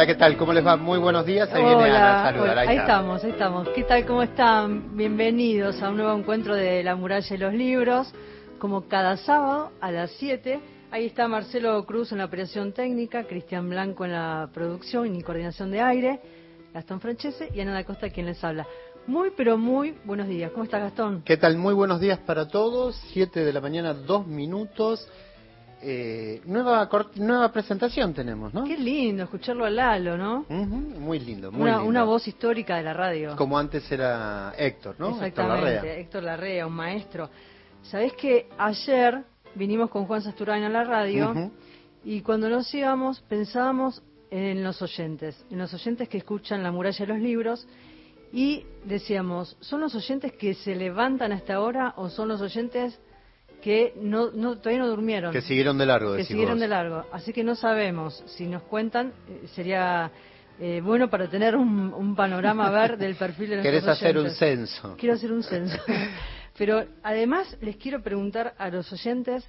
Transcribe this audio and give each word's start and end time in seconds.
Hola, 0.00 0.06
¿qué 0.06 0.14
tal? 0.14 0.38
¿Cómo 0.38 0.54
les 0.54 0.66
va? 0.66 0.78
Muy 0.78 0.98
buenos 0.98 1.26
días. 1.26 1.52
Ahí 1.52 1.62
viene 1.62 1.90
Ana 1.90 2.22
a 2.22 2.32
saludar. 2.32 2.58
Ahí, 2.58 2.78
estamos, 2.78 3.22
ahí 3.22 3.32
estamos. 3.32 3.68
¿Qué 3.74 3.82
tal? 3.82 4.06
¿Cómo 4.06 4.22
están? 4.22 4.96
Bienvenidos 4.96 5.82
a 5.82 5.90
un 5.90 5.98
nuevo 5.98 6.16
encuentro 6.16 6.54
de 6.54 6.82
La 6.82 6.96
Muralla 6.96 7.36
y 7.36 7.38
los 7.38 7.52
Libros. 7.52 8.10
Como 8.58 8.88
cada 8.88 9.18
sábado 9.18 9.72
a 9.78 9.92
las 9.92 10.10
7. 10.12 10.58
Ahí 10.90 11.04
está 11.04 11.28
Marcelo 11.28 11.84
Cruz 11.84 12.12
en 12.12 12.18
la 12.18 12.24
operación 12.24 12.72
técnica, 12.72 13.24
Cristian 13.24 13.68
Blanco 13.68 14.06
en 14.06 14.12
la 14.12 14.48
producción 14.54 15.14
y 15.14 15.22
coordinación 15.22 15.70
de 15.70 15.82
aire, 15.82 16.20
Gastón 16.72 16.98
Francese 17.02 17.50
y 17.52 17.60
Ana 17.60 17.74
da 17.74 17.84
Costa 17.84 18.08
quien 18.08 18.24
les 18.24 18.42
habla. 18.42 18.66
Muy, 19.06 19.32
pero 19.36 19.58
muy 19.58 19.96
buenos 20.06 20.28
días. 20.28 20.50
¿Cómo 20.52 20.64
está 20.64 20.78
Gastón? 20.78 21.20
¿Qué 21.26 21.36
tal? 21.36 21.58
Muy 21.58 21.74
buenos 21.74 22.00
días 22.00 22.20
para 22.20 22.48
todos. 22.48 22.96
7 23.12 23.44
de 23.44 23.52
la 23.52 23.60
mañana, 23.60 23.92
dos 23.92 24.26
minutos. 24.26 25.06
Eh, 25.82 26.42
nueva 26.44 26.88
nueva 27.14 27.50
presentación 27.50 28.12
tenemos, 28.12 28.52
¿no? 28.52 28.64
Qué 28.64 28.76
lindo 28.76 29.24
escucharlo 29.24 29.64
a 29.64 29.70
Lalo, 29.70 30.18
¿no? 30.18 30.44
muy 30.48 31.18
lindo, 31.20 31.50
muy 31.50 31.62
una, 31.62 31.76
lindo. 31.76 31.88
Una 31.88 32.04
voz 32.04 32.28
histórica 32.28 32.76
de 32.76 32.82
la 32.82 32.92
radio. 32.92 33.34
Como 33.34 33.58
antes 33.58 33.90
era 33.90 34.52
Héctor, 34.58 34.96
¿no? 34.98 35.10
Exactamente, 35.10 36.00
Héctor 36.00 36.24
Larrea, 36.24 36.66
un 36.66 36.74
maestro. 36.74 37.30
Sabés 37.82 38.12
que 38.12 38.48
ayer 38.58 39.24
vinimos 39.54 39.88
con 39.88 40.04
Juan 40.04 40.20
Sasturain 40.20 40.64
a 40.64 40.68
la 40.68 40.84
radio 40.84 41.50
y 42.04 42.20
cuando 42.20 42.50
nos 42.50 42.72
íbamos 42.74 43.20
pensábamos 43.22 44.02
en 44.30 44.62
los 44.62 44.80
oyentes, 44.82 45.44
en 45.50 45.58
los 45.58 45.72
oyentes 45.72 46.08
que 46.08 46.18
escuchan 46.18 46.62
La 46.62 46.70
muralla 46.70 47.06
de 47.06 47.12
los 47.12 47.20
libros 47.20 47.66
y 48.32 48.64
decíamos, 48.84 49.56
¿son 49.60 49.80
los 49.80 49.94
oyentes 49.94 50.32
que 50.34 50.54
se 50.54 50.76
levantan 50.76 51.32
hasta 51.32 51.54
ahora 51.54 51.94
o 51.96 52.10
son 52.10 52.28
los 52.28 52.40
oyentes 52.40 53.00
que 53.60 53.94
no, 54.00 54.30
no, 54.30 54.58
todavía 54.58 54.80
no 54.80 54.88
durmieron. 54.88 55.32
Que 55.32 55.42
siguieron 55.42 55.78
de 55.78 55.86
largo, 55.86 56.16
Que 56.16 56.24
siguieron 56.24 56.58
de 56.58 56.68
largo. 56.68 57.04
Así 57.12 57.32
que 57.32 57.44
no 57.44 57.54
sabemos. 57.54 58.22
Si 58.26 58.46
nos 58.46 58.62
cuentan, 58.62 59.12
eh, 59.28 59.46
sería 59.54 60.10
eh, 60.58 60.80
bueno 60.82 61.08
para 61.08 61.28
tener 61.28 61.56
un, 61.56 62.14
panorama 62.16 62.66
a 62.66 62.70
ver 62.70 62.98
del 62.98 63.14
perfil 63.16 63.50
de 63.50 63.56
nuestros 63.62 63.82
¿Querés 63.82 63.88
hacer 63.88 64.18
un 64.18 64.30
censo? 64.30 64.96
Quiero 64.98 65.14
hacer 65.14 65.32
un 65.32 65.42
censo. 65.42 65.78
Pero 66.58 66.84
además 67.02 67.56
les 67.60 67.76
quiero 67.76 68.02
preguntar 68.02 68.54
a 68.58 68.68
los 68.68 68.92
oyentes, 68.92 69.44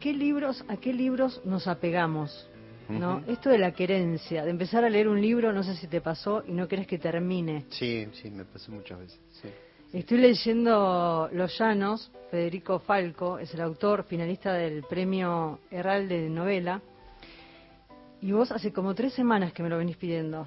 ¿qué 0.00 0.12
libros, 0.12 0.64
a 0.68 0.76
qué 0.76 0.92
libros 0.92 1.40
nos 1.44 1.66
apegamos? 1.66 2.48
¿no? 2.88 3.22
Esto 3.26 3.50
de 3.50 3.58
la 3.58 3.72
querencia, 3.72 4.44
de 4.44 4.50
empezar 4.50 4.84
a 4.84 4.88
leer 4.88 5.08
un 5.08 5.20
libro, 5.20 5.52
no 5.52 5.62
sé 5.62 5.76
si 5.76 5.86
te 5.86 6.00
pasó 6.00 6.42
y 6.46 6.52
no 6.52 6.66
querés 6.66 6.86
que 6.86 6.98
termine. 6.98 7.66
Sí, 7.68 8.08
sí, 8.12 8.30
me 8.30 8.44
pasó 8.44 8.72
muchas 8.72 8.98
veces. 8.98 9.20
Sí. 9.42 9.48
Estoy 9.92 10.18
leyendo 10.18 11.30
Los 11.32 11.58
Llanos, 11.58 12.10
Federico 12.30 12.78
Falco, 12.78 13.38
es 13.38 13.54
el 13.54 13.62
autor 13.62 14.04
finalista 14.04 14.52
del 14.52 14.82
premio 14.82 15.60
Herralde 15.70 16.20
de 16.20 16.28
novela. 16.28 16.82
Y 18.20 18.32
vos 18.32 18.52
hace 18.52 18.70
como 18.70 18.94
tres 18.94 19.14
semanas 19.14 19.54
que 19.54 19.62
me 19.62 19.70
lo 19.70 19.78
venís 19.78 19.96
pidiendo. 19.96 20.46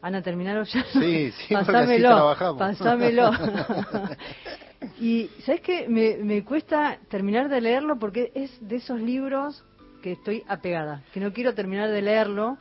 Ana, 0.00 0.22
¿terminar 0.22 0.56
Los 0.56 0.72
Llanos? 0.72 0.88
Sí, 0.92 1.30
sí, 1.32 1.52
pasámelo, 1.52 2.34
pasámelo. 2.56 3.30
y 5.00 5.28
¿sabes 5.44 5.60
qué? 5.60 5.86
Me, 5.86 6.16
me 6.16 6.42
cuesta 6.42 6.98
terminar 7.10 7.50
de 7.50 7.60
leerlo 7.60 7.98
porque 7.98 8.32
es 8.34 8.56
de 8.66 8.76
esos 8.76 8.98
libros 9.02 9.64
que 10.02 10.12
estoy 10.12 10.44
apegada, 10.48 11.02
que 11.12 11.20
no 11.20 11.34
quiero 11.34 11.52
terminar 11.52 11.90
de 11.90 12.00
leerlo. 12.00 12.56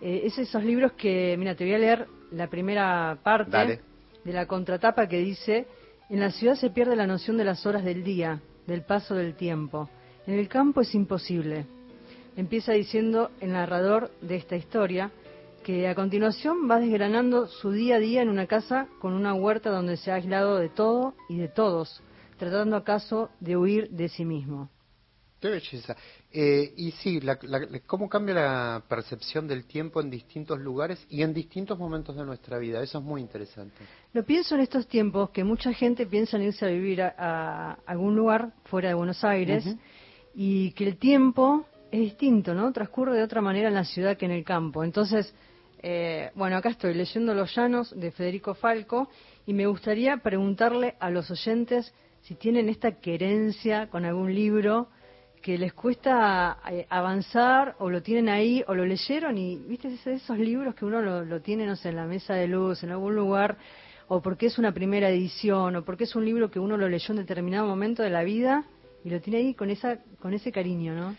Eh, 0.00 0.22
es 0.24 0.38
esos 0.38 0.64
libros 0.64 0.92
que, 0.92 1.36
mira, 1.38 1.54
te 1.54 1.64
voy 1.64 1.74
a 1.74 1.78
leer 1.78 2.06
la 2.30 2.46
primera 2.46 3.18
parte. 3.22 3.50
Dale 3.50 3.89
de 4.24 4.32
la 4.32 4.46
contratapa 4.46 5.08
que 5.08 5.18
dice, 5.18 5.66
en 6.08 6.20
la 6.20 6.30
ciudad 6.30 6.54
se 6.54 6.70
pierde 6.70 6.96
la 6.96 7.06
noción 7.06 7.36
de 7.36 7.44
las 7.44 7.66
horas 7.66 7.84
del 7.84 8.04
día, 8.04 8.40
del 8.66 8.82
paso 8.82 9.14
del 9.14 9.34
tiempo. 9.34 9.88
En 10.26 10.38
el 10.38 10.48
campo 10.48 10.80
es 10.80 10.94
imposible. 10.94 11.66
Empieza 12.36 12.72
diciendo 12.72 13.30
el 13.40 13.52
narrador 13.52 14.10
de 14.20 14.36
esta 14.36 14.56
historia 14.56 15.10
que 15.64 15.88
a 15.88 15.94
continuación 15.94 16.70
va 16.70 16.80
desgranando 16.80 17.46
su 17.46 17.70
día 17.70 17.96
a 17.96 17.98
día 17.98 18.22
en 18.22 18.28
una 18.28 18.46
casa 18.46 18.88
con 18.98 19.12
una 19.12 19.34
huerta 19.34 19.70
donde 19.70 19.96
se 19.96 20.10
ha 20.10 20.14
aislado 20.14 20.56
de 20.56 20.68
todo 20.68 21.14
y 21.28 21.36
de 21.38 21.48
todos, 21.48 22.02
tratando 22.38 22.76
acaso 22.76 23.30
de 23.40 23.56
huir 23.56 23.90
de 23.90 24.08
sí 24.08 24.24
mismo. 24.24 24.70
Eh, 26.32 26.72
y 26.76 26.92
sí, 26.92 27.20
cómo 27.86 28.08
cambia 28.08 28.34
la 28.34 28.84
percepción 28.88 29.48
del 29.48 29.64
tiempo 29.64 30.00
en 30.00 30.10
distintos 30.10 30.60
lugares 30.60 31.04
y 31.08 31.22
en 31.22 31.34
distintos 31.34 31.76
momentos 31.76 32.14
de 32.14 32.24
nuestra 32.24 32.58
vida. 32.58 32.80
Eso 32.82 32.98
es 32.98 33.04
muy 33.04 33.20
interesante. 33.20 33.74
Lo 34.12 34.24
pienso 34.24 34.54
en 34.54 34.60
estos 34.60 34.86
tiempos 34.86 35.30
que 35.30 35.42
mucha 35.42 35.72
gente 35.72 36.06
piensa 36.06 36.36
en 36.36 36.44
irse 36.44 36.64
a 36.64 36.68
vivir 36.68 37.02
a, 37.02 37.72
algún 37.84 38.14
lugar 38.14 38.52
fuera 38.66 38.88
de 38.88 38.94
Buenos 38.94 39.24
Aires 39.24 39.64
y 40.32 40.70
que 40.72 40.86
el 40.86 40.98
tiempo 40.98 41.66
es 41.90 42.00
distinto, 42.00 42.54
¿no? 42.54 42.72
Transcurre 42.72 43.16
de 43.16 43.24
otra 43.24 43.40
manera 43.40 43.66
en 43.66 43.74
la 43.74 43.84
ciudad 43.84 44.16
que 44.16 44.26
en 44.26 44.30
el 44.30 44.44
campo. 44.44 44.84
Entonces, 44.84 45.34
eh, 45.82 46.30
bueno, 46.36 46.56
acá 46.56 46.68
estoy 46.68 46.94
leyendo 46.94 47.34
Los 47.34 47.56
Llanos 47.56 47.92
de 47.98 48.12
Federico 48.12 48.54
Falco 48.54 49.08
y 49.46 49.52
me 49.52 49.66
gustaría 49.66 50.18
preguntarle 50.18 50.94
a 51.00 51.10
los 51.10 51.28
oyentes 51.32 51.92
si 52.20 52.36
tienen 52.36 52.68
esta 52.68 53.00
querencia 53.00 53.88
con 53.88 54.04
algún 54.04 54.32
libro 54.32 54.90
que 55.40 55.56
les 55.56 55.72
cuesta 55.72 56.58
eh, 56.70 56.86
avanzar 56.90 57.76
o 57.78 57.88
lo 57.88 58.02
tienen 58.02 58.28
ahí 58.28 58.62
o 58.68 58.74
lo 58.74 58.84
leyeron 58.84 59.38
y 59.38 59.56
viste 59.56 59.88
esos 60.04 60.38
libros 60.38 60.74
que 60.74 60.84
uno 60.84 61.00
lo, 61.00 61.40
tiene 61.40 61.66
no 61.66 61.76
sé 61.76 61.88
en 61.90 61.96
la 61.96 62.04
mesa 62.04 62.34
de 62.34 62.46
luz 62.46 62.82
en 62.82 62.90
algún 62.90 63.14
lugar 63.14 63.56
o 64.08 64.20
porque 64.20 64.46
es 64.46 64.58
una 64.58 64.72
primera 64.72 65.08
edición 65.08 65.76
o 65.76 65.84
porque 65.84 66.04
es 66.04 66.14
un 66.14 66.24
libro 66.24 66.50
que 66.50 66.58
uno 66.58 66.76
lo 66.76 66.88
leyó 66.88 67.12
en 67.12 67.18
determinado 67.18 67.66
momento 67.66 68.02
de 68.02 68.10
la 68.10 68.22
vida 68.22 68.64
y 69.04 69.10
lo 69.10 69.20
tiene 69.20 69.38
ahí 69.38 69.54
con 69.54 69.70
esa 69.70 69.98
con 70.20 70.34
ese 70.34 70.52
cariño 70.52 70.94
no 70.94 71.16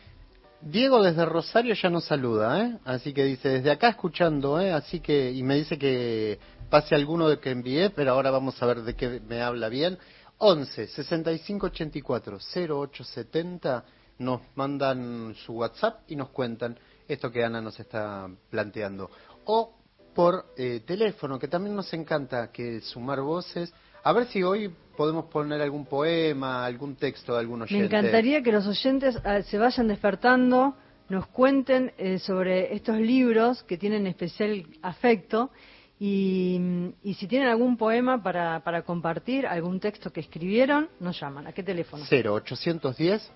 Diego 0.61 1.01
desde 1.01 1.25
Rosario 1.25 1.73
ya 1.73 1.89
nos 1.89 2.05
saluda 2.05 2.63
eh 2.63 2.77
así 2.85 3.13
que 3.13 3.23
dice 3.23 3.49
desde 3.49 3.71
acá 3.71 3.89
escuchando 3.89 4.61
eh 4.61 4.71
así 4.71 4.99
que 4.99 5.31
y 5.31 5.41
me 5.41 5.55
dice 5.55 5.79
que 5.79 6.37
pase 6.69 6.93
alguno 6.93 7.27
de 7.27 7.39
que 7.39 7.49
envié 7.49 7.89
pero 7.89 8.11
ahora 8.11 8.29
vamos 8.29 8.61
a 8.61 8.65
ver 8.67 8.83
de 8.83 8.95
qué 8.95 9.19
me 9.27 9.41
habla 9.41 9.67
bien. 9.67 9.97
11 10.43 10.87
65 10.87 11.67
84 11.67 12.39
0870 12.39 13.85
nos 14.21 14.41
mandan 14.55 15.33
su 15.45 15.53
WhatsApp 15.53 16.01
y 16.07 16.15
nos 16.15 16.29
cuentan 16.29 16.77
esto 17.07 17.31
que 17.31 17.43
Ana 17.43 17.61
nos 17.61 17.79
está 17.79 18.29
planteando. 18.49 19.09
O 19.45 19.73
por 20.13 20.45
eh, 20.57 20.81
teléfono, 20.85 21.39
que 21.39 21.47
también 21.47 21.75
nos 21.75 21.91
encanta 21.93 22.51
que 22.51 22.81
sumar 22.81 23.21
voces. 23.21 23.73
A 24.03 24.13
ver 24.13 24.27
si 24.27 24.43
hoy 24.43 24.73
podemos 24.95 25.25
poner 25.25 25.61
algún 25.61 25.85
poema, 25.85 26.65
algún 26.65 26.95
texto 26.95 27.33
de 27.33 27.39
algún 27.39 27.63
oyente. 27.63 27.79
Me 27.79 27.85
encantaría 27.85 28.41
que 28.43 28.51
los 28.51 28.67
oyentes 28.67 29.17
ah, 29.23 29.41
se 29.41 29.57
vayan 29.57 29.87
despertando, 29.87 30.75
nos 31.09 31.27
cuenten 31.27 31.93
eh, 31.97 32.19
sobre 32.19 32.73
estos 32.75 32.97
libros 32.97 33.63
que 33.63 33.77
tienen 33.77 34.07
especial 34.07 34.65
afecto 34.81 35.51
y, 35.99 36.59
y, 37.03 37.13
si 37.13 37.27
tienen 37.27 37.47
algún 37.47 37.77
poema 37.77 38.23
para, 38.23 38.63
para 38.63 38.81
compartir, 38.81 39.45
algún 39.45 39.79
texto 39.79 40.11
que 40.11 40.21
escribieron, 40.21 40.89
nos 40.99 41.19
llaman. 41.19 41.45
¿A 41.45 41.53
qué 41.53 41.61
teléfono? 41.61 42.03
0810 42.09 43.31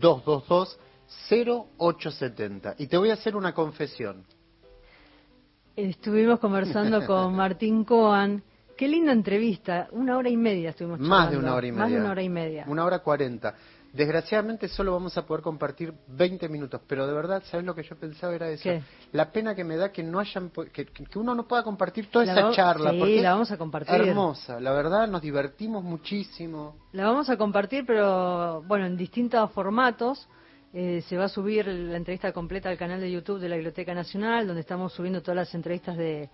222-0870. 0.00 2.76
Y 2.78 2.86
te 2.86 2.96
voy 2.96 3.10
a 3.10 3.14
hacer 3.14 3.34
una 3.36 3.52
confesión. 3.54 4.24
Estuvimos 5.76 6.40
conversando 6.40 7.06
con 7.06 7.34
Martín 7.34 7.84
Coan. 7.84 8.42
Qué 8.76 8.88
linda 8.88 9.12
entrevista. 9.12 9.88
Una 9.92 10.16
hora 10.16 10.28
y 10.28 10.36
media 10.36 10.70
estuvimos 10.70 10.98
charlando. 10.98 11.16
Más 11.16 11.30
de 11.30 11.38
una 11.38 11.54
hora 11.54 11.66
y 11.66 11.72
media. 11.72 11.84
Más 11.84 11.92
de 11.92 11.98
una 11.98 12.10
hora 12.10 12.22
y 12.22 12.28
media. 12.28 12.64
Una 12.68 12.84
hora 12.84 12.98
cuarenta. 13.00 13.54
Desgraciadamente 13.92 14.68
solo 14.68 14.92
vamos 14.92 15.16
a 15.16 15.26
poder 15.26 15.42
compartir 15.42 15.94
20 16.08 16.48
minutos, 16.48 16.80
pero 16.86 17.06
de 17.06 17.14
verdad, 17.14 17.42
¿sabes 17.46 17.64
lo 17.64 17.74
que 17.74 17.82
yo 17.82 17.96
pensaba? 17.96 18.34
Era 18.34 18.48
eso. 18.50 18.68
La 19.12 19.32
pena 19.32 19.54
que 19.54 19.64
me 19.64 19.76
da 19.76 19.90
que 19.90 20.02
no 20.02 20.18
hayan, 20.18 20.50
que, 20.50 20.86
uno 21.14 21.34
no 21.34 21.46
pueda 21.46 21.62
compartir 21.62 22.10
toda 22.10 22.24
esa 22.24 22.50
charla. 22.52 22.90
Sí, 22.90 23.20
la 23.20 23.32
vamos 23.32 23.50
a 23.50 23.56
compartir. 23.56 23.94
Hermosa, 23.94 24.60
la 24.60 24.72
verdad, 24.72 25.08
nos 25.08 25.22
divertimos 25.22 25.82
muchísimo. 25.82 26.76
La 26.92 27.04
vamos 27.04 27.30
a 27.30 27.36
compartir, 27.36 27.84
pero 27.86 28.62
bueno, 28.62 28.86
en 28.86 28.96
distintos 28.96 29.50
formatos. 29.52 30.28
Eh, 30.74 31.02
se 31.08 31.16
va 31.16 31.24
a 31.24 31.28
subir 31.28 31.66
la 31.66 31.96
entrevista 31.96 32.30
completa 32.30 32.68
al 32.68 32.76
canal 32.76 33.00
de 33.00 33.10
YouTube 33.10 33.40
de 33.40 33.48
la 33.48 33.56
Biblioteca 33.56 33.94
Nacional, 33.94 34.46
donde 34.46 34.60
estamos 34.60 34.92
subiendo 34.92 35.22
todas 35.22 35.36
las 35.36 35.54
entrevistas 35.54 35.96
de, 35.96 36.28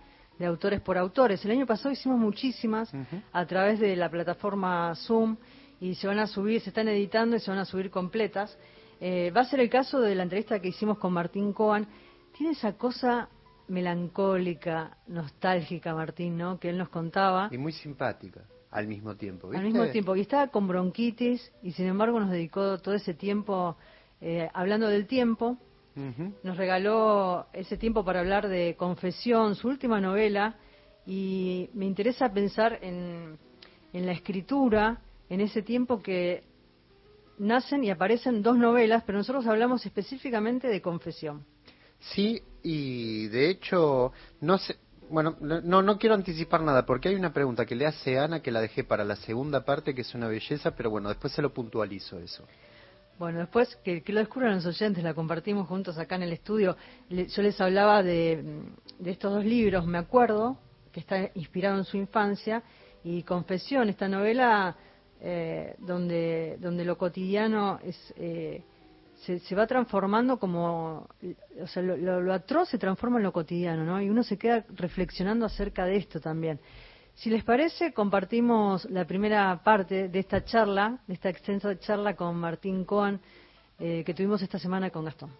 autores 0.45 0.81
por 0.81 0.97
autores. 0.97 1.43
El 1.45 1.51
año 1.51 1.65
pasado 1.65 1.91
hicimos 1.91 2.19
muchísimas 2.19 2.91
a 3.31 3.45
través 3.45 3.79
de 3.79 3.95
la 3.95 4.09
plataforma 4.09 4.93
Zoom 4.95 5.37
y 5.79 5.95
se 5.95 6.07
van 6.07 6.19
a 6.19 6.27
subir, 6.27 6.61
se 6.61 6.69
están 6.69 6.87
editando 6.87 7.35
y 7.35 7.39
se 7.39 7.51
van 7.51 7.59
a 7.59 7.65
subir 7.65 7.89
completas. 7.89 8.57
Eh, 8.99 9.31
va 9.35 9.41
a 9.41 9.45
ser 9.45 9.59
el 9.59 9.69
caso 9.69 9.99
de 9.99 10.15
la 10.15 10.23
entrevista 10.23 10.59
que 10.59 10.69
hicimos 10.69 10.97
con 10.97 11.13
Martín 11.13 11.53
Coan. 11.53 11.87
Tiene 12.37 12.53
esa 12.53 12.73
cosa 12.77 13.29
melancólica, 13.67 14.97
nostálgica, 15.07 15.93
Martín, 15.93 16.37
¿no? 16.37 16.59
Que 16.59 16.69
él 16.69 16.77
nos 16.77 16.89
contaba. 16.89 17.49
Y 17.51 17.57
muy 17.57 17.71
simpática. 17.71 18.41
al 18.71 18.87
mismo 18.87 19.15
tiempo. 19.15 19.49
Al 19.53 19.63
mismo 19.63 19.87
tiempo, 19.87 20.15
y 20.15 20.21
estaba 20.21 20.47
con 20.47 20.67
bronquitis 20.67 21.51
y 21.63 21.71
sin 21.71 21.87
embargo 21.87 22.19
nos 22.19 22.29
dedicó 22.29 22.77
todo 22.79 22.93
ese 22.93 23.13
tiempo 23.13 23.77
eh, 24.21 24.49
hablando 24.53 24.87
del 24.87 25.07
tiempo. 25.07 25.57
Nos 26.43 26.57
regaló 26.57 27.47
ese 27.53 27.77
tiempo 27.77 28.03
para 28.03 28.19
hablar 28.19 28.49
de 28.49 28.75
Confesión, 28.75 29.55
su 29.55 29.69
última 29.69 30.01
novela, 30.01 30.57
y 31.05 31.69
me 31.73 31.85
interesa 31.85 32.33
pensar 32.33 32.79
en, 32.81 33.37
en 33.93 34.05
la 34.05 34.11
escritura, 34.11 34.99
en 35.29 35.41
ese 35.41 35.61
tiempo 35.61 36.01
que 36.01 36.43
nacen 37.37 37.83
y 37.83 37.89
aparecen 37.89 38.41
dos 38.41 38.57
novelas, 38.57 39.03
pero 39.05 39.17
nosotros 39.17 39.45
hablamos 39.47 39.85
específicamente 39.85 40.67
de 40.67 40.81
Confesión. 40.81 41.45
Sí, 41.99 42.41
y 42.63 43.27
de 43.27 43.49
hecho, 43.49 44.11
no 44.41 44.57
sé, 44.57 44.77
bueno, 45.09 45.35
no, 45.39 45.81
no 45.81 45.97
quiero 45.97 46.15
anticipar 46.15 46.61
nada 46.61 46.85
porque 46.85 47.09
hay 47.09 47.15
una 47.15 47.33
pregunta 47.33 47.65
que 47.65 47.75
le 47.75 47.85
hace 47.85 48.17
Ana 48.17 48.41
que 48.41 48.51
la 48.51 48.61
dejé 48.61 48.83
para 48.83 49.03
la 49.03 49.15
segunda 49.15 49.63
parte, 49.63 49.93
que 49.93 50.01
es 50.01 50.13
una 50.15 50.27
belleza, 50.27 50.71
pero 50.75 50.89
bueno, 50.89 51.09
después 51.09 51.33
se 51.33 51.41
lo 51.41 51.53
puntualizo 51.53 52.19
eso. 52.19 52.45
Bueno, 53.17 53.39
después 53.39 53.77
que, 53.77 54.03
lo 54.07 54.19
descubran 54.19 54.55
los 54.55 54.65
oyentes, 54.65 55.03
la 55.03 55.13
compartimos 55.13 55.67
juntos 55.67 55.97
acá 55.97 56.15
en 56.15 56.23
el 56.23 56.33
estudio. 56.33 56.75
yo 57.09 57.41
les 57.41 57.61
hablaba 57.61 58.03
de, 58.03 58.61
de, 58.99 59.11
estos 59.11 59.33
dos 59.33 59.45
libros, 59.45 59.85
me 59.85 59.97
acuerdo, 59.97 60.57
que 60.91 60.99
está 60.99 61.29
inspirado 61.33 61.77
en 61.77 61.85
su 61.85 61.95
infancia, 61.95 62.61
y 63.03 63.23
Confesión, 63.23 63.87
esta 63.87 64.09
novela 64.09 64.75
eh, 65.27 65.75
donde, 65.79 66.57
donde 66.59 66.85
lo 66.85 66.97
cotidiano 66.97 67.79
es... 67.83 68.13
Eh, 68.15 68.63
se, 69.15 69.55
va 69.55 69.65
transformando 69.65 70.37
como, 70.37 71.07
o 71.59 71.67
sea, 71.67 71.81
lo, 71.81 72.31
atroz 72.31 72.69
se 72.69 72.77
transforma 72.77 73.17
en 73.17 73.23
lo 73.23 73.31
cotidiano, 73.33 73.83
¿no? 73.83 73.99
Y 73.99 74.07
uno 74.07 74.21
se 74.21 74.37
queda 74.37 74.63
reflexionando 74.75 75.47
acerca 75.47 75.85
de 75.85 75.95
esto 75.95 76.19
también. 76.19 76.59
Si 77.15 77.31
les 77.31 77.43
parece, 77.43 77.91
compartimos 77.91 78.85
la 78.91 79.05
primera 79.05 79.63
parte 79.63 80.09
de 80.09 80.19
esta 80.19 80.43
charla, 80.43 80.99
de 81.07 81.15
esta 81.15 81.29
extensa 81.29 81.79
charla 81.79 82.15
con 82.15 82.35
Martín 82.35 82.85
Coan, 82.85 83.19
eh, 83.79 84.03
que 84.05 84.13
tuvimos 84.13 84.43
esta 84.43 84.59
semana 84.59 84.91
con 84.91 85.05
Gastón. 85.05 85.31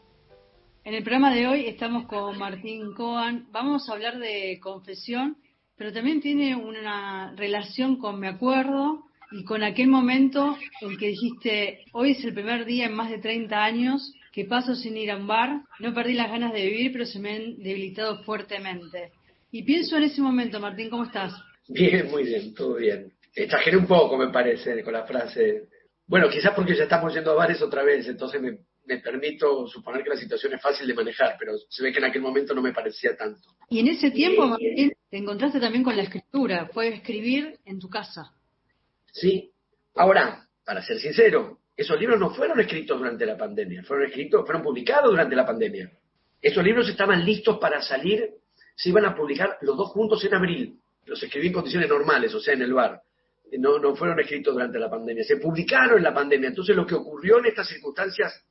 En 0.84 0.96
el 0.96 1.04
programa 1.04 1.32
de 1.36 1.48
hoy 1.48 1.68
estamos 1.68 2.08
con 2.08 2.40
Martín 2.40 2.94
Coan. 2.96 3.48
Vamos 3.52 3.88
a 3.88 3.94
hablar 3.94 4.18
de 4.18 4.60
confesión, 4.64 5.38
pero 5.76 5.94
también 5.94 6.22
tiene 6.22 6.56
una 6.56 7.36
relación 7.36 7.98
con 7.98 8.20
Me 8.20 8.30
Acuerdo, 8.30 9.04
y 9.32 9.44
con 9.44 9.64
aquel 9.64 9.88
momento 9.88 10.58
en 10.82 10.98
que 10.98 11.08
dijiste, 11.08 11.86
hoy 11.94 12.12
es 12.12 12.24
el 12.24 12.34
primer 12.34 12.66
día 12.66 12.86
en 12.86 12.96
más 12.96 13.10
de 13.10 13.18
30 13.18 13.64
años 13.64 14.14
que 14.32 14.46
paso 14.46 14.76
sin 14.76 14.98
ir 14.98 15.12
a 15.12 15.18
un 15.18 15.28
bar, 15.28 15.62
no 15.80 15.94
perdí 15.94 16.14
las 16.14 16.30
ganas 16.30 16.52
de 16.54 16.66
vivir, 16.66 16.92
pero 16.92 17.06
se 17.06 17.20
me 17.20 17.36
han 17.36 17.58
debilitado 17.58 18.22
fuertemente. 18.24 19.12
Y 19.52 19.64
pienso 19.64 19.96
en 19.96 20.04
ese 20.04 20.22
momento, 20.22 20.60
Martín, 20.60 20.90
¿cómo 20.90 21.06
estás? 21.06 21.34
Bien, 21.70 22.10
muy 22.12 22.24
bien, 22.24 22.54
todo 22.54 22.76
bien. 22.76 23.14
Exageré 23.34 23.78
un 23.78 23.88
poco, 23.88 24.18
me 24.18 24.30
parece, 24.30 24.84
con 24.84 24.94
la 24.94 25.06
frase. 25.06 25.70
Bueno, 26.06 26.30
quizás 26.30 26.54
porque 26.54 26.76
ya 26.76 26.84
estamos 26.84 27.14
yendo 27.14 27.32
a 27.32 27.36
bares 27.36 27.62
otra 27.62 27.84
vez, 27.84 28.08
entonces 28.08 28.42
me, 28.42 28.58
me 28.86 29.00
permito 29.00 29.68
suponer 29.68 30.04
que 30.04 30.10
la 30.10 30.18
situación 30.18 30.54
es 30.54 30.62
fácil 30.62 30.88
de 30.88 30.94
manejar, 30.94 31.36
pero 31.40 31.54
se 31.70 31.84
ve 31.84 31.92
que 31.92 32.00
en 32.00 32.06
aquel 32.06 32.22
momento 32.22 32.54
no 32.54 32.62
me 32.62 32.74
parecía 32.74 33.16
tanto. 33.16 33.50
Y 33.70 33.80
en 33.80 33.88
ese 33.88 34.12
tiempo, 34.12 34.46
Martín, 34.46 34.94
te 35.10 35.18
encontraste 35.18 35.60
también 35.60 35.84
con 35.84 35.96
la 35.96 36.04
escritura, 36.04 36.70
fue 36.74 36.90
escribir 36.90 37.58
en 37.66 37.80
tu 37.80 37.90
casa. 37.90 38.32
¿Sí? 39.16 39.50
Ahora, 39.96 40.46
para 40.66 40.84
ser 40.84 41.00
sincero, 41.00 41.60
esos 41.78 41.98
libros 41.98 42.20
no 42.20 42.32
fueron 42.32 42.60
escritos 42.60 42.98
durante 42.98 43.26
la 43.26 43.38
pandemia, 43.38 43.82
fueron 43.84 44.08
escritos, 44.08 44.46
fueron 44.46 44.62
publicados 44.62 45.10
durante 45.10 45.38
la 45.38 45.46
pandemia. 45.46 45.90
Esos 46.42 46.64
libros 46.64 46.90
estaban 46.90 47.24
listos 47.24 47.58
para 47.58 47.82
salir, 47.82 48.30
se 48.76 48.90
iban 48.90 49.06
a 49.06 49.16
publicar 49.16 49.58
los 49.62 49.78
dos 49.78 49.90
juntos 49.92 50.24
en 50.26 50.34
abril. 50.36 50.80
Los 51.06 51.24
escribí 51.24 51.48
en 51.48 51.54
condiciones 51.54 51.88
normales, 51.88 52.34
o 52.36 52.42
sea, 52.42 52.56
en 52.56 52.64
el 52.64 52.74
bar. 52.74 53.02
No, 53.58 53.80
no 53.80 53.96
fueron 53.96 54.20
escritos 54.20 54.54
durante 54.54 54.78
la 54.80 54.90
pandemia, 54.90 55.24
se 55.24 55.38
publicaron 55.38 55.98
en 55.98 56.04
la 56.04 56.14
pandemia. 56.14 56.50
Entonces 56.50 56.76
lo 56.76 56.86
que 56.86 56.96
ocurrió 56.96 57.40
en 57.40 57.46
estas 57.46 57.70
circunstancias 57.70 58.44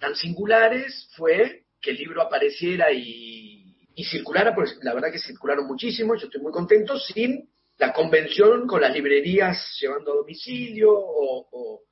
tan 0.00 0.16
singulares 0.16 1.12
fue 1.16 1.66
que 1.80 1.92
el 1.92 1.96
libro 1.96 2.22
apareciera 2.22 2.90
y, 2.90 3.72
y 3.94 4.04
circulara, 4.04 4.52
pues 4.52 4.78
la 4.82 4.94
verdad 4.94 5.12
que 5.12 5.20
circularon 5.20 5.66
muchísimo, 5.68 6.16
yo 6.16 6.26
estoy 6.26 6.40
muy 6.40 6.50
contento, 6.50 6.98
sin 6.98 7.48
la 7.78 7.92
convención 7.92 8.66
con 8.66 8.80
las 8.80 8.92
librerías 8.92 9.76
llevando 9.80 10.12
a 10.12 10.16
domicilio 10.16 10.90
o, 10.92 11.82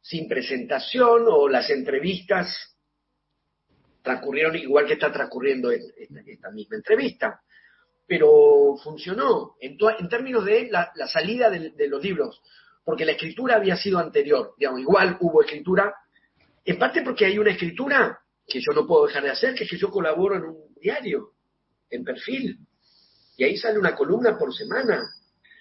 sin 0.00 0.28
presentación 0.28 1.24
o 1.28 1.48
las 1.48 1.70
entrevistas 1.70 2.76
transcurrieron 4.02 4.56
igual 4.56 4.86
que 4.86 4.94
está 4.94 5.12
transcurriendo 5.12 5.70
esta, 5.70 6.50
misma 6.50 6.76
entrevista. 6.76 7.40
Pero 8.06 8.76
funcionó 8.82 9.56
en, 9.60 9.76
en 9.98 10.08
términos 10.08 10.44
de 10.44 10.68
la, 10.70 10.90
salida 11.12 11.50
de, 11.50 11.70
de, 11.70 11.88
los 11.88 12.02
libros, 12.02 12.40
porque 12.82 13.04
la 13.04 13.12
escritura 13.12 13.56
había 13.56 13.76
sido 13.76 13.98
anterior, 13.98 14.54
digamos, 14.56 14.80
igual 14.80 15.18
hubo 15.20 15.42
escritura, 15.42 15.94
en 16.64 16.78
parte 16.78 17.02
porque 17.02 17.26
hay 17.26 17.38
una 17.38 17.50
escritura 17.50 18.18
que 18.46 18.60
yo 18.60 18.72
no 18.72 18.86
puedo 18.86 19.06
dejar 19.06 19.24
de 19.24 19.30
hacer, 19.30 19.54
que 19.54 19.64
es 19.64 19.70
que 19.70 19.76
yo 19.76 19.90
colaboro 19.90 20.36
en 20.36 20.44
un 20.44 20.74
diario, 20.80 21.32
en 21.90 22.02
perfil, 22.02 22.58
y 23.36 23.44
ahí 23.44 23.58
sale 23.58 23.78
una 23.78 23.94
columna 23.94 24.38
por 24.38 24.54
semana, 24.54 25.06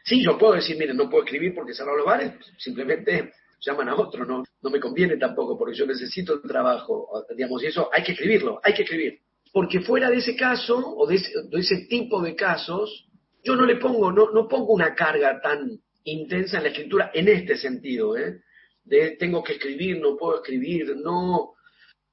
Sí, 0.08 0.24
yo 0.24 0.38
puedo 0.38 0.54
decir, 0.54 0.78
miren, 0.78 0.96
no 0.96 1.10
puedo 1.10 1.26
escribir 1.26 1.54
porque 1.54 1.74
cerraron 1.74 1.98
los 1.98 2.06
bares, 2.06 2.32
simplemente 2.58 3.34
llaman 3.60 3.90
a 3.90 3.96
otro, 3.96 4.24
no, 4.24 4.42
no 4.62 4.70
me 4.70 4.80
conviene 4.80 5.18
tampoco 5.18 5.58
porque 5.58 5.76
yo 5.76 5.86
necesito 5.86 6.36
el 6.36 6.42
trabajo, 6.44 7.26
digamos, 7.36 7.62
y 7.62 7.66
eso 7.66 7.90
hay 7.92 8.04
que 8.04 8.14
escribirlo, 8.14 8.62
hay 8.64 8.74
que 8.74 8.84
escribir. 8.84 9.20
Porque 9.52 9.82
fuera 9.82 10.10
de 10.10 10.18
ese 10.18 10.38
caso 10.38 10.78
o 10.78 11.06
de 11.06 11.16
ese, 11.16 11.88
tipo 11.90 12.22
de 12.22 12.36
casos, 12.38 13.10
yo 13.44 13.58
no 13.58 13.66
le 13.66 13.76
pongo, 13.76 14.10
no, 14.10 14.32
no 14.32 14.48
pongo 14.48 14.72
una 14.72 14.96
carga 14.96 15.42
tan 15.42 15.78
intensa 16.06 16.58
en 16.58 16.64
la 16.64 16.70
escritura 16.70 17.12
en 17.14 17.28
este 17.28 17.58
sentido, 17.58 18.16
¿eh? 18.16 18.40
de 18.86 19.18
tengo 19.18 19.44
que 19.44 19.54
escribir, 19.54 20.00
no 20.00 20.16
puedo 20.16 20.38
escribir, 20.38 20.96
no, 20.96 21.56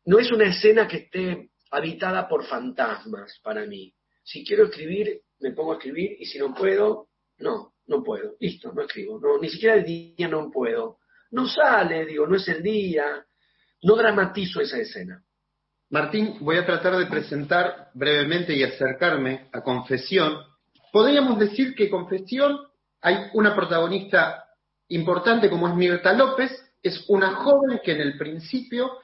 no 0.06 0.18
es 0.18 0.32
una 0.32 0.46
escena 0.46 0.88
que 0.88 0.96
esté 0.96 1.50
habitada 1.70 2.26
por 2.26 2.44
fantasmas 2.44 3.38
para 3.40 3.64
mí. 3.66 3.94
Si 4.24 4.44
quiero 4.44 4.64
escribir, 4.64 5.20
me 5.38 5.52
pongo 5.52 5.74
a 5.74 5.76
escribir 5.76 6.16
y 6.18 6.24
si 6.24 6.38
no 6.38 6.52
puedo, 6.52 7.06
no 7.38 7.73
no 7.86 8.02
puedo, 8.02 8.34
listo, 8.40 8.72
no 8.72 8.82
escribo, 8.82 9.18
no, 9.20 9.38
ni 9.38 9.48
siquiera 9.48 9.74
el 9.76 9.84
día 9.84 10.28
no 10.28 10.50
puedo. 10.50 10.98
No 11.30 11.46
sale, 11.46 12.06
digo, 12.06 12.26
no 12.26 12.36
es 12.36 12.46
el 12.48 12.62
día, 12.62 13.24
no 13.82 13.96
dramatizo 13.96 14.60
esa 14.60 14.78
escena. 14.78 15.22
Martín, 15.90 16.36
voy 16.40 16.56
a 16.56 16.66
tratar 16.66 16.96
de 16.96 17.06
presentar 17.06 17.90
brevemente 17.94 18.54
y 18.54 18.62
acercarme 18.62 19.48
a 19.52 19.62
Confesión. 19.62 20.38
Podríamos 20.92 21.38
decir 21.38 21.74
que 21.74 21.90
Confesión 21.90 22.58
hay 23.00 23.16
una 23.34 23.54
protagonista 23.54 24.44
importante 24.88 25.50
como 25.50 25.68
es 25.68 25.74
Mirta 25.74 26.12
López, 26.12 26.50
es 26.82 27.04
una 27.08 27.36
joven 27.36 27.80
que 27.84 27.92
en 27.92 28.00
el 28.00 28.18
principio 28.18 28.98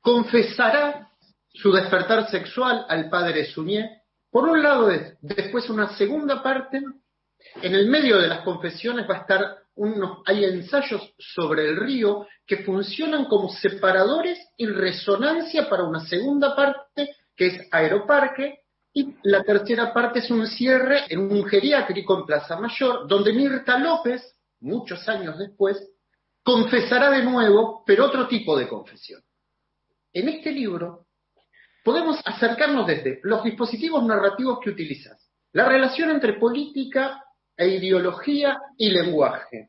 confesará 0.00 1.10
su 1.52 1.72
despertar 1.72 2.30
sexual 2.30 2.86
al 2.88 3.08
padre 3.08 3.44
Suñé. 3.46 4.02
Por 4.30 4.48
un 4.48 4.62
lado, 4.62 4.90
después 5.20 5.68
una 5.68 5.96
segunda 5.96 6.42
parte 6.42 6.80
en 7.62 7.74
el 7.74 7.88
medio 7.88 8.18
de 8.18 8.28
las 8.28 8.40
confesiones 8.40 9.08
va 9.08 9.18
a 9.18 9.20
estar 9.20 9.56
unos, 9.76 10.18
hay 10.26 10.44
ensayos 10.44 11.14
sobre 11.18 11.68
el 11.68 11.76
río 11.76 12.26
que 12.46 12.58
funcionan 12.58 13.26
como 13.26 13.48
separadores 13.48 14.38
y 14.56 14.66
resonancia 14.66 15.68
para 15.68 15.84
una 15.84 16.00
segunda 16.00 16.54
parte 16.54 17.16
que 17.36 17.46
es 17.46 17.68
Aeroparque 17.70 18.60
y 18.92 19.14
la 19.22 19.42
tercera 19.42 19.92
parte 19.94 20.18
es 20.18 20.30
un 20.30 20.46
cierre 20.46 21.04
en 21.08 21.20
un 21.20 21.44
geriátrico 21.44 22.18
en 22.18 22.26
Plaza 22.26 22.58
Mayor 22.58 23.06
donde 23.06 23.32
Mirta 23.32 23.78
López, 23.78 24.22
muchos 24.60 25.08
años 25.08 25.38
después, 25.38 25.78
confesará 26.42 27.10
de 27.10 27.22
nuevo, 27.22 27.82
pero 27.86 28.06
otro 28.06 28.26
tipo 28.26 28.58
de 28.58 28.68
confesión. 28.68 29.22
En 30.12 30.28
este 30.28 30.50
libro 30.50 31.06
podemos 31.84 32.20
acercarnos 32.24 32.86
desde 32.86 33.20
los 33.22 33.42
dispositivos 33.44 34.04
narrativos 34.04 34.58
que 34.60 34.70
utilizas, 34.70 35.30
la 35.52 35.68
relación 35.68 36.10
entre 36.10 36.34
política 36.34 37.24
e 37.60 37.68
ideología 37.68 38.58
y 38.78 38.90
lenguaje, 38.90 39.68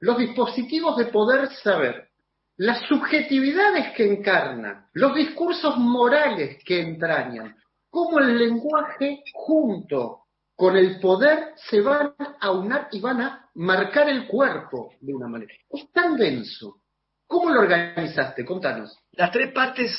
los 0.00 0.18
dispositivos 0.18 0.96
de 0.96 1.06
poder 1.06 1.48
saber, 1.62 2.08
las 2.56 2.80
subjetividades 2.88 3.94
que 3.94 4.12
encarnan, 4.12 4.88
los 4.94 5.14
discursos 5.14 5.76
morales 5.76 6.58
que 6.64 6.80
entrañan, 6.80 7.56
cómo 7.88 8.18
el 8.18 8.36
lenguaje 8.36 9.22
junto 9.32 10.24
con 10.56 10.76
el 10.76 10.98
poder 10.98 11.52
se 11.54 11.80
van 11.80 12.14
a 12.40 12.50
unar 12.50 12.88
y 12.90 12.98
van 12.98 13.20
a 13.20 13.48
marcar 13.54 14.08
el 14.08 14.26
cuerpo 14.26 14.92
de 15.00 15.14
una 15.14 15.28
manera. 15.28 15.54
Es 15.70 15.92
tan 15.92 16.16
denso. 16.16 16.82
¿Cómo 17.28 17.50
lo 17.50 17.60
organizaste? 17.60 18.44
Contanos. 18.44 18.98
Las 19.12 19.30
tres 19.30 19.52
partes, 19.52 19.90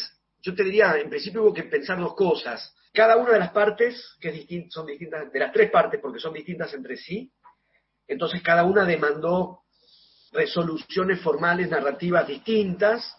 yo 0.41 0.53
te 0.53 0.65
diría, 0.65 0.97
en 0.97 1.09
principio 1.09 1.43
hubo 1.43 1.53
que 1.53 1.63
pensar 1.63 1.97
dos 1.99 2.15
cosas 2.15 2.75
cada 2.93 3.17
una 3.17 3.33
de 3.33 3.39
las 3.39 3.51
partes, 3.51 4.17
que 4.19 4.67
son 4.69 4.85
distintas, 4.85 5.31
de 5.31 5.39
las 5.39 5.51
tres 5.51 5.69
partes, 5.69 5.99
porque 6.01 6.19
son 6.19 6.33
distintas 6.33 6.73
entre 6.73 6.97
sí, 6.97 7.31
entonces 8.07 8.41
cada 8.41 8.63
una 8.63 8.85
demandó 8.85 9.61
resoluciones 10.31 11.21
formales, 11.21 11.69
narrativas 11.69 12.27
distintas, 12.27 13.15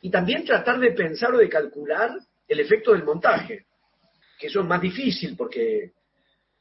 y 0.00 0.10
también 0.10 0.44
tratar 0.44 0.80
de 0.80 0.92
pensar 0.92 1.32
o 1.34 1.38
de 1.38 1.48
calcular 1.48 2.10
el 2.48 2.60
efecto 2.60 2.92
del 2.92 3.04
montaje, 3.04 3.66
que 4.38 4.48
eso 4.48 4.60
es 4.60 4.66
más 4.66 4.80
difícil 4.80 5.36
porque 5.36 5.92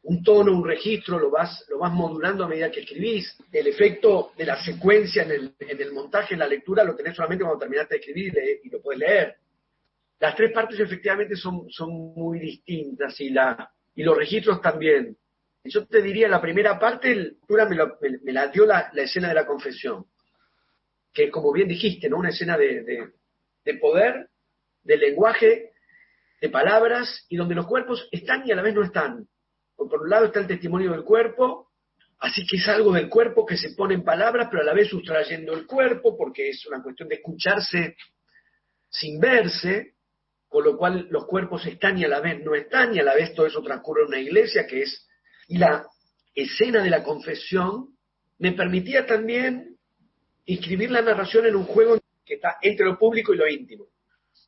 un 0.04 0.24
tono, 0.24 0.52
un 0.52 0.66
registro, 0.66 1.20
lo 1.20 1.30
vas, 1.30 1.64
lo 1.70 1.78
vas 1.78 1.92
modulando 1.92 2.44
a 2.44 2.48
medida 2.48 2.72
que 2.72 2.82
escribís. 2.82 3.38
El 3.52 3.68
efecto 3.68 4.32
de 4.36 4.46
la 4.46 4.62
secuencia 4.64 5.24
en 5.24 5.32
el, 5.32 5.56
en 5.60 5.82
el 5.82 5.92
montaje, 5.94 6.34
en 6.34 6.40
la 6.40 6.48
lectura, 6.48 6.84
lo 6.84 6.96
tenés 6.96 7.16
solamente 7.16 7.44
cuando 7.44 7.60
terminaste 7.60 7.96
de 7.96 8.00
escribir 8.00 8.34
y, 8.64 8.70
lo 8.70 8.82
puedes 8.82 9.00
leer. 9.00 9.36
Las 10.22 10.36
tres 10.36 10.54
partes 10.54 10.80
efectivamente 10.80 11.36
son, 11.36 11.68
muy 12.16 12.40
distintas 12.40 13.20
y, 13.20 13.32
la, 13.32 13.70
los 13.96 14.18
registros 14.18 14.62
también. 14.62 15.18
Yo 15.66 15.86
te 15.86 16.02
diría, 16.02 16.30
la 16.30 16.40
primera 16.40 16.80
parte, 16.80 17.34
me, 17.50 18.20
me, 18.24 18.32
la 18.32 18.48
dio 18.48 18.66
la, 18.66 18.92
escena 18.96 19.28
de 19.28 19.34
la 19.34 19.46
confesión, 19.46 20.06
que 21.14 21.30
como 21.30 21.52
bien 21.52 21.68
dijiste, 21.68 22.08
¿no? 22.08 22.18
Una 22.18 22.30
escena 22.30 22.58
de, 22.58 23.12
de 23.66 23.74
poder, 23.76 24.30
de 24.84 24.98
lenguaje, 24.98 25.72
de 26.40 26.50
palabras, 26.50 27.26
y 27.28 27.36
donde 27.36 27.56
los 27.56 27.68
cuerpos 27.68 28.08
están 28.14 28.48
y 28.48 28.54
a 28.54 28.56
la 28.56 28.62
vez 28.62 28.74
no 28.74 28.84
están 28.84 29.28
por 29.90 30.02
un 30.02 30.10
lado 30.10 30.26
está 30.26 30.40
el 30.40 30.48
testimonio 30.48 30.92
del 30.92 31.04
cuerpo, 31.04 31.72
así 32.20 32.46
que 32.46 32.58
es 32.58 32.68
algo 32.68 32.94
del 32.94 33.10
cuerpo 33.10 33.46
que 33.46 33.58
se 33.58 33.72
pone 33.72 33.96
en 33.96 34.04
palabras, 34.04 34.48
pero 34.50 34.62
a 34.62 34.66
la 34.66 34.74
vez 34.74 34.90
sustrayendo 34.90 35.54
el 35.54 35.66
cuerpo, 35.66 36.18
porque 36.18 36.50
es 36.50 36.66
una 36.68 36.82
cuestión 36.82 37.10
de 37.10 37.16
escucharse 37.16 37.96
sin 38.90 39.20
verse, 39.20 39.96
con 40.52 40.66
lo 40.66 40.78
cual 40.78 41.08
los 41.10 41.28
cuerpos 41.28 41.66
están 41.66 41.98
y 41.98 42.04
a 42.04 42.10
la 42.10 42.20
vez 42.20 42.44
no 42.44 42.54
están, 42.54 42.94
y 42.94 43.00
a 43.00 43.04
la 43.04 43.16
vez 43.16 43.34
todo 43.34 43.46
eso 43.46 43.64
transcurre 43.64 44.02
en 44.02 44.08
una 44.10 44.20
iglesia, 44.20 44.68
que 44.68 44.82
es 44.82 45.08
y 45.48 45.58
la 45.58 45.86
escena 46.36 46.84
de 46.84 46.90
la 46.90 47.04
confesión 47.04 47.96
me 48.38 48.52
permitía 48.52 49.06
también 49.06 49.78
inscribir 50.44 50.92
la 50.92 51.02
narración 51.02 51.46
en 51.46 51.56
un 51.56 51.64
juego 51.64 51.98
que 52.26 52.34
está 52.34 52.58
entre 52.62 52.86
lo 52.86 53.00
público 53.00 53.34
y 53.34 53.38
lo 53.38 53.48
íntimo. 53.48 53.86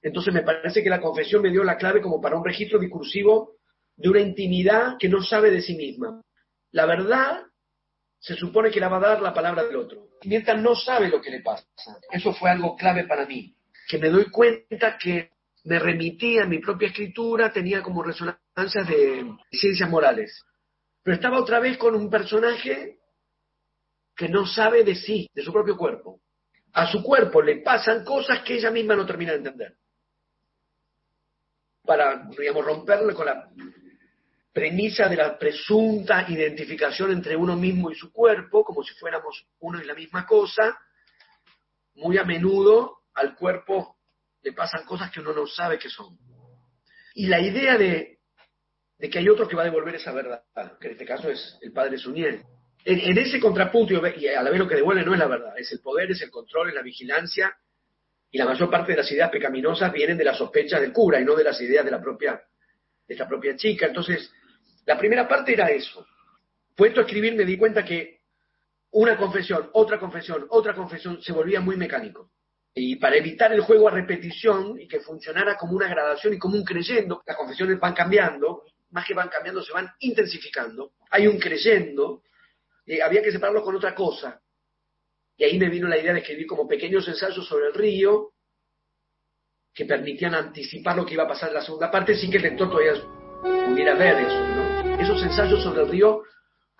Entonces 0.01 0.33
me 0.33 0.41
parece 0.41 0.83
que 0.83 0.89
la 0.89 0.99
confesión 0.99 1.41
me 1.41 1.51
dio 1.51 1.63
la 1.63 1.77
clave 1.77 2.01
como 2.01 2.19
para 2.19 2.35
un 2.35 2.43
registro 2.43 2.79
discursivo 2.79 3.53
de 3.95 4.09
una 4.09 4.19
intimidad 4.19 4.97
que 4.99 5.07
no 5.07 5.23
sabe 5.23 5.51
de 5.51 5.61
sí 5.61 5.75
misma. 5.75 6.21
La 6.71 6.85
verdad 6.85 7.43
se 8.19 8.35
supone 8.35 8.71
que 8.71 8.81
la 8.81 8.89
va 8.89 8.97
a 8.97 9.07
dar 9.07 9.21
la 9.21 9.33
palabra 9.33 9.63
del 9.63 9.77
otro. 9.77 10.09
Mientras 10.25 10.61
no 10.61 10.75
sabe 10.75 11.07
lo 11.07 11.21
que 11.21 11.31
le 11.31 11.39
pasa. 11.39 11.65
Eso 12.11 12.33
fue 12.33 12.49
algo 12.49 12.75
clave 12.75 13.05
para 13.07 13.25
mí. 13.25 13.55
Que 13.87 13.97
me 13.97 14.09
doy 14.09 14.29
cuenta 14.29 14.97
que 14.97 15.32
me 15.63 15.79
remitía 15.79 16.43
a 16.43 16.47
mi 16.47 16.59
propia 16.59 16.89
escritura, 16.89 17.51
tenía 17.51 17.81
como 17.81 18.03
resonancias 18.03 18.87
de 18.87 19.25
ciencias 19.51 19.89
morales. 19.89 20.43
Pero 21.01 21.15
estaba 21.15 21.39
otra 21.39 21.59
vez 21.59 21.77
con 21.77 21.95
un 21.95 22.09
personaje 22.09 22.99
que 24.15 24.29
no 24.29 24.45
sabe 24.45 24.83
de 24.83 24.95
sí, 24.95 25.29
de 25.33 25.41
su 25.41 25.51
propio 25.51 25.77
cuerpo. 25.77 26.21
A 26.73 26.91
su 26.91 27.01
cuerpo 27.01 27.41
le 27.41 27.57
pasan 27.57 28.03
cosas 28.03 28.41
que 28.43 28.55
ella 28.55 28.71
misma 28.71 28.95
no 28.95 29.05
termina 29.05 29.31
de 29.31 29.37
entender. 29.37 29.77
Para, 31.83 32.27
digamos, 32.37 32.65
romperle 32.65 33.13
con 33.13 33.25
la 33.25 33.49
premisa 34.51 35.09
de 35.09 35.15
la 35.15 35.37
presunta 35.37 36.25
identificación 36.29 37.11
entre 37.11 37.35
uno 37.35 37.55
mismo 37.55 37.89
y 37.89 37.95
su 37.95 38.11
cuerpo, 38.11 38.63
como 38.63 38.83
si 38.83 38.93
fuéramos 38.95 39.45
uno 39.59 39.81
y 39.81 39.85
la 39.85 39.95
misma 39.95 40.25
cosa, 40.25 40.77
muy 41.95 42.17
a 42.17 42.23
menudo 42.23 42.99
al 43.13 43.35
cuerpo 43.35 43.97
le 44.43 44.53
pasan 44.53 44.85
cosas 44.85 45.09
que 45.11 45.21
uno 45.21 45.33
no 45.33 45.47
sabe 45.47 45.79
que 45.79 45.89
son. 45.89 46.17
Y 47.15 47.27
la 47.27 47.39
idea 47.39 47.77
de, 47.77 48.19
que 48.99 49.19
hay 49.19 49.29
otro 49.29 49.47
que 49.47 49.55
va 49.55 49.61
a 49.63 49.65
devolver 49.65 49.95
esa 49.95 50.11
verdad, 50.11 50.43
que 50.79 50.87
en 50.87 50.93
este 50.93 51.05
caso 51.05 51.29
es 51.29 51.57
el 51.61 51.71
padre 51.71 51.97
Suniel. 51.97 52.43
En, 52.85 53.17
ese 53.17 53.39
contrapunto, 53.39 53.93
y 53.93 54.27
a 54.27 54.41
la 54.41 54.49
vez 54.49 54.59
lo 54.59 54.67
que 54.67 54.75
devuelve 54.75 55.05
no 55.05 55.13
es 55.13 55.19
la 55.19 55.27
verdad, 55.27 55.57
es 55.57 55.71
el 55.71 55.79
poder, 55.79 56.11
es 56.11 56.21
el 56.21 56.29
control, 56.29 56.69
es 56.69 56.75
la 56.75 56.81
vigilancia, 56.81 57.55
y 58.29 58.37
la 58.37 58.45
mayor 58.45 58.69
parte 58.69 58.91
de 58.91 58.97
las 58.97 59.11
ideas 59.11 59.29
pecaminosas 59.29 59.93
vienen 59.93 60.17
de 60.17 60.25
las 60.25 60.37
sospechas 60.37 60.81
del 60.81 60.91
cura 60.91 61.21
y 61.21 61.23
no 61.23 61.35
de 61.35 61.45
las 61.45 61.61
ideas 61.61 61.85
de 61.85 61.91
la 61.91 62.01
propia, 62.01 62.41
de 63.07 63.13
esta 63.13 63.27
propia 63.27 63.55
chica. 63.55 63.85
Entonces, 63.85 64.29
la 64.85 64.97
primera 64.97 65.27
parte 65.27 65.53
era 65.53 65.69
eso. 65.69 66.05
Puesto 66.75 66.99
a 66.99 67.03
escribir 67.03 67.35
me 67.35 67.45
di 67.45 67.57
cuenta 67.57 67.85
que 67.85 68.23
una 68.91 69.15
confesión, 69.15 69.69
otra 69.73 69.99
confesión, 69.99 70.45
otra 70.49 70.73
confesión 70.73 71.21
se 71.21 71.31
volvía 71.31 71.61
muy 71.61 71.77
mecánico. 71.77 72.31
Y 72.75 72.95
para 72.95 73.15
evitar 73.15 73.53
el 73.53 73.61
juego 73.61 73.87
a 73.87 73.91
repetición 73.91 74.79
y 74.79 74.87
que 74.87 74.99
funcionara 74.99 75.55
como 75.57 75.73
una 75.73 75.87
gradación 75.87 76.33
y 76.33 76.39
como 76.39 76.55
un 76.55 76.63
creyendo, 76.63 77.21
las 77.25 77.37
confesiones 77.37 77.79
van 77.79 77.93
cambiando, 77.93 78.63
más 78.91 79.05
que 79.05 79.13
van 79.13 79.29
cambiando, 79.29 79.61
se 79.61 79.73
van 79.73 79.89
intensificando. 79.99 80.93
Hay 81.11 81.27
un 81.27 81.37
creyendo, 81.37 82.23
y 82.85 82.99
había 82.99 83.21
que 83.21 83.31
separarlo 83.31 83.63
con 83.63 83.75
otra 83.75 83.93
cosa. 83.93 84.41
Y 85.37 85.43
ahí 85.43 85.57
me 85.57 85.69
vino 85.69 85.87
la 85.87 85.97
idea 85.97 86.13
de 86.13 86.19
escribir 86.19 86.47
como 86.47 86.67
pequeños 86.67 87.07
ensayos 87.07 87.47
sobre 87.47 87.67
el 87.67 87.73
río 87.73 88.33
que 89.73 89.85
permitían 89.85 90.35
anticipar 90.35 90.95
lo 90.95 91.05
que 91.05 91.13
iba 91.13 91.23
a 91.23 91.27
pasar 91.27 91.49
en 91.49 91.55
la 91.55 91.63
segunda 91.63 91.89
parte 91.89 92.15
sin 92.15 92.29
que 92.29 92.37
el 92.37 92.43
lector 92.43 92.69
todavía 92.69 92.93
pudiera 93.67 93.95
ver 93.95 94.19
eso. 94.19 94.39
¿no? 94.39 94.63
esos 95.03 95.23
ensayos 95.23 95.61
sobre 95.61 95.81
el 95.81 95.89
río 95.89 96.23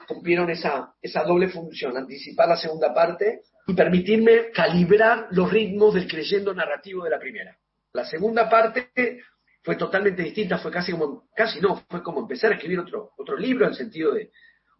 cumplieron 0.07 0.49
esa, 0.49 0.93
esa 1.01 1.23
doble 1.23 1.49
función, 1.49 1.97
anticipar 1.97 2.47
la 2.47 2.57
segunda 2.57 2.93
parte 2.93 3.41
y 3.67 3.73
permitirme 3.73 4.51
calibrar 4.51 5.27
los 5.31 5.51
ritmos 5.51 5.93
del 5.93 6.07
creyendo 6.07 6.53
narrativo 6.53 7.03
de 7.03 7.09
la 7.09 7.19
primera. 7.19 7.57
La 7.93 8.05
segunda 8.05 8.49
parte 8.49 9.23
fue 9.61 9.75
totalmente 9.75 10.23
distinta, 10.23 10.57
fue 10.57 10.71
casi 10.71 10.91
como, 10.91 11.29
casi 11.35 11.61
no, 11.61 11.83
fue 11.89 12.03
como 12.03 12.21
empezar 12.21 12.51
a 12.51 12.55
escribir 12.55 12.79
otro, 12.79 13.11
otro 13.17 13.37
libro 13.37 13.65
en 13.65 13.71
el 13.71 13.77
sentido 13.77 14.13
de 14.13 14.31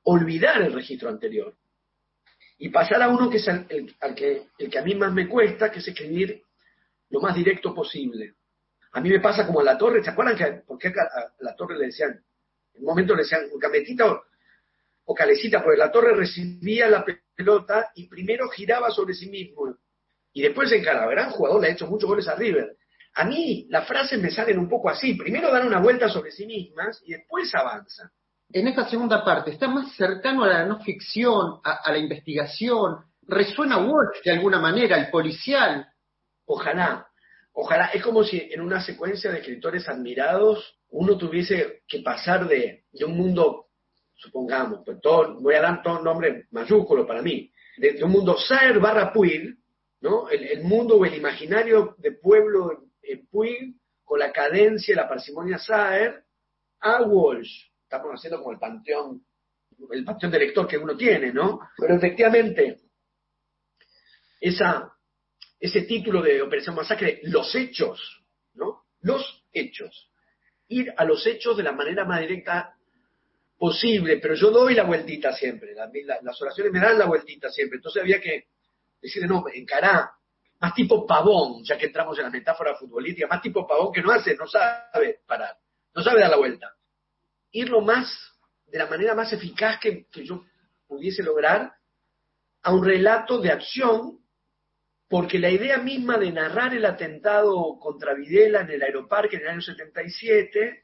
olvidar 0.04 0.62
el 0.62 0.74
registro 0.74 1.10
anterior 1.10 1.56
y 2.58 2.70
pasar 2.70 3.02
a 3.02 3.10
uno 3.10 3.30
que 3.30 3.38
es 3.38 3.48
el, 3.48 3.96
que, 4.16 4.48
el 4.58 4.70
que 4.70 4.80
a 4.80 4.84
mí 4.84 4.96
más 4.96 5.14
me 5.14 5.28
cuesta, 5.28 5.72
que 5.72 5.80
es 5.80 5.88
escribir 5.88 6.42
lo 7.10 7.22
más 7.22 7.36
directo 7.36 7.74
posible. 7.74 8.36
A 8.92 9.02
mí 9.02 9.10
me 9.10 9.20
pasa 9.20 9.46
como 9.46 9.62
a 9.62 9.64
la 9.64 9.78
torre, 9.78 10.04
¿se 10.04 10.10
acuerdan 10.10 10.38
que 10.38 10.46
por 10.66 10.78
qué 10.78 10.90
a 10.90 11.34
la 11.40 11.56
torre 11.56 11.78
le 11.78 11.88
decían 11.88 12.22
en 12.74 12.82
un 12.82 12.88
momento 12.88 13.16
le 13.16 13.24
decían 13.24 13.44
cametita 13.60 14.22
o, 15.06 15.14
calecita, 15.14 15.64
porque 15.64 15.80
la 15.80 15.92
torre 15.92 16.16
recibía 16.16 16.88
la 16.88 17.06
pelota 17.36 17.92
y 17.96 18.08
primero 18.08 18.48
giraba 18.50 18.90
sobre 18.92 19.14
sí 19.14 19.30
mismo 19.30 19.76
y 20.34 20.42
después 20.42 20.70
se 20.70 20.78
encaraba. 20.78 21.12
Gran 21.12 21.30
jugador, 21.32 21.62
le 21.62 21.68
ha 21.68 21.72
hecho 21.72 21.88
muchos 21.88 22.10
goles 22.10 22.28
a 22.28 22.36
River. 22.36 22.78
A 23.16 23.26
mí 23.26 23.68
las 23.70 23.88
frases 23.88 24.20
me 24.20 24.32
salen 24.32 24.58
un 24.58 24.68
poco 24.68 24.90
así. 24.90 25.14
Primero 25.14 25.52
dan 25.52 25.68
una 25.68 25.80
vuelta 25.80 26.10
sobre 26.10 26.32
sí 26.32 26.46
mismas 26.46 27.02
y 27.06 27.12
después 27.12 27.54
avanzan. 27.54 28.10
En 28.52 28.68
esta 28.68 28.88
segunda 28.88 29.24
parte, 29.24 29.52
está 29.52 29.68
más 29.68 29.96
cercano 29.96 30.44
a 30.44 30.48
la 30.48 30.66
no 30.66 30.80
ficción, 30.80 31.60
a, 31.64 31.92
la 31.92 31.98
investigación. 31.98 32.98
Resuena 33.24 33.78
Walsh 33.78 34.22
de 34.24 34.32
alguna 34.32 34.60
manera, 34.60 34.98
el 34.98 35.10
policial. 35.10 35.88
Ojalá, 36.46 37.08
ojalá. 37.54 37.88
Es 37.88 38.04
como 38.04 38.24
si 38.24 38.38
en 38.52 38.62
una 38.62 38.84
secuencia 38.84 39.32
de 39.32 39.40
escritores 39.40 39.88
admirados 39.88 40.80
uno 40.90 41.18
tuviese 41.18 41.82
que 41.88 42.00
pasar 42.00 42.48
de, 42.48 42.86
un 43.06 43.18
mundo, 43.18 43.63
supongamos, 44.16 44.82
pues 44.86 45.00
todo, 45.02 45.40
voy 45.42 45.56
a 45.56 45.62
dar 45.62 45.82
todo 45.82 46.00
un 46.00 46.04
nombre 46.04 46.48
mayúsculo 46.52 47.06
para 47.06 47.22
mí, 47.22 47.52
de, 47.78 48.04
un 48.04 48.12
mundo 48.12 48.38
Saer 48.38 48.80
barra 48.80 49.12
Puig, 49.12 49.58
¿no? 50.02 50.30
El, 50.30 50.64
mundo 50.64 50.98
o 50.98 51.06
el 51.06 51.16
imaginario 51.16 51.96
de 51.98 52.12
pueblo 52.14 52.86
en 53.02 53.28
Puig, 53.28 53.76
con 54.04 54.20
la 54.20 54.32
cadencia 54.32 54.92
y 54.92 54.96
la 54.96 55.08
parsimonia 55.08 55.58
Saer, 55.58 56.24
a 56.80 57.02
Walsh. 57.04 57.72
Estamos 57.84 58.12
haciendo 58.14 58.40
como 58.40 58.52
el 58.52 58.60
panteón, 58.60 59.26
el 59.92 60.04
panteón 60.04 60.32
de 60.32 60.40
lector 60.40 60.68
que 60.68 60.78
uno 60.78 60.96
tiene, 60.96 61.32
¿no? 61.32 61.60
Pero 61.78 61.96
efectivamente, 61.96 62.82
esa, 64.40 64.92
ese 65.60 65.84
título 65.84 66.22
de 66.22 66.42
Operación 66.42 66.76
Masacre, 66.76 67.22
los 67.24 67.54
hechos, 67.56 68.24
¿no? 68.54 68.84
Los 69.02 69.46
hechos 69.52 70.14
ir 70.74 70.94
a 70.98 71.06
los 71.06 71.26
hechos 71.28 71.56
de 71.58 71.64
la 71.64 71.72
manera 71.72 72.06
más 72.06 72.22
directa 72.22 72.76
posible, 73.58 74.18
pero 74.18 74.36
yo 74.36 74.52
doy 74.52 74.74
la 74.74 74.84
vueltita 74.84 75.34
siempre, 75.34 75.74
las 75.74 76.42
oraciones 76.42 76.72
me 76.72 76.80
dan 76.80 76.98
la 76.98 77.06
vueltita 77.06 77.50
siempre, 77.50 77.78
entonces 77.78 78.02
había 78.02 78.20
que 78.20 78.48
decirle, 79.02 79.28
no, 79.28 79.44
encará, 79.54 80.12
más 80.60 80.74
tipo 80.74 81.06
pavón, 81.06 81.64
ya 81.64 81.78
que 81.78 81.88
entramos 81.88 82.18
en 82.18 82.26
la 82.26 82.30
metáfora 82.30 82.76
futbolística, 82.76 83.28
más 83.28 83.42
tipo 83.42 83.68
pavón 83.68 83.92
que 83.92 84.02
no 84.02 84.12
hace, 84.12 84.36
no 84.36 84.48
sabe 84.48 85.20
parar, 85.26 85.58
no 85.94 86.02
sabe 86.02 86.22
dar 86.22 86.30
la 86.30 86.38
vuelta. 86.38 86.74
Ir 87.52 87.70
lo 87.70 87.82
más, 87.82 88.18
de 88.68 88.78
la 88.78 88.88
manera 88.88 89.14
más 89.14 89.32
eficaz 89.34 89.80
que, 89.80 90.08
que 90.10 90.26
yo 90.26 90.44
pudiese 90.88 91.22
lograr, 91.24 91.74
a 92.64 92.74
un 92.74 92.84
relato 92.84 93.40
de 93.40 93.52
acción 93.52 94.20
porque 95.14 95.38
la 95.38 95.52
idea 95.52 95.78
misma 95.78 96.18
de 96.18 96.32
narrar 96.32 96.74
el 96.74 96.86
atentado 96.86 97.78
contra 97.80 98.16
Videla 98.16 98.62
en 98.62 98.72
el 98.72 98.82
aeroparque 98.82 99.36
en 99.36 99.44
el 99.44 99.50
año 99.50 99.62
77, 99.62 100.83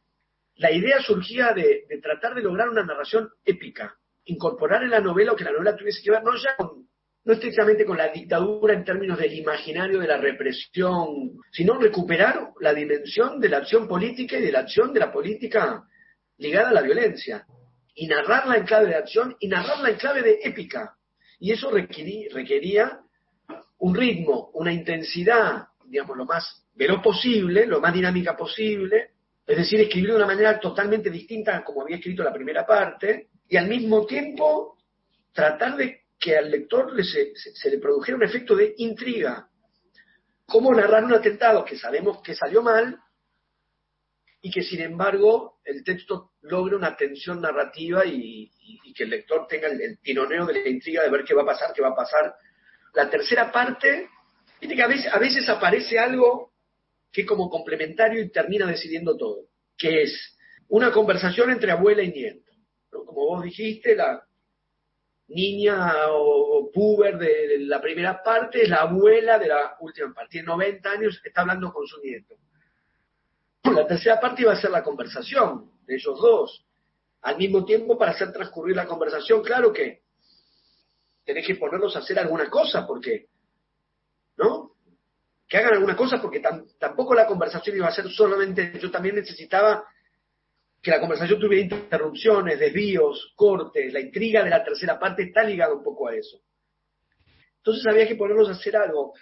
la 0.59 0.71
idea 0.71 1.01
surgía 1.01 1.53
de, 1.53 1.85
tratar 2.01 2.35
de 2.35 2.41
lograr 2.41 2.69
una 2.69 2.83
narración 2.83 3.29
épica, 3.45 3.95
incorporar 4.25 4.83
en 4.83 4.89
la 4.89 4.99
novela 4.99 5.31
o 5.31 5.35
que 5.35 5.45
la 5.45 5.53
novela 5.53 5.75
tuviese 5.75 6.01
que 6.03 6.11
ver 6.11 6.21
no 6.21 6.35
ya 6.35 6.55
con, 6.57 6.85
no 7.23 7.33
estrictamente 7.33 7.85
con 7.85 7.97
la 7.97 8.09
dictadura 8.09 8.73
en 8.73 8.83
términos 8.83 9.17
del 9.17 9.33
imaginario 9.33 9.99
de 9.99 10.07
la 10.07 10.17
represión, 10.17 11.31
sino 11.49 11.79
recuperar 11.79 12.49
la 12.59 12.73
dimensión 12.73 13.39
de 13.39 13.47
la 13.47 13.57
acción 13.59 13.87
política 13.87 14.37
y 14.37 14.41
de 14.41 14.51
la 14.51 14.59
acción 14.59 14.93
de 14.93 14.99
la 14.99 15.11
política 15.13 15.83
ligada 16.37 16.69
a 16.69 16.73
la 16.73 16.81
violencia, 16.81 17.45
y 17.95 18.07
narrarla 18.07 18.57
en 18.57 18.65
clave 18.65 18.87
de 18.87 18.95
acción 18.95 19.35
y 19.39 19.47
narrarla 19.47 19.89
en 19.89 19.97
clave 19.97 20.21
de 20.21 20.39
épica. 20.43 20.95
Y 21.39 21.51
eso 21.51 21.69
requería 21.71 22.99
un 23.77 23.95
ritmo, 23.95 24.51
una 24.53 24.73
intensidad, 24.73 25.67
digamos, 25.85 26.17
lo 26.17 26.25
más 26.25 26.65
veloz 26.73 27.01
posible, 27.01 27.65
lo 27.65 27.79
más 27.79 27.93
dinámica 27.93 28.35
posible, 28.35 29.11
Es 29.49 29.57
decir, 29.57 29.81
escribir 29.81 30.11
de 30.11 30.17
una 30.17 30.27
manera 30.27 30.59
totalmente 30.59 31.09
distinta 31.09 31.57
a 31.57 31.63
como 31.63 31.81
había 31.81 31.95
escrito 31.95 32.23
la 32.23 32.31
primera 32.31 32.67
parte, 32.67 33.29
y 33.47 33.57
al 33.57 33.67
mismo 33.67 34.05
tiempo 34.05 34.77
tratar 35.33 35.75
de 35.75 36.03
que 36.19 36.37
al 36.37 36.51
lector 36.51 36.93
le 36.93 37.03
se, 37.03 37.33
le 37.71 37.79
produjera 37.79 38.15
un 38.15 38.23
efecto 38.23 38.55
de 38.55 38.75
intriga. 38.77 39.49
Cómo 40.45 40.71
narrar 40.71 41.03
un 41.03 41.15
atentado 41.15 41.65
que 41.65 41.79
sabemos 41.79 42.21
que 42.21 42.35
salió 42.35 42.61
mal 42.61 42.99
y 44.39 44.51
que 44.51 44.61
sin 44.61 44.81
embargo 44.81 45.59
el 45.65 45.83
texto 45.83 46.33
logre 46.41 46.75
una 46.75 46.95
tensión 46.95 47.41
narrativa 47.41 48.05
y, 48.05 48.51
que 48.93 49.03
el 49.05 49.09
lector 49.09 49.47
tenga 49.47 49.67
el, 49.67 49.97
tironeo 49.97 50.45
de 50.45 50.61
la 50.61 50.69
intriga 50.69 51.01
de 51.01 51.09
ver 51.09 51.23
qué 51.23 51.33
va 51.33 51.41
a 51.41 51.47
pasar, 51.47 51.73
qué 51.73 51.81
va 51.81 51.89
a 51.89 51.95
pasar. 51.95 52.35
La 52.93 53.09
tercera 53.09 53.51
parte, 53.51 54.09
que 54.59 54.83
a 54.83 54.87
veces, 54.87 55.11
a 55.11 55.17
veces 55.17 55.49
aparece 55.49 55.97
algo 55.97 56.48
que 57.11 57.21
es 57.21 57.27
como 57.27 57.49
complementario 57.49 58.21
y 58.21 58.29
termina 58.29 58.65
decidiendo 58.67 59.17
todo, 59.17 59.45
que 59.77 60.03
es 60.03 60.37
una 60.67 60.91
conversación 60.91 61.51
entre 61.51 61.71
abuela 61.71 62.03
y 62.03 62.11
nieto. 62.11 62.51
Como 62.89 63.25
vos 63.25 63.43
dijiste, 63.43 63.95
la 63.95 64.23
niña 65.29 65.93
o, 66.09 66.71
puber 66.71 67.17
de 67.17 67.59
la 67.59 67.81
primera 67.81 68.21
parte 68.21 68.63
es 68.63 68.69
la 68.69 68.81
abuela 68.81 69.39
de 69.39 69.47
la 69.47 69.75
última 69.79 70.13
parte. 70.13 70.31
Tiene 70.33 70.47
90 70.47 70.91
años, 70.91 71.21
está 71.23 71.41
hablando 71.41 71.71
con 71.71 71.85
su 71.87 71.99
nieto. 72.01 72.35
La 73.63 73.87
tercera 73.87 74.19
parte 74.19 74.43
iba 74.43 74.53
a 74.53 74.61
ser 74.61 74.71
la 74.71 74.83
conversación 74.83 75.71
de 75.85 75.95
ellos 75.95 76.19
dos. 76.19 76.65
Al 77.21 77.37
mismo 77.37 77.65
tiempo, 77.65 77.97
para 77.97 78.11
hacer 78.11 78.31
transcurrir 78.31 78.75
la 78.75 78.85
conversación, 78.85 79.43
claro 79.43 79.73
que 79.73 80.03
tenés 81.25 81.45
que 81.45 81.55
ponerlos 81.55 81.95
a 81.95 81.99
hacer 81.99 82.17
alguna 82.17 82.49
cosa, 82.49 82.87
porque, 82.87 83.27
¿no? 84.37 84.68
Que 85.49 85.57
hagan 85.57 85.73
alguna 85.73 85.95
cosa, 85.95 86.21
porque 86.21 86.41
tampoco 86.77 87.15
la 87.15 87.25
conversación 87.25 87.75
iba 87.75 87.87
a 87.87 87.91
ser 87.91 88.07
solamente, 88.09 88.71
yo 88.79 88.91
también 88.91 89.15
necesitaba 89.15 89.83
que 90.81 90.91
la 90.91 90.99
conversación 90.99 91.39
tuviera 91.39 91.63
interrupciones, 91.75 92.59
desvíos, 92.59 93.33
cortes, 93.35 93.91
la 93.91 93.99
intriga 93.99 94.43
de 94.43 94.51
la 94.51 94.63
tercera 94.63 94.99
parte 94.99 95.23
está 95.23 95.43
ligada 95.43 95.73
un 95.73 95.83
poco 95.83 96.07
a 96.07 96.15
eso. 96.15 96.39
Entonces 97.57 97.85
había 97.87 98.07
que 98.07 98.15
ponerlos 98.15 98.47
a 98.49 98.53
hacer 98.53 98.77
algo. 98.77 99.13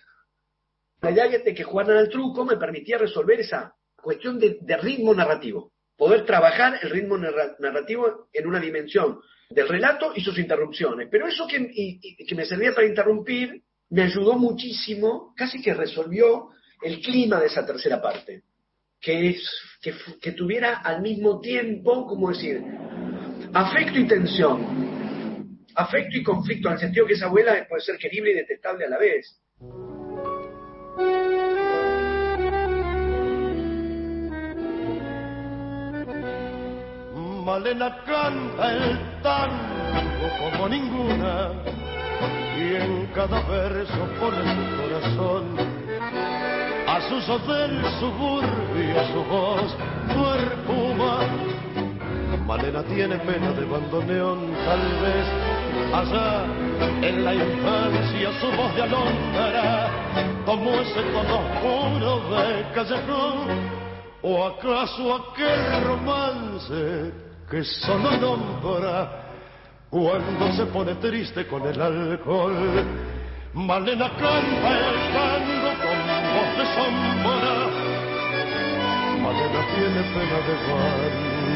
La 1.02 1.12
idea 1.12 1.28
de 1.28 1.54
que 1.54 1.64
jugaran 1.64 1.98
al 1.98 2.10
truco 2.10 2.46
me 2.46 2.58
permitía 2.58 2.98
resolver 2.98 3.40
esa 3.40 3.74
cuestión 3.96 4.40
de, 4.40 4.60
ritmo 4.82 5.14
narrativo. 5.14 5.72
Poder 5.96 6.26
trabajar 6.26 6.80
el 6.82 6.90
ritmo 6.92 7.18
narrativo 7.18 8.30
en 8.32 8.48
una 8.48 8.60
dimensión 8.60 9.20
del 9.50 9.68
relato 9.68 10.12
y 10.14 10.22
sus 10.22 10.38
interrupciones. 10.38 11.08
Pero 11.10 11.28
eso 11.28 11.48
que, 11.48 11.72
que 12.28 12.36
me 12.36 12.46
servía 12.46 12.74
para 12.76 12.86
interrumpir 12.86 13.64
me 13.90 14.04
ayudó 14.04 14.38
muchísimo, 14.38 15.34
casi 15.36 15.62
que 15.62 15.74
resolvió 15.74 16.50
el 16.82 17.02
clima 17.02 17.40
de 17.40 17.48
esa 17.48 17.66
tercera 17.66 18.02
parte. 18.02 18.44
Que, 19.00 19.30
es, 19.30 19.50
que, 20.22 20.32
tuviera 20.32 20.78
al 20.78 21.02
mismo 21.02 21.40
tiempo, 21.40 22.06
como 22.08 22.30
decir, 22.30 22.62
afecto 23.54 24.00
y 24.00 24.08
tensión. 24.08 25.66
Afecto 25.76 26.18
y 26.18 26.24
conflicto, 26.24 26.68
en 26.68 26.74
el 26.74 26.80
sentido 26.80 27.06
que 27.06 27.14
esa 27.14 27.28
abuela 27.28 27.66
puede 27.70 27.82
ser 27.82 27.98
querible 27.98 28.32
y 28.32 28.36
detestable 28.36 28.86
a 28.86 28.90
la 28.90 28.98
vez. 28.98 29.40
Malena 37.46 38.04
canta 38.04 38.74
el 38.74 39.22
tango 39.22 40.52
como 40.52 40.68
ninguna 40.68 41.54
y 42.58 42.76
en 42.76 43.08
cada 43.14 43.42
verso 43.42 44.08
pone 44.20 44.44
su 44.56 44.64
corazón. 44.82 45.44
A 46.88 47.02
su 47.02 47.16
del 47.52 47.86
suburbio 48.00 49.08
su 49.12 49.24
voz 49.26 49.76
perfuma 50.08 51.20
Malena 52.48 52.82
tiene 52.84 53.18
pena 53.18 53.52
de 53.52 53.66
bandoneón 53.66 54.40
tal 54.64 54.80
vez 55.02 55.28
allá 55.94 56.46
en 57.02 57.26
la 57.26 57.36
infancia 57.36 58.32
su 58.40 58.48
voz 58.56 58.74
de 58.74 58.84
alondra 58.84 59.90
como 60.46 60.72
ese 60.80 61.02
tono 61.12 61.42
puro 61.62 62.20
de 62.30 62.72
callejón. 62.74 63.78
O 64.22 64.46
acaso 64.46 65.14
aquel 65.16 65.84
romance 65.84 67.12
que 67.52 67.64
solo 67.66 68.16
nombra 68.18 69.27
cuando 69.90 70.52
se 70.54 70.66
pone 70.68 70.96
triste 70.96 71.48
con 71.48 71.66
el 71.68 71.82
alcohol. 71.82 72.54
Malena 73.54 74.10
canta 74.10 74.70
el 74.78 74.96
tango 75.14 75.72
con 75.84 75.98
voz 76.34 76.52
de 76.58 76.66
sombra. 76.76 77.56
Malena 79.24 79.62
tiene 79.74 80.02
pena 80.14 80.40
de 80.48 80.56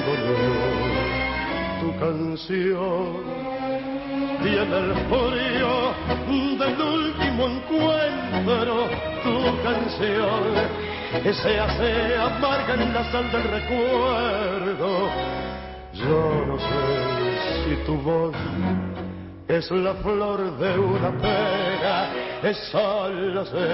bandoneón. 0.06 0.92
Tu 1.82 1.88
canción 2.00 3.10
tiene 4.42 4.76
el 4.78 4.92
frío 5.10 5.74
del 6.60 6.78
último 6.82 7.42
encuentro. 7.48 8.74
Tu 9.24 9.36
canción 9.64 10.42
se 11.34 11.60
hace 11.60 12.18
amarga 12.18 12.74
en 12.74 12.94
la 12.94 13.04
sal 13.12 13.32
del 13.32 13.44
recuerdo 13.44 15.10
yo 15.94 16.46
no 16.48 16.58
sé 16.58 17.21
si 17.64 17.76
tu 17.86 17.96
voz 17.98 18.36
es 19.48 19.70
la 19.72 19.94
flor 19.96 20.58
de 20.58 20.80
una 20.80 21.12
pera, 21.22 22.10
es 22.44 22.58
solo 22.72 23.46
sé 23.46 23.68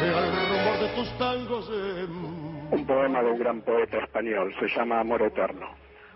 que 0.00 0.08
al 0.08 0.32
rumor 0.48 0.78
de 0.80 0.88
tus 0.94 1.18
tangos... 1.18 1.70
Un 2.70 2.86
poema 2.86 3.22
de 3.22 3.30
un 3.30 3.38
gran 3.38 3.60
poeta 3.60 3.98
español, 3.98 4.54
se 4.58 4.66
llama 4.68 5.00
Amor 5.00 5.20
Eterno. 5.22 5.68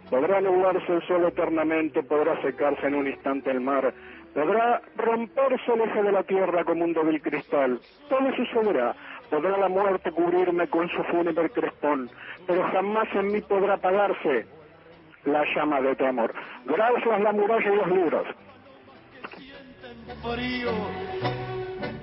Podrá 0.08 0.40
nublarse 0.40 0.90
el 0.90 1.06
sol 1.06 1.26
eternamente, 1.26 2.02
podrá 2.02 2.40
secarse 2.40 2.86
en 2.86 2.94
un 2.94 3.08
instante 3.08 3.50
el 3.50 3.60
mar, 3.60 3.92
podrá 4.32 4.80
romperse 4.96 5.72
el 5.74 5.82
eje 5.82 6.02
de 6.02 6.12
la 6.12 6.22
tierra 6.22 6.64
como 6.64 6.84
un 6.84 6.94
débil 6.94 7.20
cristal. 7.20 7.78
Todo 8.08 8.34
sucederá. 8.36 8.94
Podrá 9.28 9.58
la 9.58 9.68
muerte 9.68 10.12
cubrirme 10.12 10.68
con 10.68 10.88
su 10.88 11.02
fúnebre 11.04 11.50
crespón, 11.50 12.08
pero 12.46 12.62
jamás 12.70 13.08
en 13.14 13.32
mí 13.32 13.40
podrá 13.40 13.74
apagarse 13.74 14.46
la 15.26 15.44
llama 15.54 15.80
de 15.80 15.94
tu 15.96 16.04
amor. 16.04 16.32
Gracias 16.64 17.20
la 17.20 17.32
muralla 17.32 17.72
y 17.72 17.76
los 17.76 17.88
libros. 17.88 18.26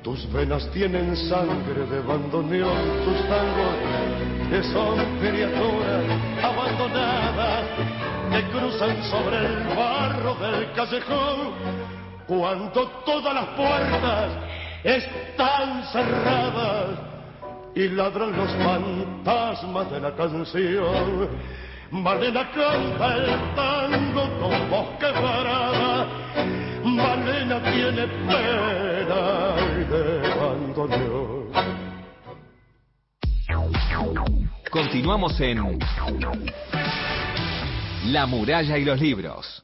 Tus 0.03 0.31
venas 0.33 0.69
tienen 0.71 1.15
sangre 1.15 1.85
de 1.85 1.99
bandoneón, 2.01 3.05
tus 3.05 3.27
tangos 3.27 4.13
que 4.49 4.63
son 4.63 4.97
criaturas 5.19 6.03
abandonadas 6.43 7.65
que 8.31 8.43
cruzan 8.51 9.03
sobre 9.03 9.37
el 9.37 9.75
barro 9.75 10.35
del 10.35 10.71
callejón 10.73 11.53
cuando 12.27 12.87
todas 13.05 13.33
las 13.33 13.45
puertas 13.55 14.31
están 14.83 15.83
cerradas 15.91 16.99
y 17.75 17.87
ladran 17.89 18.35
los 18.35 18.51
fantasmas 18.57 19.91
de 19.91 19.99
la 20.01 20.15
canción 20.15 20.45
Malena 21.93 22.49
canta 22.51 23.15
el 23.17 23.55
tango 23.55 24.23
con 24.39 24.69
voz 24.71 24.89
quebrada. 24.99 26.07
Malena 26.83 27.61
tiene 27.71 28.07
pena 28.07 29.55
de 29.91 30.29
bandoneón. 30.39 31.51
Continuamos 34.71 35.39
en 35.39 35.79
La 38.05 38.25
muralla 38.25 38.75
y 38.79 38.85
los 38.85 38.99
libros. 38.99 39.63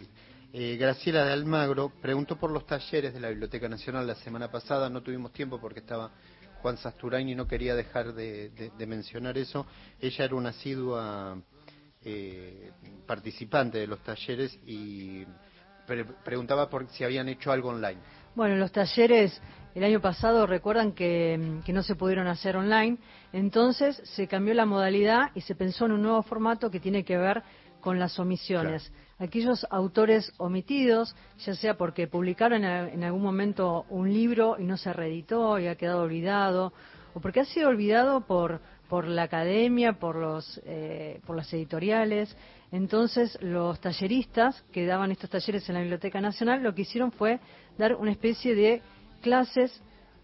eh, 0.52 0.78
Graciela 0.78 1.26
de 1.26 1.34
Almagro 1.34 1.92
preguntó 2.02 2.38
por 2.38 2.50
los 2.50 2.66
talleres 2.66 3.14
de 3.14 3.20
la 3.20 3.30
Biblioteca 3.30 3.70
Nacional 3.70 4.08
la 4.08 4.16
semana 4.16 4.50
pasada, 4.50 4.90
no 4.90 5.04
tuvimos 5.04 5.32
tiempo 5.32 5.60
porque 5.60 5.80
estaba 5.80 6.12
Juan 6.62 6.78
Sasturain 6.78 7.30
y 7.30 7.36
no 7.36 7.48
quería 7.48 7.76
dejar 7.76 8.14
de, 8.14 8.72
mencionar 8.88 9.38
eso. 9.38 9.68
Ella 10.00 10.26
era 10.26 10.36
una 10.36 10.50
asidua 10.50 11.38
eh, 12.04 12.72
participante 13.06 13.78
de 13.78 13.88
los 13.88 14.00
talleres 14.04 14.58
y 14.66 15.24
preguntaba 16.24 16.70
por 16.70 16.88
si 16.90 17.04
habían 17.04 17.30
hecho 17.30 17.52
algo 17.52 17.70
online. 17.70 18.00
Bueno, 18.34 18.56
los 18.56 18.72
talleres 18.72 19.40
el 19.76 19.84
año 19.84 20.02
pasado 20.02 20.48
recuerdan 20.48 20.94
que, 20.94 21.60
que, 21.64 21.74
no 21.74 21.84
se 21.84 21.96
pudieron 21.96 22.28
hacer 22.28 22.58
online, 22.58 22.98
entonces 23.34 24.02
se 24.04 24.28
cambió 24.28 24.56
la 24.56 24.66
modalidad 24.66 25.30
y 25.36 25.42
se 25.42 25.54
pensó 25.56 25.86
en 25.86 25.92
un 25.92 26.02
nuevo 26.02 26.24
formato 26.24 26.72
que 26.72 26.80
tiene 26.80 27.04
que 27.04 27.18
ver 27.18 27.44
con 27.82 28.00
las 28.00 28.20
omisiones. 28.20 28.92
Aquellos 29.20 29.68
autores 29.70 30.32
omitidos, 30.38 31.14
ya 31.46 31.54
sea 31.54 31.76
porque 31.76 32.08
publicaron 32.08 32.64
en 32.64 33.04
algún 33.04 33.22
momento 33.22 33.86
un 33.90 34.14
libro 34.14 34.56
y 34.58 34.64
no 34.64 34.78
se 34.78 34.94
reeditó 34.94 35.60
y 35.60 35.68
ha 35.68 35.76
quedado 35.76 36.04
olvidado, 36.04 36.72
o 37.14 37.20
porque 37.20 37.42
ha 37.42 37.46
sido 37.46 37.68
olvidado 37.68 38.22
por, 38.22 38.62
por 38.88 39.06
la 39.06 39.24
academia, 39.24 39.94
por, 40.00 40.16
los, 40.16 40.62
eh, 40.66 41.20
por 41.26 41.36
las 41.36 41.52
editoriales. 41.54 42.36
Entonces, 42.72 43.38
los 43.42 43.80
talleristas 43.82 44.64
que 44.72 44.86
daban 44.86 45.12
estos 45.12 45.30
talleres 45.30 45.68
en 45.68 45.76
la 45.76 45.82
Biblioteca 45.82 46.22
Nacional 46.22 46.64
lo 46.64 46.74
que 46.74 46.84
hicieron 46.84 47.12
fue 47.12 47.40
dar 47.78 47.96
una 47.96 48.12
especie 48.12 48.56
de 48.56 48.82
clases 49.22 49.82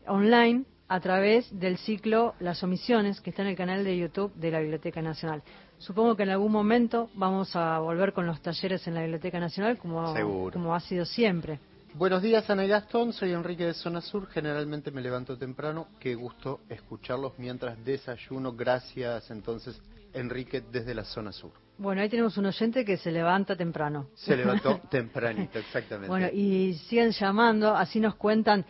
online 0.07 0.63
a 0.87 0.99
través 0.99 1.47
del 1.57 1.77
ciclo 1.77 2.35
Las 2.39 2.63
Omisiones, 2.63 3.19
que 3.21 3.31
está 3.31 3.41
en 3.41 3.49
el 3.49 3.55
canal 3.55 3.83
de 3.83 3.97
YouTube 3.97 4.33
de 4.35 4.51
la 4.51 4.59
Biblioteca 4.59 5.01
Nacional. 5.01 5.41
Supongo 5.77 6.15
que 6.15 6.23
en 6.23 6.29
algún 6.29 6.51
momento 6.51 7.09
vamos 7.15 7.55
a 7.55 7.79
volver 7.79 8.13
con 8.13 8.25
los 8.25 8.41
talleres 8.41 8.87
en 8.87 8.93
la 8.93 9.01
Biblioteca 9.01 9.39
Nacional, 9.39 9.77
como, 9.77 10.13
como 10.51 10.75
ha 10.75 10.79
sido 10.79 11.05
siempre. 11.05 11.59
Buenos 11.95 12.21
días, 12.21 12.49
Ana 12.49 12.65
y 12.65 12.67
Gastón. 12.67 13.13
Soy 13.13 13.31
Enrique 13.31 13.65
de 13.65 13.73
Zona 13.73 14.01
Sur. 14.01 14.27
Generalmente 14.27 14.91
me 14.91 15.01
levanto 15.01 15.37
temprano. 15.37 15.87
Qué 15.99 16.13
gusto 16.13 16.59
escucharlos 16.69 17.33
mientras 17.37 17.83
desayuno. 17.85 18.53
Gracias, 18.53 19.31
entonces, 19.31 19.81
Enrique, 20.13 20.61
desde 20.71 20.93
la 20.93 21.05
Zona 21.05 21.31
Sur. 21.31 21.51
Bueno, 21.77 22.01
ahí 22.01 22.09
tenemos 22.09 22.37
un 22.37 22.45
oyente 22.45 22.83
que 22.83 22.97
se 22.97 23.11
levanta 23.11 23.55
temprano. 23.55 24.07
Se 24.13 24.35
levantó 24.35 24.79
tempranito, 24.89 25.59
exactamente. 25.59 26.09
Bueno, 26.09 26.27
y 26.33 26.73
siguen 26.89 27.11
llamando, 27.11 27.75
así 27.75 27.99
nos 27.99 28.15
cuentan 28.15 28.65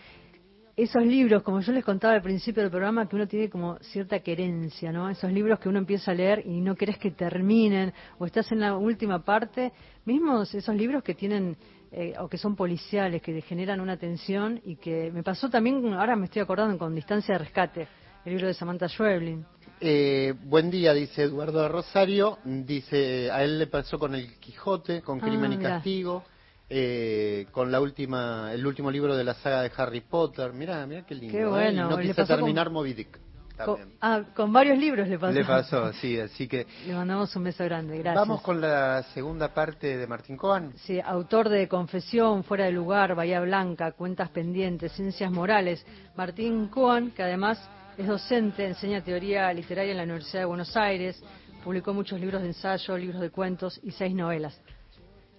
esos 0.78 1.06
libros, 1.06 1.42
como 1.44 1.62
yo 1.62 1.72
les 1.72 1.86
contaba 1.86 2.16
al 2.16 2.22
principio 2.22 2.62
del 2.62 2.70
programa, 2.70 3.08
que 3.08 3.16
uno 3.16 3.28
tiene 3.28 3.50
como 3.50 3.78
cierta 3.80 4.20
querencia, 4.20 4.92
¿no? 4.92 5.10
Esos 5.10 5.32
libros 5.32 5.60
que 5.60 5.70
uno 5.70 5.80
empieza 5.80 6.12
a 6.12 6.14
leer 6.14 6.44
y 6.46 6.60
no 6.60 6.76
querés 6.76 6.98
que 6.98 7.12
terminen, 7.12 7.94
o 8.18 8.26
estás 8.26 8.52
en 8.52 8.60
la 8.60 8.76
última 8.76 9.24
parte, 9.24 9.72
mismos 10.04 10.54
esos 10.54 10.76
libros 10.76 11.02
que 11.02 11.14
tienen, 11.14 11.56
eh, 11.92 12.14
o 12.20 12.28
que 12.28 12.38
son 12.38 12.58
policiales, 12.58 13.22
que 13.22 13.42
generan 13.42 13.80
una 13.80 13.96
tensión 13.96 14.62
y 14.66 14.76
que 14.76 15.12
me 15.14 15.24
pasó 15.24 15.50
también, 15.50 15.94
ahora 15.94 16.18
me 16.18 16.26
estoy 16.26 16.42
acordando, 16.42 16.78
con 16.78 16.94
Distancia 16.94 17.36
de 17.36 17.40
Rescate, 17.40 17.88
el 18.26 18.34
libro 18.34 18.48
de 18.48 18.54
Samantha 18.54 18.90
Schweblin. 18.90 19.46
Eh, 19.80 20.34
buen 20.44 20.70
día, 20.72 20.94
dice 20.94 21.24
Eduardo 21.24 21.68
Rosario. 21.70 22.40
Dice, 22.44 23.30
a 23.30 23.44
él 23.44 23.60
le 23.60 23.68
pasó 23.68 24.00
con 24.00 24.16
El 24.16 24.40
Quijote, 24.40 25.02
con 25.02 25.20
Crimen 25.20 25.54
y 25.54 25.56
ah, 25.58 25.60
Castigo 25.60 26.24
eh, 26.70 27.48
con 27.52 27.72
la 27.72 27.80
última, 27.80 28.52
el 28.54 28.66
último 28.66 28.90
libro 28.90 29.16
de 29.16 29.24
la 29.24 29.34
saga 29.36 29.62
de 29.62 29.72
Harry 29.78 30.02
Potter. 30.02 30.54
Mira, 30.54 30.86
mira 30.86 31.06
qué 31.06 31.16
lindo. 31.16 31.32
Qué 31.38 31.44
¿eh? 31.44 31.48
bueno. 31.48 31.90
no 31.90 31.98
quise 31.98 32.26
terminar 32.26 32.70
Moby 32.70 32.94
Dick. 32.94 33.20
Con, 33.64 33.80
ah, 34.02 34.22
con 34.36 34.52
varios 34.52 34.78
libros 34.78 35.08
le 35.08 35.18
pasó. 35.18 35.34
Le 35.34 35.46
pasó, 35.46 35.94
sí, 35.94 36.20
así 36.20 36.46
que... 36.46 36.68
Le 36.86 36.94
mandamos 36.94 37.34
un 37.38 37.46
beso 37.46 37.64
grande, 37.64 37.98
gracias. 38.00 38.28
Vamos 38.28 38.42
con 38.42 38.60
la 38.60 39.02
segunda 39.14 39.54
parte 39.54 39.96
de 39.96 40.08
Martín 40.08 40.36
Coan. 40.36 40.74
Sí, 40.76 41.00
autor 41.00 41.48
de 41.48 41.70
Confesión, 41.70 42.44
Fuera 42.44 42.66
de 42.66 42.72
Lugar, 42.72 43.16
Bahía 43.16 43.40
Blanca, 43.40 43.94
Cuentas 43.94 44.30
Pendientes, 44.30 44.92
Ciencias 44.92 45.32
Morales. 45.32 45.86
Martín 46.18 46.68
Coan, 46.68 47.12
que 47.12 47.24
además 47.24 47.58
es 47.98 48.08
docente, 48.08 48.66
enseña 48.66 49.02
teoría 49.02 49.54
literaria 49.54 49.92
en 49.92 49.98
la 49.98 50.04
Universidad 50.04 50.42
de 50.42 50.46
Buenos 50.48 50.76
Aires, 50.76 51.24
publicó 51.64 51.94
muchos 51.94 52.20
libros 52.20 52.42
de 52.42 52.50
ensayo, 52.50 52.98
libros 52.98 53.22
de 53.22 53.30
cuentos 53.30 53.80
y 53.84 53.92
seis 53.92 54.14
novelas. 54.14 54.60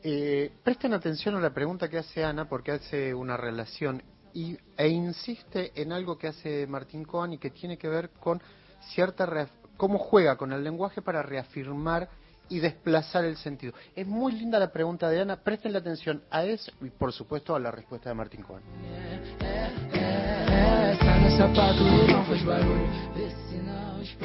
Eh, 0.08 0.52
presten 0.62 0.94
atención 0.94 1.34
a 1.34 1.40
la 1.40 1.52
pregunta 1.52 1.88
que 1.88 1.98
hace 1.98 2.22
Ana 2.22 2.48
porque 2.48 2.70
hace 2.70 3.12
una 3.12 3.36
relación 3.36 4.00
y, 4.32 4.56
e 4.76 4.86
insiste 4.86 5.72
en 5.74 5.90
algo 5.90 6.16
que 6.16 6.28
hace 6.28 6.64
Martín 6.68 7.02
Cohen 7.02 7.32
y 7.32 7.38
que 7.38 7.50
tiene 7.50 7.76
que 7.76 7.88
ver 7.88 8.10
con 8.10 8.40
cierta 8.94 9.48
cómo 9.76 9.98
juega 9.98 10.36
con 10.36 10.52
el 10.52 10.62
lenguaje 10.62 11.02
para 11.02 11.24
reafirmar 11.24 12.08
y 12.48 12.60
desplazar 12.60 13.24
el 13.24 13.36
sentido. 13.36 13.72
Es 13.96 14.06
muy 14.06 14.30
linda 14.30 14.60
la 14.60 14.70
pregunta 14.70 15.10
de 15.10 15.22
Ana, 15.22 15.42
presten 15.42 15.72
la 15.72 15.80
atención 15.80 16.22
a 16.30 16.44
eso 16.44 16.70
y 16.82 16.90
por 16.90 17.12
supuesto 17.12 17.56
a 17.56 17.58
la 17.58 17.72
respuesta 17.72 18.08
de 18.08 18.14
Martín 18.14 18.42
Cohen. 18.42 18.62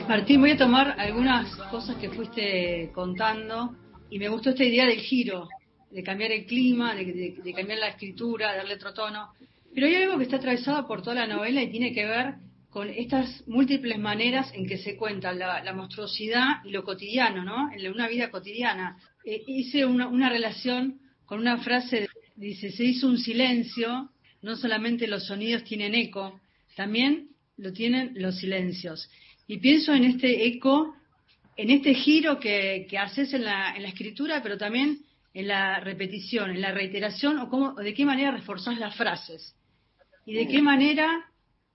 Martín, 0.08 0.42
voy 0.42 0.52
a 0.52 0.58
tomar 0.58 1.00
algunas 1.00 1.56
cosas 1.72 1.96
que 1.96 2.12
fuiste 2.12 2.92
contando 2.94 3.76
y 4.12 4.20
me 4.20 4.30
gustó 4.30 4.52
esta 4.52 4.64
idea 4.64 4.86
del 4.86 5.00
giro, 5.00 5.48
de 5.92 6.04
cambiar 6.04 6.32
el 6.32 6.46
clima, 6.46 6.96
de, 6.96 7.54
cambiar 7.56 7.80
la 7.80 7.90
escritura, 7.90 8.56
darle 8.56 8.76
otro 8.76 8.94
tono. 8.94 9.34
Pero 9.74 9.88
hay 9.88 9.96
algo 9.96 10.18
que 10.18 10.24
está 10.24 10.38
atravesado 10.38 10.88
por 10.88 11.02
toda 11.02 11.16
la 11.16 11.28
novela 11.28 11.62
y 11.62 11.70
tiene 11.70 11.94
que 11.94 12.06
ver 12.06 12.36
con 12.70 12.90
estas 12.90 13.46
múltiples 13.48 14.00
maneras 14.00 14.52
en 14.54 14.66
que 14.66 14.78
se 14.78 14.96
cuenta 14.96 15.34
la, 15.34 15.74
monstruosidad 15.74 16.64
y 16.64 16.72
lo 16.72 16.84
cotidiano, 16.84 17.44
¿no? 17.44 17.70
En 17.72 17.92
una 17.92 18.08
vida 18.08 18.32
cotidiana. 18.32 18.98
Eh, 19.26 19.44
hice 19.46 19.86
una, 19.86 20.30
relación 20.30 21.00
con 21.26 21.40
una 21.40 21.58
frase, 21.58 22.08
dice, 22.36 22.72
se 22.72 22.86
hizo 22.86 23.08
un 23.08 23.18
silencio, 23.18 24.10
no 24.42 24.56
solamente 24.56 25.08
los 25.08 25.28
sonidos 25.28 25.66
tienen 25.66 25.96
eco, 25.96 26.40
también 26.76 27.28
lo 27.58 27.74
tienen 27.74 28.14
los 28.16 28.38
silencios. 28.38 29.10
Y 29.48 29.58
pienso 29.58 29.94
en 29.94 30.06
este 30.06 30.48
eco, 30.48 30.96
en 31.58 31.70
este 31.70 31.94
giro 31.94 32.40
que, 32.40 32.88
que 32.90 32.98
haces 32.98 33.34
en 33.34 33.44
la, 33.44 33.76
en 33.76 33.84
la 33.84 33.90
escritura, 33.90 34.42
pero 34.42 34.58
también 34.58 35.00
en 35.34 35.48
la 35.48 35.80
repetición, 35.80 36.52
en 36.52 36.62
la 36.62 36.72
reiteración 36.72 37.40
o, 37.40 37.50
cómo, 37.50 37.74
de 37.76 37.94
qué 37.94 38.06
manera 38.06 38.32
reforzás 38.32 38.78
las 38.78 38.96
frases 38.96 39.56
y 40.26 40.34
de 40.34 40.48
qué 40.48 40.62
manera 40.62 41.26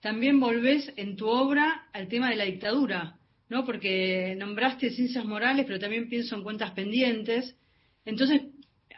también 0.01 0.39
volvés 0.39 0.93
en 0.97 1.17
tu 1.17 1.27
obra 1.27 1.89
al 1.93 2.09
tema 2.09 2.31
de 2.31 2.37
la 2.37 2.45
dictadura, 2.45 3.19
¿no? 3.49 3.65
Porque 3.65 4.37
nombraste 4.39 4.91
ciencias 4.91 5.25
morales, 5.25 5.65
pero 5.67 5.79
también 5.79 6.09
pienso 6.09 6.37
en 6.37 6.43
cuentas 6.43 6.73
pendientes. 6.73 7.57
Entonces, 8.05 8.43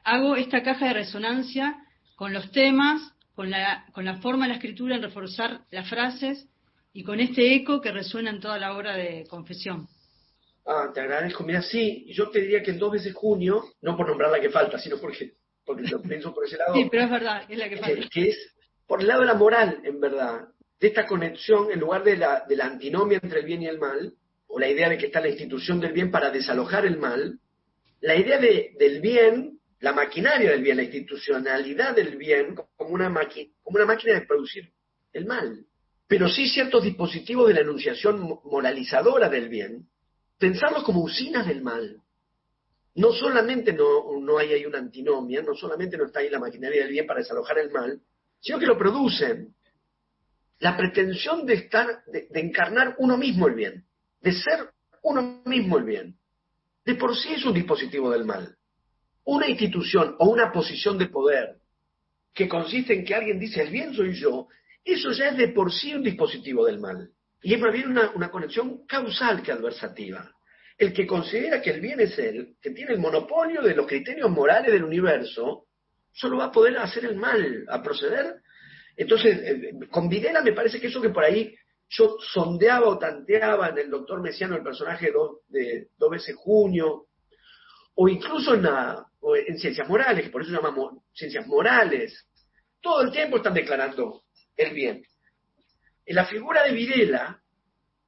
hago 0.04 0.36
esta 0.36 0.62
caja 0.62 0.88
de 0.88 0.94
resonancia 0.94 1.76
con 2.16 2.32
los 2.32 2.50
temas, 2.50 3.14
con 3.34 3.50
la, 3.50 3.86
con 3.92 4.04
la 4.04 4.18
forma 4.18 4.44
de 4.44 4.48
la 4.50 4.54
escritura 4.56 4.96
en 4.96 5.02
reforzar 5.02 5.60
las 5.70 5.88
frases 5.88 6.48
y 6.92 7.04
con 7.04 7.20
este 7.20 7.54
eco 7.54 7.80
que 7.80 7.92
resuena 7.92 8.30
en 8.30 8.40
toda 8.40 8.58
la 8.58 8.76
obra 8.76 8.96
de 8.96 9.24
confesión. 9.28 9.88
Ah, 10.70 10.90
te 10.92 11.00
agradezco. 11.00 11.44
Mira, 11.44 11.62
sí, 11.62 12.04
yo 12.12 12.28
te 12.28 12.40
diría 12.40 12.62
que 12.62 12.72
en 12.72 12.78
dos 12.78 12.92
veces 12.92 13.14
junio, 13.14 13.64
no 13.80 13.96
por 13.96 14.06
nombrar 14.06 14.30
la 14.30 14.38
que 14.38 14.50
falta, 14.50 14.78
sino 14.78 14.98
porque, 14.98 15.32
porque 15.64 15.88
lo 15.88 16.02
pienso 16.02 16.34
por 16.34 16.44
ese 16.44 16.58
lado. 16.58 16.74
Sí, 16.74 16.86
pero 16.90 17.04
es 17.04 17.10
verdad, 17.10 17.42
es 17.48 17.56
la 17.56 17.68
que 17.70 17.78
falta. 17.78 18.08
Que, 18.12 18.28
es 18.28 18.54
por 18.86 19.00
el 19.00 19.08
lado 19.08 19.22
de 19.22 19.26
la 19.28 19.34
moral, 19.34 19.80
en 19.82 19.98
verdad, 19.98 20.48
de 20.78 20.86
esta 20.86 21.06
conexión, 21.06 21.72
en 21.72 21.80
lugar 21.80 22.04
de 22.04 22.18
la, 22.18 22.44
de 22.46 22.54
la 22.54 22.66
antinomia 22.66 23.18
entre 23.22 23.40
el 23.40 23.46
bien 23.46 23.62
y 23.62 23.66
el 23.66 23.78
mal, 23.78 24.12
o 24.46 24.60
la 24.60 24.68
idea 24.68 24.90
de 24.90 24.98
que 24.98 25.06
está 25.06 25.20
la 25.20 25.30
institución 25.30 25.80
del 25.80 25.92
bien 25.92 26.10
para 26.10 26.30
desalojar 26.30 26.84
el 26.84 26.98
mal, 26.98 27.38
la 28.00 28.16
idea 28.16 28.38
de, 28.38 28.74
del 28.78 29.00
bien, 29.00 29.58
la 29.80 29.94
maquinaria 29.94 30.50
del 30.50 30.62
bien, 30.62 30.76
la 30.76 30.82
institucionalidad 30.82 31.96
del 31.96 32.16
bien, 32.16 32.54
como 32.76 32.90
una, 32.90 33.06
como 33.62 33.76
una 33.76 33.86
máquina 33.86 34.14
de 34.14 34.26
producir 34.26 34.70
el 35.14 35.24
mal. 35.24 35.64
Pero 36.06 36.28
sí 36.28 36.46
ciertos 36.46 36.84
dispositivos 36.84 37.48
de 37.48 37.54
la 37.54 37.60
enunciación 37.60 38.38
moralizadora 38.44 39.30
del 39.30 39.48
bien, 39.48 39.88
pensarlos 40.38 40.84
como 40.84 41.02
usinas 41.02 41.46
del 41.46 41.62
mal. 41.62 42.00
No 42.94 43.12
solamente 43.12 43.72
no, 43.72 44.18
no 44.20 44.38
hay 44.38 44.52
ahí 44.52 44.64
una 44.64 44.78
antinomia, 44.78 45.42
no 45.42 45.54
solamente 45.54 45.96
no 45.96 46.06
está 46.06 46.20
ahí 46.20 46.30
la 46.30 46.38
maquinaria 46.38 46.82
del 46.82 46.92
bien 46.92 47.06
para 47.06 47.20
desalojar 47.20 47.58
el 47.58 47.70
mal, 47.70 48.00
sino 48.40 48.58
que 48.58 48.66
lo 48.66 48.78
producen. 48.78 49.54
La 50.60 50.76
pretensión 50.76 51.46
de 51.46 51.54
estar, 51.54 52.04
de, 52.06 52.28
encarnar 52.34 52.96
uno 52.98 53.16
mismo 53.16 53.46
el 53.46 53.54
bien, 53.54 53.84
de 54.20 54.32
ser 54.32 54.70
uno 55.02 55.42
mismo 55.44 55.78
el 55.78 55.84
bien, 55.84 56.18
de 56.84 56.96
por 56.96 57.16
sí 57.16 57.34
es 57.34 57.44
un 57.44 57.54
dispositivo 57.54 58.10
del 58.10 58.24
mal. 58.24 58.56
Una 59.24 59.48
institución 59.48 60.16
o 60.18 60.30
una 60.30 60.50
posición 60.50 60.98
de 60.98 61.06
poder 61.06 61.58
que 62.34 62.48
consiste 62.48 62.94
en 62.94 63.04
que 63.04 63.14
alguien 63.14 63.38
dice 63.38 63.62
el 63.62 63.70
bien 63.70 63.94
soy 63.94 64.14
yo, 64.14 64.48
eso 64.84 65.12
ya 65.12 65.28
es 65.28 65.36
de 65.36 65.48
por 65.48 65.72
sí 65.72 65.94
un 65.94 66.02
dispositivo 66.02 66.64
del 66.64 66.80
mal. 66.80 67.12
Y 67.42 67.54
es 67.54 67.60
más 67.60 67.72
bien 67.72 67.88
una, 67.88 68.30
conexión 68.30 68.86
causal 68.86 69.42
que 69.42 69.52
adversativa. 69.52 70.30
El 70.76 70.92
que 70.92 71.06
considera 71.06 71.60
que 71.60 71.70
el 71.70 71.80
bien 71.80 72.00
es 72.00 72.18
él, 72.18 72.56
que 72.60 72.70
tiene 72.70 72.92
el 72.92 73.00
monopolio 73.00 73.62
de 73.62 73.74
los 73.74 73.86
criterios 73.86 74.30
morales 74.30 74.72
del 74.72 74.84
universo, 74.84 75.66
solo 76.12 76.38
va 76.38 76.46
a 76.46 76.52
poder 76.52 76.78
hacer 76.78 77.04
el 77.04 77.16
mal, 77.16 77.64
a 77.68 77.82
proceder. 77.82 78.36
Entonces, 78.96 79.38
eh, 79.42 79.72
con 79.90 80.08
Videla 80.08 80.40
me 80.42 80.52
parece 80.52 80.80
que 80.80 80.88
eso 80.88 81.00
que 81.00 81.10
por 81.10 81.24
ahí 81.24 81.54
yo 81.88 82.16
sondeaba 82.20 82.88
o 82.88 82.98
tanteaba 82.98 83.68
en 83.68 83.78
el 83.78 83.90
doctor 83.90 84.20
Mesiano, 84.20 84.56
el 84.56 84.62
personaje 84.62 85.10
de, 85.48 85.88
Dos 85.96 86.10
veces 86.10 86.36
Junio, 86.36 87.06
o 87.94 88.08
incluso 88.08 88.54
en, 88.54 88.66
en 89.46 89.58
Ciencias 89.58 89.88
Morales, 89.88 90.24
que 90.24 90.30
por 90.30 90.42
eso 90.42 90.52
llamamos 90.52 91.02
Ciencias 91.12 91.46
Morales, 91.46 92.28
todo 92.80 93.02
el 93.02 93.10
tiempo 93.10 93.38
están 93.38 93.54
declarando 93.54 94.22
el 94.56 94.74
bien. 94.74 95.02
La 96.08 96.24
figura 96.26 96.62
de 96.64 96.72
Videla, 96.72 97.40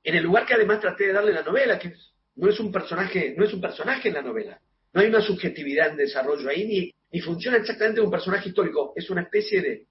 en 0.03 0.15
el 0.15 0.23
lugar 0.23 0.47
que 0.47 0.55
además 0.55 0.81
traté 0.81 1.07
de 1.07 1.13
darle 1.13 1.33
la 1.33 1.43
novela, 1.43 1.79
que 1.79 1.95
no 2.37 2.49
es 2.49 2.59
un 2.59 2.73
personaje, 2.73 3.35
no 3.37 3.45
es 3.45 3.53
un 3.53 3.61
personaje 3.61 4.09
en 4.09 4.15
la 4.15 4.23
novela, 4.23 4.61
no 4.93 5.01
hay 5.01 5.09
una 5.09 5.21
subjetividad 5.21 5.91
en 5.91 5.97
desarrollo 5.97 6.49
ahí, 6.49 6.95
ni, 7.11 7.21
funciona 7.21 7.59
exactamente 7.59 8.01
como 8.01 8.09
un 8.09 8.13
personaje 8.13 8.49
histórico, 8.49 8.93
es 8.97 9.11
una 9.11 9.23
especie 9.23 9.61
de, 9.61 9.87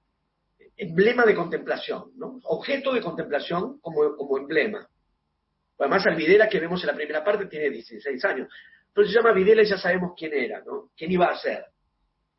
emblema 0.80 1.26
de 1.26 1.36
contemplación. 1.36 2.12
Objeto 2.44 2.94
de 2.94 3.02
contemplación 3.02 3.80
como, 3.82 4.38
emblema. 4.38 4.88
Además, 5.78 6.06
al 6.08 6.16
Videla 6.16 6.50
que 6.50 6.60
vemos 6.60 6.82
en 6.82 6.88
la 6.88 6.96
primera 6.96 7.24
parte 7.24 7.46
tiene 7.46 7.70
16 7.70 8.26
años. 8.26 8.50
Pero 8.94 9.08
se 9.08 9.14
llama 9.14 9.34
Videla 9.34 9.62
y 9.62 9.66
ya 9.66 9.78
sabemos 9.78 10.14
quién 10.18 10.34
era, 10.34 10.62
¿no? 10.66 10.90
¿Quién 10.98 11.12
iba 11.12 11.28
a 11.28 11.38
ser? 11.38 11.66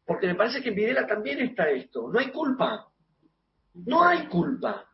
Porque 0.05 0.27
me 0.27 0.35
parece 0.35 0.63
que 0.63 0.71
en 0.71 0.75
Videla 0.75 1.07
también 1.07 1.41
está 1.41 1.71
esto. 1.71 2.11
No 2.11 2.19
hay 2.19 2.31
culpa. 2.31 2.87
No 3.75 4.05
hay 4.05 4.27
culpa. 4.27 4.90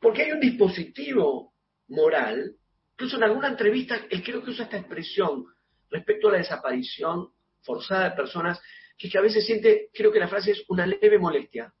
Porque 0.00 0.22
hay 0.22 0.32
un 0.32 0.40
dispositivo 0.40 1.54
moral. 1.88 2.56
Incluso 2.92 3.16
en 3.16 3.24
alguna 3.24 3.48
entrevista, 3.48 4.06
él 4.10 4.22
creo 4.22 4.42
que 4.42 4.50
usa 4.50 4.64
esta 4.64 4.78
expresión 4.78 5.44
respecto 5.90 6.28
a 6.28 6.32
la 6.32 6.38
desaparición 6.38 7.28
forzada 7.62 8.10
de 8.10 8.16
personas, 8.16 8.60
que, 8.96 9.06
es 9.08 9.12
que 9.12 9.18
a 9.18 9.22
veces 9.22 9.44
siente, 9.44 9.90
creo 9.92 10.12
que 10.12 10.18
la 10.18 10.28
frase 10.28 10.52
es 10.52 10.64
una 10.68 10.86
leve 10.86 11.18
molestia. 11.18 11.72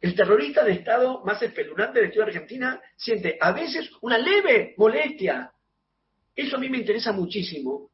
El 0.00 0.14
terrorista 0.14 0.64
de 0.64 0.72
Estado 0.72 1.22
más 1.24 1.42
espeluznante 1.42 1.98
de 1.98 2.06
la 2.06 2.08
historia 2.08 2.32
argentina 2.32 2.80
siente 2.96 3.36
a 3.40 3.52
veces 3.52 3.90
una 4.00 4.18
leve 4.18 4.74
molestia. 4.78 5.52
Eso 6.34 6.56
a 6.56 6.60
mí 6.60 6.68
me 6.70 6.78
interesa 6.78 7.12
muchísimo. 7.12 7.90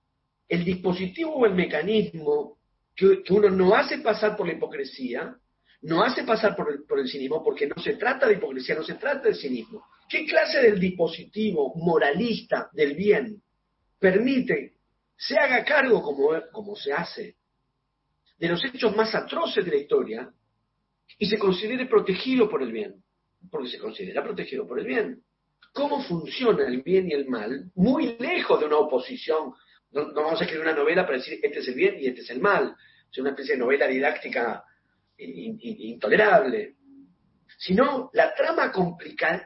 El 0.48 0.64
dispositivo 0.64 1.34
o 1.34 1.46
el 1.46 1.54
mecanismo 1.54 2.58
que, 2.94 3.22
uno 3.30 3.50
no 3.50 3.74
hace 3.74 3.98
pasar 3.98 4.36
por 4.36 4.46
la 4.46 4.54
hipocresía, 4.54 5.36
no 5.82 6.02
hace 6.02 6.24
pasar 6.24 6.56
por 6.56 6.98
el, 6.98 7.08
cinismo, 7.08 7.44
porque 7.44 7.66
no 7.66 7.80
se 7.82 7.94
trata 7.94 8.26
de 8.26 8.34
hipocresía, 8.34 8.74
no 8.74 8.82
se 8.82 8.94
trata 8.94 9.28
de 9.28 9.34
cinismo. 9.34 9.84
¿Qué 10.08 10.24
clase 10.26 10.60
del 10.60 10.80
dispositivo 10.80 11.74
moralista 11.76 12.70
del 12.72 12.94
bien 12.94 13.42
permite 13.98 14.74
se 15.16 15.38
haga 15.38 15.64
cargo, 15.64 16.02
como, 16.02 16.30
como 16.52 16.76
se 16.76 16.92
hace, 16.92 17.36
de 18.38 18.48
los 18.48 18.62
hechos 18.64 18.94
más 18.94 19.14
atroces 19.14 19.64
de 19.64 19.70
la 19.70 19.76
historia 19.78 20.30
y 21.18 21.26
se 21.26 21.38
considere 21.38 21.86
protegido 21.86 22.48
por 22.48 22.62
el 22.62 22.72
bien, 22.72 23.02
porque 23.50 23.68
se 23.68 23.78
considera 23.78 24.22
protegido 24.22 24.66
por 24.66 24.78
el 24.78 24.86
bien. 24.86 25.22
¿Cómo 25.72 26.02
funciona 26.02 26.66
el 26.66 26.82
bien 26.82 27.08
y 27.08 27.12
el 27.12 27.26
mal? 27.26 27.70
Muy 27.74 28.16
lejos 28.18 28.60
de 28.60 28.66
una 28.66 28.78
oposición. 28.78 29.52
No, 29.90 30.12
vamos 30.12 30.40
a 30.40 30.44
escribir 30.44 30.66
una 30.66 30.74
novela 30.74 31.04
para 31.04 31.18
decir 31.18 31.38
este 31.42 31.60
es 31.60 31.68
el 31.68 31.74
bien 31.74 31.96
y 31.98 32.06
este 32.06 32.22
es 32.22 32.30
el 32.30 32.40
mal. 32.40 32.74
Es 33.10 33.18
una 33.18 33.30
especie 33.30 33.54
de 33.54 33.60
novela 33.60 33.86
didáctica 33.86 34.64
intolerable. 35.18 36.74
Sino 37.58 38.10
la 38.12 38.34
trama 38.34 38.70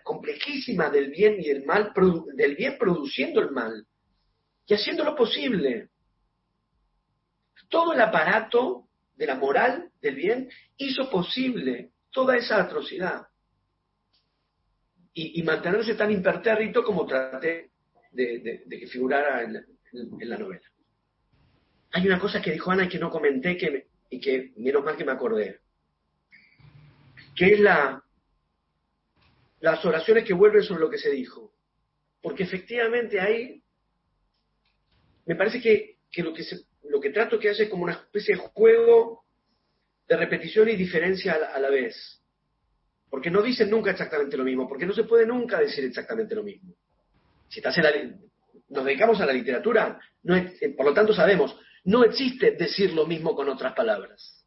complejísima 0.02 0.90
del 0.90 1.10
bien 1.10 1.36
y 1.38 1.48
el 1.48 1.64
mal, 1.64 1.92
del 2.34 2.56
bien 2.56 2.76
produciendo 2.78 3.40
el 3.40 3.50
mal 3.50 3.86
y 4.66 4.74
haciéndolo 4.74 5.14
posible. 5.14 5.90
Todo 7.68 7.92
el 7.92 8.00
aparato 8.00 8.88
de 9.14 9.26
la 9.26 9.34
moral 9.34 9.90
del 10.00 10.14
bien 10.14 10.48
hizo 10.76 11.10
posible 11.10 11.90
toda 12.10 12.36
esa 12.36 12.62
atrocidad. 12.62 13.26
Y, 15.12 15.42
mantenerse 15.42 15.94
tan 15.96 16.10
impertérrito 16.10 16.82
como 16.82 17.04
traté 17.04 17.72
de, 18.12 18.64
que 18.70 18.86
figurara 18.86 19.42
en, 19.42 19.66
la 20.20 20.38
novela. 20.38 20.62
Hay 21.90 22.06
una 22.06 22.18
cosa 22.18 22.40
que 22.40 22.52
dijo 22.52 22.70
Ana 22.70 22.84
y 22.84 22.88
que 22.88 22.98
no 22.98 23.10
comenté 23.10 23.56
que, 23.56 23.89
y 24.10 24.20
que 24.20 24.52
menos 24.56 24.84
mal 24.84 24.96
que 24.96 25.04
me 25.04 25.12
acordé, 25.12 25.60
que 27.34 27.54
es 27.54 27.60
la, 27.60 28.04
las 29.60 29.84
oraciones 29.84 30.24
que 30.24 30.34
vuelven 30.34 30.62
sobre 30.62 30.80
lo 30.80 30.90
que 30.90 30.98
se 30.98 31.10
dijo. 31.10 31.54
Porque 32.20 32.42
efectivamente 32.42 33.20
ahí 33.20 33.62
me 35.26 35.36
parece 35.36 35.60
que, 35.60 35.96
lo 36.22 36.34
que 36.34 36.42
se, 36.42 36.60
lo 36.88 37.00
que 37.00 37.10
trato 37.10 37.38
que 37.38 37.50
hace 37.50 37.64
es 37.64 37.70
como 37.70 37.84
una 37.84 37.92
especie 37.92 38.34
de 38.34 38.40
juego 38.40 39.24
de 40.08 40.16
repetición 40.16 40.68
y 40.68 40.76
diferencia 40.76 41.34
a 41.34 41.60
la, 41.60 41.70
vez. 41.70 42.20
Porque 43.08 43.30
no 43.30 43.42
dicen 43.42 43.70
nunca 43.70 43.92
exactamente 43.92 44.36
lo 44.36 44.44
mismo, 44.44 44.68
porque 44.68 44.86
no 44.86 44.92
se 44.92 45.04
puede 45.04 45.24
nunca 45.24 45.60
decir 45.60 45.84
exactamente 45.84 46.34
lo 46.34 46.42
mismo. 46.42 46.74
Si 47.48 47.60
estás 47.60 47.78
en 47.78 47.84
la, 47.84 47.92
nos 48.70 48.84
dedicamos 48.84 49.20
a 49.20 49.26
la 49.26 49.32
literatura, 49.32 50.00
no 50.24 50.36
eh, 50.36 50.74
por 50.76 50.86
lo 50.86 50.94
tanto 50.94 51.12
sabemos, 51.12 51.56
no 51.84 52.04
existe 52.04 52.52
decir 52.52 52.92
lo 52.92 53.06
mismo 53.06 53.34
con 53.34 53.48
otras 53.48 53.74
palabras. 53.74 54.44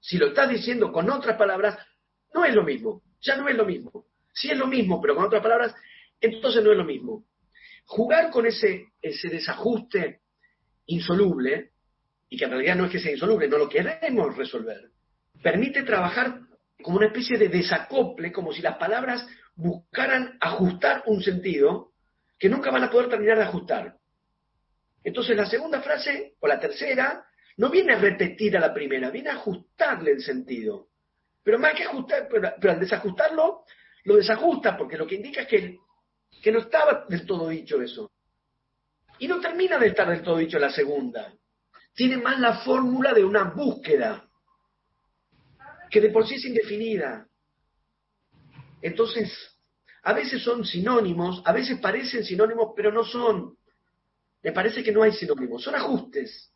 Si 0.00 0.18
lo 0.18 0.28
estás 0.28 0.50
diciendo 0.50 0.92
con 0.92 1.10
otras 1.10 1.36
palabras, 1.36 1.78
no 2.34 2.44
es 2.44 2.54
lo 2.54 2.62
mismo, 2.62 3.02
ya 3.20 3.36
no 3.36 3.48
es 3.48 3.56
lo 3.56 3.64
mismo. 3.64 4.06
Si 4.32 4.50
es 4.50 4.58
lo 4.58 4.66
mismo, 4.66 5.00
pero 5.00 5.14
con 5.14 5.24
otras 5.24 5.42
palabras, 5.42 5.74
entonces 6.20 6.62
no 6.62 6.70
es 6.70 6.78
lo 6.78 6.84
mismo. 6.84 7.24
Jugar 7.86 8.30
con 8.30 8.46
ese, 8.46 8.92
ese 9.00 9.28
desajuste 9.28 10.20
insoluble, 10.86 11.72
y 12.28 12.36
que 12.36 12.44
en 12.44 12.50
realidad 12.50 12.76
no 12.76 12.84
es 12.86 12.92
que 12.92 12.98
sea 12.98 13.12
insoluble, 13.12 13.48
no 13.48 13.58
lo 13.58 13.68
queremos 13.68 14.36
resolver, 14.36 14.90
permite 15.42 15.82
trabajar 15.82 16.40
como 16.82 16.98
una 16.98 17.06
especie 17.06 17.38
de 17.38 17.48
desacople, 17.48 18.32
como 18.32 18.52
si 18.52 18.62
las 18.62 18.76
palabras 18.76 19.26
buscaran 19.54 20.36
ajustar 20.40 21.02
un 21.06 21.22
sentido 21.22 21.92
que 22.38 22.48
nunca 22.48 22.70
van 22.70 22.84
a 22.84 22.90
poder 22.90 23.08
terminar 23.08 23.38
de 23.38 23.44
ajustar. 23.44 23.96
Entonces 25.06 25.36
la 25.36 25.46
segunda 25.46 25.80
frase, 25.82 26.34
o 26.40 26.48
la 26.48 26.58
tercera, 26.58 27.24
no 27.58 27.70
viene 27.70 27.92
a 27.92 27.98
repetir 27.98 28.56
a 28.56 28.60
la 28.60 28.74
primera, 28.74 29.08
viene 29.08 29.30
a 29.30 29.34
ajustarle 29.34 30.10
el 30.10 30.20
sentido. 30.20 30.88
Pero 31.44 31.60
más 31.60 31.74
que 31.74 31.84
ajustar, 31.84 32.26
pero, 32.28 32.72
al 32.72 32.80
desajustarlo, 32.80 33.62
lo 34.02 34.16
desajusta, 34.16 34.76
porque 34.76 34.96
lo 34.96 35.06
que 35.06 35.14
indica 35.14 35.42
es 35.42 35.46
que, 35.46 35.78
que 36.42 36.50
no 36.50 36.58
estaba 36.58 37.06
del 37.08 37.24
todo 37.24 37.50
dicho 37.50 37.80
eso. 37.80 38.10
Y 39.20 39.28
no 39.28 39.38
termina 39.40 39.78
de 39.78 39.86
estar 39.86 40.08
del 40.08 40.22
todo 40.22 40.38
dicho 40.38 40.58
la 40.58 40.70
segunda. 40.70 41.32
Tiene 41.94 42.16
más 42.16 42.40
la 42.40 42.58
fórmula 42.64 43.14
de 43.14 43.24
una 43.24 43.44
búsqueda, 43.44 44.28
que 45.88 46.00
de 46.00 46.10
por 46.10 46.26
sí 46.26 46.34
es 46.34 46.44
indefinida. 46.46 47.28
Entonces, 48.82 49.56
a 50.02 50.12
veces 50.12 50.42
son 50.42 50.64
sinónimos, 50.64 51.42
a 51.44 51.52
veces 51.52 51.78
parecen 51.78 52.24
sinónimos, 52.24 52.72
pero 52.74 52.90
no 52.90 53.04
son. 53.04 53.56
Me 54.46 54.52
parece 54.52 54.84
que 54.84 54.92
no 54.92 55.02
hay 55.02 55.10
sinónimos, 55.10 55.64
son 55.64 55.74
ajustes, 55.74 56.54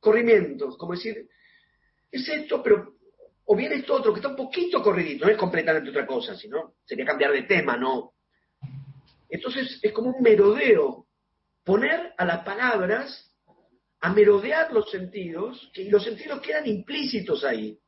corrimientos, 0.00 0.76
como 0.76 0.94
decir, 0.94 1.28
es 2.10 2.28
esto, 2.28 2.60
pero 2.60 2.96
o 3.44 3.54
bien 3.54 3.72
esto 3.72 3.94
otro, 3.94 4.12
que 4.12 4.18
está 4.18 4.30
un 4.30 4.34
poquito 4.36 4.82
corridito, 4.82 5.26
no 5.26 5.30
es 5.30 5.38
completamente 5.38 5.90
otra 5.90 6.08
cosa, 6.08 6.34
sino 6.34 6.74
sería 6.84 7.04
cambiar 7.04 7.30
de 7.30 7.44
tema, 7.44 7.76
¿no? 7.76 8.14
Entonces 9.28 9.78
es 9.80 9.92
como 9.92 10.10
un 10.10 10.20
merodeo 10.20 11.06
poner 11.62 12.14
a 12.18 12.24
las 12.24 12.42
palabras 12.42 13.32
a 14.00 14.12
merodear 14.12 14.72
los 14.72 14.90
sentidos, 14.90 15.70
y 15.74 15.88
los 15.88 16.02
sentidos 16.02 16.40
quedan 16.40 16.66
implícitos 16.66 17.44
ahí. 17.44 17.78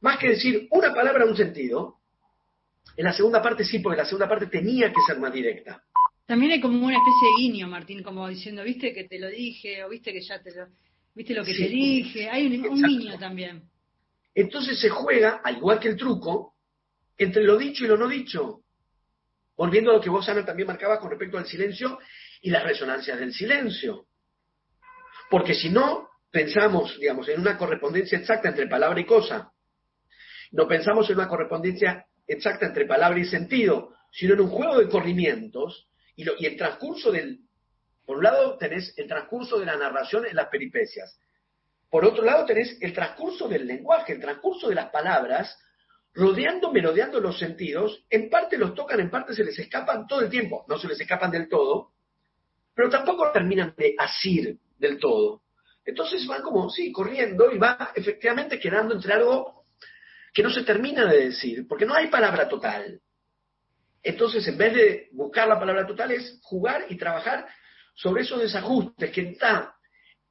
Más 0.00 0.16
que 0.16 0.28
decir 0.28 0.68
una 0.70 0.94
palabra, 0.94 1.24
un 1.24 1.36
sentido, 1.36 1.98
en 2.96 3.04
la 3.04 3.14
segunda 3.14 3.42
parte 3.42 3.64
sí, 3.64 3.80
porque 3.80 3.98
la 3.98 4.04
segunda 4.04 4.28
parte 4.28 4.46
tenía 4.46 4.92
que 4.92 5.02
ser 5.08 5.18
más 5.18 5.32
directa. 5.32 5.82
También 6.26 6.52
hay 6.52 6.60
como 6.60 6.86
una 6.86 6.96
especie 6.96 7.28
de 7.28 7.42
guiño, 7.42 7.68
Martín, 7.68 8.02
como 8.02 8.28
diciendo, 8.28 8.62
viste 8.64 8.94
que 8.94 9.04
te 9.04 9.18
lo 9.18 9.28
dije, 9.28 9.84
o 9.84 9.90
viste 9.90 10.12
que 10.12 10.22
ya 10.22 10.42
te 10.42 10.54
lo, 10.54 10.68
viste 11.14 11.34
lo 11.34 11.44
que 11.44 11.54
te 11.54 11.68
dije, 11.68 12.30
hay 12.30 12.46
un, 12.46 12.66
un 12.66 12.82
guiño 12.82 13.18
también. 13.18 13.62
Entonces 14.34 14.80
se 14.80 14.88
juega, 14.88 15.40
al 15.44 15.58
igual 15.58 15.78
que 15.78 15.88
el 15.88 15.96
truco, 15.96 16.54
entre 17.18 17.44
lo 17.44 17.56
dicho 17.56 17.84
y 17.84 17.88
lo 17.88 17.96
no 17.96 18.08
dicho. 18.08 18.62
Volviendo 19.56 19.90
a 19.90 19.94
lo 19.94 20.00
que 20.00 20.10
vos, 20.10 20.28
Ana, 20.28 20.44
también 20.44 20.66
marcabas 20.66 20.98
con 20.98 21.10
respecto 21.10 21.38
al 21.38 21.46
silencio 21.46 21.98
y 22.40 22.50
las 22.50 22.64
resonancias 22.64 23.18
del 23.18 23.32
silencio. 23.32 24.06
Porque 25.30 25.54
si 25.54 25.70
no 25.70 26.08
pensamos, 26.30 26.98
digamos, 26.98 27.28
en 27.28 27.40
una 27.40 27.56
correspondencia 27.56 28.18
exacta 28.18 28.48
entre 28.48 28.66
palabra 28.66 29.00
y 29.00 29.04
cosa, 29.04 29.52
no 30.52 30.66
pensamos 30.66 31.08
en 31.10 31.16
una 31.16 31.28
correspondencia 31.28 32.06
exacta 32.26 32.66
entre 32.66 32.86
palabra 32.86 33.18
y 33.20 33.24
sentido, 33.24 33.94
sino 34.10 34.34
en 34.34 34.40
un 34.40 34.48
juego 34.48 34.78
de 34.78 34.88
corrimientos 34.88 35.88
y, 36.16 36.24
y 36.38 36.46
el 36.46 36.56
transcurso 36.56 37.10
del... 37.10 37.40
Por 38.04 38.18
un 38.18 38.24
lado 38.24 38.58
tenés 38.58 38.92
el 38.98 39.08
transcurso 39.08 39.58
de 39.58 39.66
la 39.66 39.76
narración 39.76 40.26
en 40.26 40.36
las 40.36 40.48
peripecias. 40.48 41.18
Por 41.90 42.04
otro 42.04 42.24
lado 42.24 42.44
tenés 42.44 42.76
el 42.80 42.92
transcurso 42.92 43.48
del 43.48 43.66
lenguaje, 43.66 44.12
el 44.14 44.20
transcurso 44.20 44.68
de 44.68 44.74
las 44.74 44.90
palabras, 44.90 45.56
rodeando, 46.14 46.72
merodeando 46.72 47.20
los 47.20 47.38
sentidos, 47.38 48.04
en 48.10 48.30
parte 48.30 48.56
los 48.56 48.74
tocan, 48.74 49.00
en 49.00 49.10
parte 49.10 49.34
se 49.34 49.44
les 49.44 49.58
escapan 49.58 50.06
todo 50.06 50.20
el 50.20 50.30
tiempo, 50.30 50.64
no 50.68 50.78
se 50.78 50.86
les 50.86 51.00
escapan 51.00 51.30
del 51.30 51.48
todo, 51.48 51.92
pero 52.74 52.88
tampoco 52.88 53.30
terminan 53.32 53.74
de 53.76 53.94
asir 53.98 54.58
del 54.78 54.98
todo. 54.98 55.42
Entonces 55.84 56.26
van 56.26 56.42
como, 56.42 56.70
sí, 56.70 56.92
corriendo 56.92 57.50
y 57.52 57.58
va 57.58 57.92
efectivamente 57.94 58.58
quedando 58.58 58.94
entre 58.94 59.12
algo 59.12 59.66
que 60.32 60.42
no 60.42 60.50
se 60.50 60.64
termina 60.64 61.04
de 61.04 61.26
decir, 61.26 61.66
porque 61.68 61.86
no 61.86 61.94
hay 61.94 62.08
palabra 62.08 62.48
total. 62.48 63.00
Entonces, 64.04 64.46
en 64.46 64.58
vez 64.58 64.74
de 64.74 65.08
buscar 65.12 65.48
la 65.48 65.58
palabra 65.58 65.86
total, 65.86 66.12
es 66.12 66.38
jugar 66.42 66.84
y 66.90 66.96
trabajar 66.96 67.48
sobre 67.94 68.22
esos 68.22 68.38
desajustes 68.38 69.10
que 69.10 69.30
está 69.30 69.74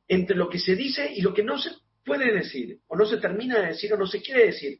entre 0.07 0.35
lo 0.35 0.47
que 0.47 0.59
se 0.59 0.75
dice 0.75 1.11
y 1.11 1.21
lo 1.21 1.33
que 1.33 1.43
no 1.43 1.57
se 1.57 1.71
puede 2.05 2.31
decir, 2.31 2.79
o 2.87 2.95
no 2.95 3.05
se 3.05 3.17
termina 3.17 3.59
de 3.59 3.67
decir, 3.67 3.91
o 3.91 3.97
no 3.97 4.05
se 4.05 4.21
quiere 4.21 4.45
decir. 4.45 4.77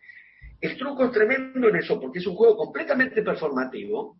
El 0.62 0.78
truco 0.78 1.06
es 1.06 1.12
tremendo 1.12 1.70
en 1.70 1.78
eso, 1.78 2.00
porque 2.00 2.20
es 2.20 2.28
un 2.28 2.36
juego 2.36 2.56
completamente 2.56 3.24
performativo. 3.24 4.18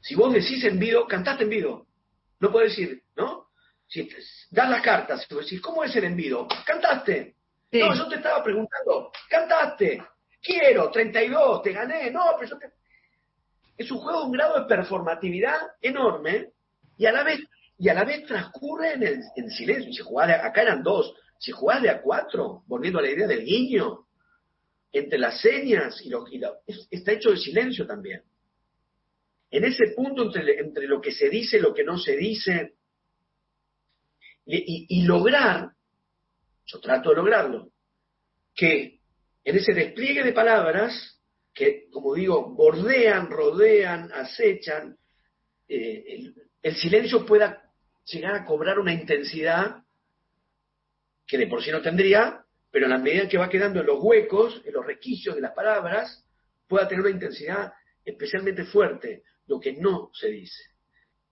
Si 0.00 0.14
vos 0.14 0.32
decís 0.32 0.64
en 0.64 0.78
vivo, 0.78 1.06
cantaste 1.06 1.44
en 1.44 1.50
vivo. 1.50 1.86
No 2.40 2.50
puedes 2.50 2.70
decir, 2.74 3.02
¿no? 3.16 3.50
Si 3.86 4.08
das 4.50 4.70
las 4.70 4.82
cartas, 4.82 5.26
si 5.28 5.34
vos 5.34 5.44
decís, 5.44 5.60
¿cómo 5.60 5.84
es 5.84 5.94
el 5.94 6.04
envido? 6.04 6.48
Cantaste. 6.64 7.36
No, 7.72 7.94
yo 7.94 8.08
te 8.08 8.16
estaba 8.16 8.42
preguntando, 8.42 9.12
cantaste. 9.28 10.02
quiero, 10.40 10.90
32, 10.90 11.62
te 11.62 11.72
gané, 11.72 12.10
no, 12.10 12.22
pero 12.38 12.50
yo 12.50 12.58
te... 12.58 12.75
Es 13.76 13.90
un 13.90 13.98
juego 13.98 14.20
de 14.20 14.26
un 14.26 14.32
grado 14.32 14.60
de 14.60 14.66
performatividad 14.66 15.58
enorme 15.80 16.50
y 16.96 17.06
a 17.06 17.12
la 17.12 17.22
vez, 17.22 17.40
y 17.78 17.88
a 17.88 17.94
la 17.94 18.04
vez 18.04 18.24
transcurre 18.26 18.94
en, 18.94 19.02
el, 19.02 19.20
en 19.36 19.50
silencio. 19.50 19.92
Si 19.92 20.02
jugás 20.02 20.30
acá 20.42 20.62
eran 20.62 20.82
dos, 20.82 21.14
si 21.38 21.52
jugás 21.52 21.84
a 21.86 22.00
cuatro, 22.00 22.62
volviendo 22.66 22.98
a 22.98 23.02
la 23.02 23.10
idea 23.10 23.26
del 23.26 23.44
guiño, 23.44 24.06
entre 24.92 25.18
las 25.18 25.40
señas 25.40 26.00
y 26.02 26.08
lo, 26.08 26.24
y 26.28 26.40
está 26.90 27.12
hecho 27.12 27.30
de 27.30 27.36
silencio 27.36 27.86
también. 27.86 28.22
En 29.50 29.64
ese 29.64 29.88
punto 29.94 30.24
entre, 30.24 30.86
lo 30.86 31.00
que 31.00 31.12
se 31.12 31.28
dice 31.28 31.58
y 31.58 31.60
lo 31.60 31.74
que 31.74 31.84
no 31.84 31.98
se 31.98 32.16
dice, 32.16 32.74
y 34.46 35.02
lograr, 35.02 35.72
yo 36.64 36.80
trato 36.80 37.10
de 37.10 37.16
lograrlo, 37.16 37.70
que 38.54 39.00
en 39.44 39.56
ese 39.56 39.74
despliegue 39.74 40.24
de 40.24 40.32
palabras, 40.32 41.15
que 41.56 41.88
como 41.90 42.14
digo, 42.14 42.54
bordean, 42.54 43.30
rodean, 43.30 44.12
acechan, 44.12 44.94
eh, 45.66 46.04
el, 46.06 46.34
el 46.62 46.76
silencio 46.76 47.24
pueda 47.24 47.72
llegar 48.04 48.34
a 48.34 48.44
cobrar 48.44 48.78
una 48.78 48.92
intensidad 48.92 49.82
que 51.26 51.38
de 51.38 51.46
por 51.46 51.64
sí 51.64 51.70
no 51.70 51.80
tendría, 51.80 52.44
pero 52.70 52.84
en 52.84 52.92
la 52.92 52.98
medida 52.98 53.26
que 53.26 53.38
va 53.38 53.48
quedando 53.48 53.80
en 53.80 53.86
los 53.86 53.98
huecos, 54.00 54.62
en 54.66 54.74
los 54.74 54.84
resquicios 54.84 55.34
de 55.34 55.40
las 55.40 55.54
palabras, 55.54 56.24
pueda 56.68 56.86
tener 56.86 57.00
una 57.00 57.14
intensidad 57.14 57.72
especialmente 58.04 58.64
fuerte, 58.64 59.22
lo 59.46 59.58
que 59.58 59.72
no 59.72 60.10
se 60.12 60.28
dice. 60.28 60.62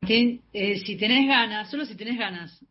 Eh, 0.08 0.78
si 0.84 0.96
tenés 0.96 1.28
ganas, 1.28 1.70
solo 1.70 1.84
si 1.84 1.96
tenés 1.96 2.18
ganas, 2.18 2.64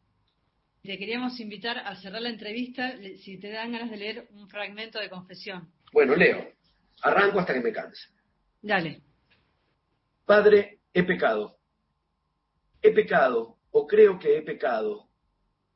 te 0.81 0.97
queríamos 0.97 1.39
invitar 1.39 1.77
a 1.77 1.95
cerrar 2.01 2.23
la 2.23 2.29
entrevista, 2.29 2.95
si 3.23 3.37
te 3.37 3.51
dan 3.51 3.71
ganas 3.71 3.91
de 3.91 3.97
leer 3.97 4.27
un 4.31 4.49
fragmento 4.49 4.99
de 4.99 5.09
confesión. 5.09 5.71
Bueno, 5.91 6.15
leo. 6.15 6.51
Arranco 7.01 7.39
hasta 7.39 7.53
que 7.53 7.61
me 7.61 7.73
canse. 7.73 8.09
Dale. 8.61 9.01
Padre, 10.25 10.79
he 10.93 11.03
pecado. 11.03 11.57
He 12.81 12.91
pecado, 12.91 13.57
o 13.71 13.87
creo 13.87 14.19
que 14.19 14.37
he 14.37 14.41
pecado. 14.41 15.09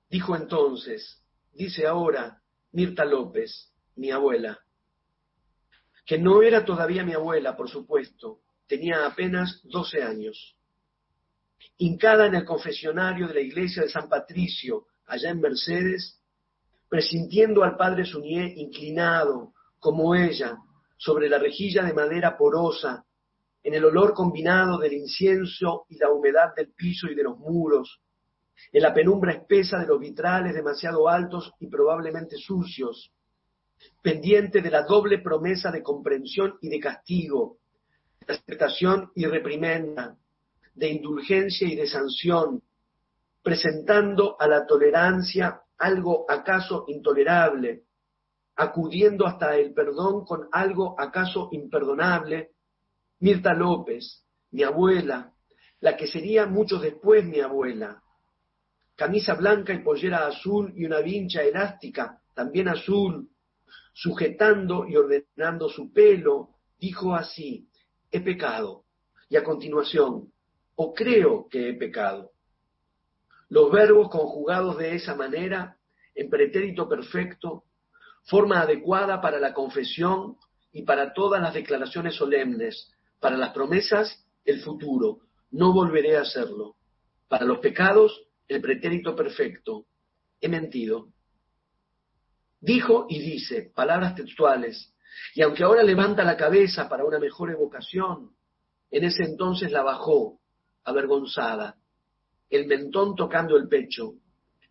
Dijo 0.10 0.36
entonces, 0.36 1.22
dice 1.52 1.86
ahora, 1.86 2.42
Mirta 2.72 3.04
López, 3.04 3.74
mi 3.96 4.12
abuela, 4.12 4.60
que 6.06 6.18
no 6.18 6.42
era 6.42 6.64
todavía 6.64 7.04
mi 7.04 7.14
abuela, 7.14 7.58
por 7.58 7.70
supuesto, 7.70 8.40
tenía 8.68 9.06
apenas 9.06 9.62
12 9.66 10.04
años. 10.04 10.56
Hincada 11.78 12.28
en 12.28 12.36
el 12.36 12.46
confesionario 12.46 13.28
de 13.28 13.34
la 13.34 13.42
iglesia 13.42 13.84
de 13.84 13.90
San 13.90 14.08
Patricio, 14.08 14.86
allá 15.06 15.30
en 15.32 15.42
Mercedes, 15.42 16.22
presintiendo 16.90 17.64
al 17.64 17.76
padre 17.76 18.06
Suñé 18.06 18.54
inclinado, 18.56 19.54
como 19.80 20.16
ella, 20.16 20.58
sobre 20.98 21.30
la 21.30 21.38
rejilla 21.38 21.84
de 21.84 21.94
madera 21.94 22.38
porosa, 22.38 23.06
en 23.64 23.74
el 23.74 23.86
olor 23.86 24.14
combinado 24.14 24.78
del 24.78 24.94
incienso 24.94 25.86
y 25.90 25.98
la 25.98 26.12
humedad 26.12 26.56
del 26.56 26.74
piso 26.74 27.08
y 27.08 27.16
de 27.16 27.24
los 27.24 27.38
muros, 27.38 28.02
en 28.72 28.82
la 28.82 28.94
penumbra 28.94 29.34
espesa 29.34 29.78
de 29.80 29.88
los 29.88 30.00
vitrales 30.00 30.54
demasiado 30.54 31.08
altos 31.08 31.54
y 31.60 31.68
probablemente 31.68 32.38
sucios, 32.38 33.12
pendiente 34.02 34.62
de 34.62 34.72
la 34.72 34.84
doble 34.84 35.20
promesa 35.20 35.72
de 35.72 35.84
comprensión 35.84 36.58
y 36.62 36.70
de 36.70 36.80
castigo, 36.80 37.58
de 38.26 38.34
aceptación 38.34 39.12
y 39.16 39.26
reprimenda, 39.26 40.18
de 40.74 40.90
indulgencia 40.90 41.68
y 41.68 41.76
de 41.76 41.88
sanción, 41.88 42.64
presentando 43.44 44.36
a 44.40 44.48
la 44.48 44.66
tolerancia 44.66 45.62
algo 45.78 46.26
acaso 46.30 46.86
intolerable, 46.88 47.84
acudiendo 48.58 49.28
hasta 49.28 49.56
el 49.56 49.74
perdón 49.74 50.26
con 50.26 50.50
algo 50.52 51.00
acaso 51.00 51.50
imperdonable, 51.52 52.52
Mirta 53.20 53.54
López, 53.54 54.26
mi 54.52 54.64
abuela, 54.64 55.32
la 55.80 55.96
que 55.96 56.08
sería 56.08 56.48
mucho 56.48 56.80
después 56.80 57.24
mi 57.24 57.40
abuela, 57.40 58.02
camisa 58.96 59.36
blanca 59.36 59.74
y 59.74 59.84
pollera 59.84 60.26
azul 60.26 60.74
y 60.76 60.86
una 60.86 61.00
vincha 61.02 61.44
elástica, 61.44 62.20
también 62.34 62.68
azul, 62.68 63.30
sujetando 63.94 64.88
y 64.88 64.96
ordenando 64.96 65.70
su 65.70 65.94
pelo, 65.94 66.56
dijo 66.80 67.14
así, 67.14 67.70
he 68.12 68.22
pecado. 68.22 68.86
Y 69.30 69.36
a 69.36 69.44
continuación, 69.44 70.32
o 70.76 70.94
creo 70.94 71.48
que 71.50 71.70
he 71.70 71.74
pecado. 71.74 72.32
Los 73.50 73.72
verbos 73.72 74.10
conjugados 74.10 74.78
de 74.78 74.96
esa 74.96 75.16
manera, 75.16 75.78
en 76.16 76.30
pretérito 76.30 76.88
perfecto, 76.88 77.66
forma 78.28 78.62
adecuada 78.62 79.22
para 79.22 79.40
la 79.40 79.54
confesión 79.54 80.38
y 80.72 80.84
para 80.84 81.14
todas 81.14 81.42
las 81.42 81.54
declaraciones 81.54 82.16
solemnes, 82.16 82.92
para 83.20 83.38
las 83.38 83.52
promesas, 83.52 84.26
el 84.46 84.62
futuro, 84.62 85.20
no 85.52 85.74
volveré 85.74 86.18
a 86.18 86.22
hacerlo. 86.22 86.76
Para 87.28 87.46
los 87.46 87.60
pecados, 87.60 88.22
el 88.48 88.62
pretérito 88.62 89.16
perfecto, 89.16 89.86
he 90.42 90.50
mentido. 90.50 91.08
Dijo 92.60 93.06
y 93.10 93.20
dice, 93.20 93.72
palabras 93.74 94.16
textuales, 94.16 94.94
y 95.34 95.42
aunque 95.42 95.64
ahora 95.64 95.84
levanta 95.84 96.24
la 96.24 96.38
cabeza 96.38 96.90
para 96.90 97.06
una 97.06 97.20
mejor 97.20 97.52
evocación, 97.52 98.36
en 98.92 99.04
ese 99.04 99.24
entonces 99.24 99.72
la 99.72 99.84
bajó, 99.84 100.40
avergonzada, 100.84 101.78
el 102.50 102.68
mentón 102.68 103.16
tocando 103.16 103.58
el 103.58 103.68
pecho, 103.68 104.14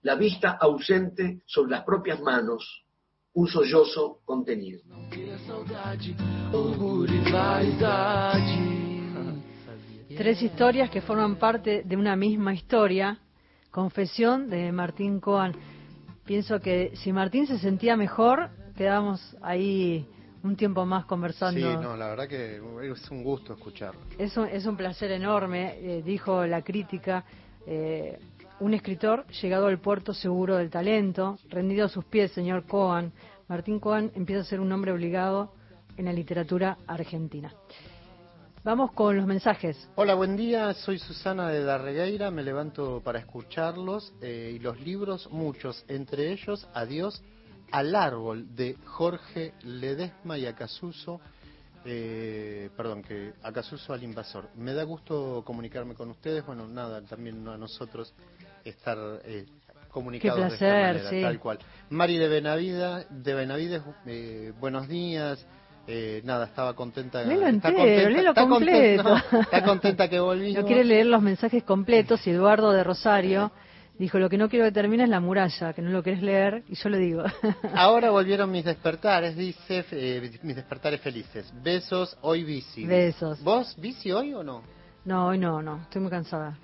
la 0.02 0.14
vista 0.14 0.56
ausente 0.60 1.42
sobre 1.46 1.72
las 1.72 1.84
propias 1.84 2.20
manos, 2.20 2.85
un 3.36 3.46
sollozo 3.48 4.20
contenido. 4.24 4.80
Tres 10.16 10.42
historias 10.42 10.90
que 10.90 11.02
forman 11.02 11.36
parte 11.36 11.82
de 11.84 11.96
una 11.96 12.16
misma 12.16 12.54
historia. 12.54 13.20
Confesión 13.70 14.48
de 14.48 14.72
Martín 14.72 15.20
Coan. 15.20 15.54
Pienso 16.24 16.58
que 16.60 16.92
si 16.96 17.12
Martín 17.12 17.46
se 17.46 17.58
sentía 17.58 17.94
mejor, 17.94 18.48
quedamos 18.74 19.36
ahí 19.42 20.08
un 20.42 20.56
tiempo 20.56 20.86
más 20.86 21.04
conversando. 21.04 21.60
Sí, 21.60 21.66
no, 21.82 21.94
la 21.94 22.08
verdad 22.08 22.26
que 22.26 22.58
es 22.90 23.10
un 23.10 23.22
gusto 23.22 23.52
escucharlo. 23.52 24.00
Es 24.16 24.34
un, 24.38 24.46
es 24.46 24.64
un 24.64 24.78
placer 24.78 25.10
enorme, 25.10 25.74
eh, 25.78 26.02
dijo 26.02 26.46
la 26.46 26.62
crítica, 26.62 27.22
eh, 27.66 28.18
un 28.60 28.74
escritor 28.74 29.26
llegado 29.42 29.66
al 29.66 29.78
puerto 29.78 30.14
seguro 30.14 30.56
del 30.56 30.70
talento, 30.70 31.38
rendido 31.48 31.86
a 31.86 31.88
sus 31.88 32.04
pies, 32.04 32.32
señor 32.32 32.64
Coan. 32.66 33.12
Martín 33.48 33.78
Coan 33.80 34.10
empieza 34.14 34.42
a 34.42 34.44
ser 34.44 34.60
un 34.60 34.72
hombre 34.72 34.92
obligado 34.92 35.52
en 35.96 36.06
la 36.06 36.12
literatura 36.12 36.78
argentina. 36.86 37.52
Vamos 38.64 38.90
con 38.92 39.16
los 39.16 39.26
mensajes. 39.26 39.88
Hola, 39.94 40.14
buen 40.14 40.36
día. 40.36 40.74
Soy 40.74 40.98
Susana 40.98 41.48
de 41.50 41.62
Darregueira. 41.62 42.30
Me 42.32 42.42
levanto 42.42 43.00
para 43.04 43.20
escucharlos. 43.20 44.12
eh, 44.20 44.52
y 44.56 44.58
los 44.58 44.80
libros, 44.80 45.28
muchos. 45.30 45.84
Entre 45.86 46.32
ellos, 46.32 46.66
Adiós 46.74 47.22
al 47.70 47.94
árbol 47.94 48.54
de 48.56 48.76
Jorge 48.84 49.52
Ledesma 49.62 50.38
y 50.38 50.46
Acasuso. 50.46 51.20
eh, 51.84 52.68
perdón, 52.76 53.02
que 53.02 53.34
Acasuso 53.44 53.92
al 53.92 54.02
invasor. 54.02 54.48
Me 54.56 54.72
da 54.74 54.82
gusto 54.82 55.44
comunicarme 55.46 55.94
con 55.94 56.10
ustedes. 56.10 56.44
Bueno, 56.44 56.66
nada, 56.66 57.00
también 57.02 57.46
a 57.46 57.56
nosotros 57.56 58.12
estar 58.70 58.98
eh, 59.24 59.46
comunicados 59.90 60.38
de 60.40 60.48
placer, 60.48 60.68
esta 60.68 60.86
manera, 60.86 61.10
sí. 61.10 61.22
tal 61.22 61.40
cual. 61.40 61.58
Mari 61.90 62.18
de 62.18 62.28
Benavides, 62.28 63.06
de 63.10 63.34
Benavides, 63.34 63.82
eh, 64.06 64.52
buenos 64.60 64.88
días. 64.88 65.46
Eh, 65.88 66.20
nada, 66.24 66.46
estaba 66.46 66.74
contenta. 66.74 67.22
Léelo 67.22 67.46
está 67.46 67.68
entero, 67.68 67.76
contenta- 67.78 68.10
léelo 68.10 68.28
está 68.30 68.46
completo. 68.48 69.02
contenta- 69.04 69.26
no, 69.32 69.40
está 69.40 69.62
contenta 69.64 70.08
que 70.08 70.18
volvimos. 70.20 70.62
No 70.62 70.66
quiere 70.66 70.84
leer 70.84 71.06
los 71.06 71.22
mensajes 71.22 71.62
completos 71.62 72.26
y 72.26 72.30
Eduardo 72.30 72.72
de 72.72 72.82
Rosario 72.82 73.52
dijo, 73.98 74.18
lo 74.18 74.28
que 74.28 74.36
no 74.36 74.48
quiero 74.50 74.66
que 74.66 74.72
termine 74.72 75.04
es 75.04 75.08
la 75.08 75.20
muralla, 75.20 75.72
que 75.72 75.80
no 75.80 75.90
lo 75.90 76.02
querés 76.02 76.20
leer, 76.22 76.64
y 76.68 76.74
yo 76.74 76.88
le 76.90 76.98
digo. 76.98 77.22
Ahora 77.74 78.10
volvieron 78.10 78.50
mis 78.50 78.64
despertares, 78.64 79.36
dice, 79.36 79.84
eh, 79.92 80.38
mis 80.42 80.56
despertares 80.56 81.00
felices. 81.00 81.50
Besos, 81.62 82.18
hoy 82.20 82.44
bici. 82.44 82.84
Besos. 82.84 83.42
¿Vos 83.42 83.74
bici 83.78 84.12
hoy 84.12 84.34
o 84.34 84.42
no? 84.42 84.62
No, 85.04 85.28
hoy 85.28 85.38
no, 85.38 85.62
no, 85.62 85.82
estoy 85.82 86.02
muy 86.02 86.10
cansada. 86.10 86.58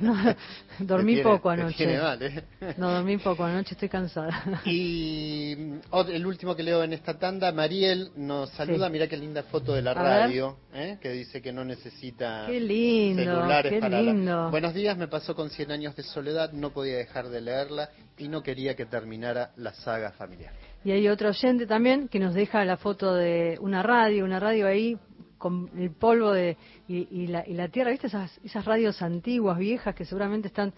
No, 0.00 0.14
dormí 0.78 1.14
tiene- 1.14 1.28
poco 1.30 1.50
anoche. 1.50 1.98
mal, 2.00 2.22
¿eh? 2.22 2.44
No, 2.76 2.90
dormí 2.92 3.18
poco 3.18 3.44
anoche, 3.44 3.74
estoy 3.74 3.88
cansada. 3.88 4.60
Y 4.64 5.54
ot- 5.90 6.10
el 6.10 6.26
último 6.26 6.54
que 6.56 6.62
leo 6.62 6.82
en 6.82 6.92
esta 6.92 7.18
tanda, 7.18 7.52
Mariel 7.52 8.10
nos 8.16 8.50
saluda, 8.50 8.86
Sí. 8.86 8.92
mirá 8.92 9.06
qué 9.08 9.16
linda 9.16 9.42
foto 9.44 9.74
de 9.74 9.82
la 9.82 9.94
radio, 9.94 10.56
¿eh? 10.72 10.98
que 11.00 11.10
dice 11.10 11.40
que 11.42 11.52
no 11.52 11.64
necesita 11.64 12.44
Qué 12.46 12.60
lindo, 12.60 13.22
celulares 13.22 13.72
qué 13.72 13.80
para 13.80 14.00
la- 14.00 14.02
lindo. 14.12 14.50
Buenos 14.50 14.74
días, 14.74 14.96
me 14.96 15.08
pasó 15.08 15.34
con 15.34 15.50
100 15.50 15.70
años 15.72 15.96
de 15.96 16.02
soledad, 16.02 16.52
no 16.52 16.70
podía 16.70 16.96
dejar 16.96 17.28
de 17.28 17.40
leerla 17.40 17.90
y 18.18 18.28
no 18.28 18.42
quería 18.42 18.74
que 18.76 18.86
terminara 18.86 19.50
la 19.56 19.72
saga 19.72 20.12
familiar. 20.12 20.52
Y 20.84 20.92
hay 20.92 21.08
otro 21.08 21.28
oyente 21.28 21.66
también 21.66 22.08
que 22.08 22.18
nos 22.18 22.32
deja 22.34 22.64
la 22.64 22.76
foto 22.78 23.14
de 23.14 23.58
una 23.60 23.82
radio, 23.82 24.24
una 24.24 24.40
radio 24.40 24.66
ahí 24.66 24.96
con 25.40 25.70
el 25.76 25.90
polvo 25.90 26.30
de, 26.32 26.56
y, 26.86 27.08
y 27.10 27.26
la, 27.26 27.44
y 27.48 27.54
la 27.54 27.68
tierra, 27.68 27.90
¿viste? 27.90 28.06
Esas, 28.06 28.38
esas 28.44 28.64
radios 28.64 29.02
antiguas, 29.02 29.58
viejas, 29.58 29.94
que 29.96 30.04
seguramente 30.04 30.46
están 30.48 30.72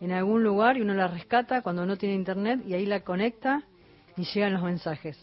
en 0.00 0.10
algún 0.10 0.42
lugar 0.42 0.76
y 0.76 0.80
uno 0.80 0.94
la 0.94 1.06
rescata 1.06 1.62
cuando 1.62 1.86
no 1.86 1.96
tiene 1.96 2.14
internet 2.14 2.62
y 2.66 2.74
ahí 2.74 2.86
la 2.86 3.00
conecta 3.00 3.62
y 4.16 4.24
llegan 4.24 4.54
los 4.54 4.62
mensajes. 4.62 5.16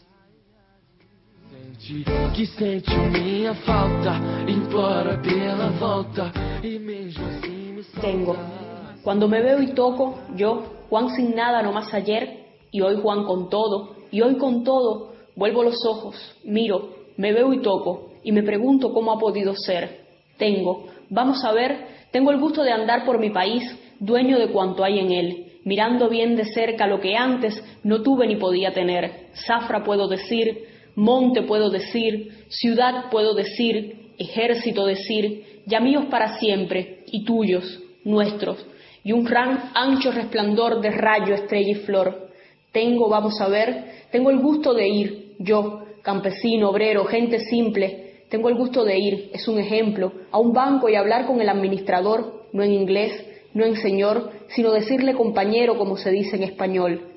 Tengo. 8.00 8.36
Cuando 9.02 9.28
me 9.28 9.42
veo 9.42 9.60
y 9.60 9.72
toco, 9.74 10.18
yo, 10.36 10.64
Juan 10.88 11.10
sin 11.10 11.34
nada 11.34 11.62
no 11.62 11.72
más 11.72 11.92
ayer, 11.92 12.44
y 12.70 12.80
hoy 12.80 12.98
Juan 13.02 13.24
con 13.24 13.50
todo, 13.50 13.96
y 14.10 14.22
hoy 14.22 14.36
con 14.36 14.64
todo, 14.64 15.14
vuelvo 15.36 15.62
los 15.62 15.84
ojos, 15.86 16.16
miro, 16.44 16.90
me 17.16 17.32
veo 17.32 17.52
y 17.52 17.60
toco, 17.60 18.13
y 18.24 18.32
me 18.32 18.42
pregunto 18.42 18.92
cómo 18.92 19.12
ha 19.12 19.18
podido 19.18 19.54
ser. 19.54 20.00
Tengo, 20.38 20.86
vamos 21.10 21.44
a 21.44 21.52
ver, 21.52 21.86
tengo 22.10 22.30
el 22.30 22.40
gusto 22.40 22.62
de 22.62 22.72
andar 22.72 23.04
por 23.04 23.20
mi 23.20 23.30
país, 23.30 23.62
dueño 24.00 24.38
de 24.38 24.48
cuanto 24.48 24.82
hay 24.82 24.98
en 24.98 25.12
él, 25.12 25.52
mirando 25.64 26.08
bien 26.08 26.36
de 26.36 26.44
cerca 26.46 26.86
lo 26.86 27.00
que 27.00 27.16
antes 27.16 27.62
no 27.82 28.02
tuve 28.02 28.26
ni 28.26 28.36
podía 28.36 28.72
tener. 28.72 29.28
Zafra 29.46 29.84
puedo 29.84 30.08
decir, 30.08 30.66
monte 30.96 31.42
puedo 31.42 31.70
decir, 31.70 32.46
ciudad 32.48 33.10
puedo 33.10 33.34
decir, 33.34 34.12
ejército 34.18 34.86
decir, 34.86 35.62
ya 35.66 35.80
míos 35.80 36.04
para 36.10 36.38
siempre, 36.38 37.04
y 37.06 37.24
tuyos, 37.24 37.80
nuestros, 38.04 38.64
y 39.02 39.12
un 39.12 39.24
gran 39.24 39.70
ancho 39.74 40.10
resplandor 40.10 40.80
de 40.80 40.90
rayo, 40.90 41.34
estrella 41.34 41.70
y 41.70 41.74
flor. 41.74 42.30
Tengo, 42.72 43.08
vamos 43.08 43.40
a 43.40 43.48
ver, 43.48 43.84
tengo 44.10 44.30
el 44.30 44.38
gusto 44.38 44.74
de 44.74 44.88
ir, 44.88 45.34
yo, 45.38 45.84
campesino, 46.02 46.70
obrero, 46.70 47.04
gente 47.04 47.40
simple, 47.40 48.03
tengo 48.28 48.48
el 48.48 48.56
gusto 48.56 48.84
de 48.84 48.98
ir, 48.98 49.30
es 49.32 49.46
un 49.48 49.58
ejemplo, 49.58 50.12
a 50.30 50.38
un 50.38 50.52
banco 50.52 50.88
y 50.88 50.96
hablar 50.96 51.26
con 51.26 51.40
el 51.40 51.48
administrador, 51.48 52.44
no 52.52 52.62
en 52.62 52.72
inglés, 52.72 53.24
no 53.52 53.64
en 53.64 53.76
señor, 53.76 54.30
sino 54.48 54.72
decirle 54.72 55.14
compañero 55.14 55.78
como 55.78 55.96
se 55.96 56.10
dice 56.10 56.36
en 56.36 56.42
español. 56.42 57.10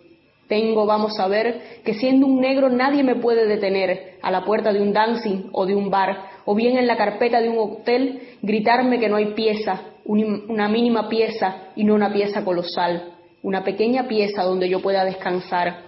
Tengo, 0.47 0.85
vamos 0.85 1.19
a 1.19 1.27
ver, 1.27 1.81
que 1.83 1.93
siendo 1.93 2.25
un 2.25 2.39
negro 2.39 2.69
nadie 2.69 3.03
me 3.03 3.15
puede 3.15 3.47
detener 3.47 4.17
a 4.21 4.31
la 4.31 4.45
puerta 4.45 4.71
de 4.71 4.81
un 4.81 4.93
dancing 4.93 5.49
o 5.51 5.65
de 5.65 5.75
un 5.75 5.89
bar, 5.89 6.29
o 6.45 6.55
bien 6.55 6.77
en 6.77 6.87
la 6.87 6.95
carpeta 6.95 7.41
de 7.41 7.49
un 7.49 7.57
hotel, 7.59 8.21
gritarme 8.41 8.99
que 8.99 9.09
no 9.09 9.17
hay 9.17 9.33
pieza, 9.33 9.81
una 10.05 10.69
mínima 10.69 11.09
pieza 11.09 11.63
y 11.75 11.83
no 11.83 11.95
una 11.95 12.13
pieza 12.13 12.45
colosal, 12.45 13.13
una 13.43 13.63
pequeña 13.63 14.07
pieza 14.07 14.43
donde 14.43 14.69
yo 14.69 14.81
pueda 14.81 15.03
descansar. 15.03 15.87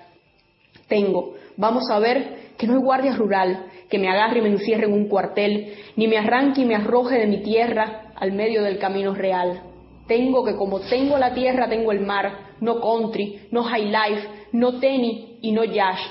Tengo, 0.90 1.36
vamos 1.56 1.90
a 1.90 2.00
ver, 2.00 2.39
que 2.60 2.68
no 2.68 2.74
hay 2.74 2.82
guardia 2.82 3.16
rural, 3.16 3.68
que 3.89 3.97
me 3.97 4.10
agarre 4.10 4.39
y 4.39 4.41
me 4.41 4.49
encierre 4.49 4.86
en 4.86 4.93
un 4.93 5.07
cuartel, 5.07 5.76
ni 5.95 6.10
me 6.10 6.18
arranque 6.18 6.62
y 6.62 6.66
me 6.66 6.76
arroje 6.76 7.18
de 7.18 7.26
mi 7.26 7.41
tierra 7.41 8.12
al 8.16 8.34
medio 8.34 8.62
del 8.62 8.78
camino 8.78 9.16
real. 9.16 9.62
Tengo 10.07 10.43
que 10.43 10.57
como 10.57 10.82
tengo 10.82 11.18
la 11.18 11.34
tierra, 11.34 11.70
tengo 11.70 11.93
el 11.93 12.01
mar, 12.01 12.57
no 12.60 12.82
country, 12.82 13.47
no 13.51 13.64
high 13.64 13.86
life, 13.86 14.28
no 14.51 14.78
tenis 14.78 15.38
y 15.41 15.53
no 15.53 15.64
yash, 15.64 16.01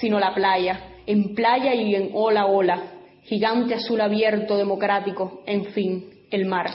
sino 0.00 0.18
la 0.18 0.34
playa, 0.34 0.80
en 1.06 1.36
playa 1.36 1.72
y 1.74 1.94
en 1.94 2.10
ola 2.12 2.46
ola, 2.46 2.82
gigante 3.22 3.74
azul 3.74 4.00
abierto, 4.00 4.56
democrático, 4.56 5.42
en 5.46 5.66
fin, 5.66 6.10
el 6.28 6.46
mar. 6.46 6.66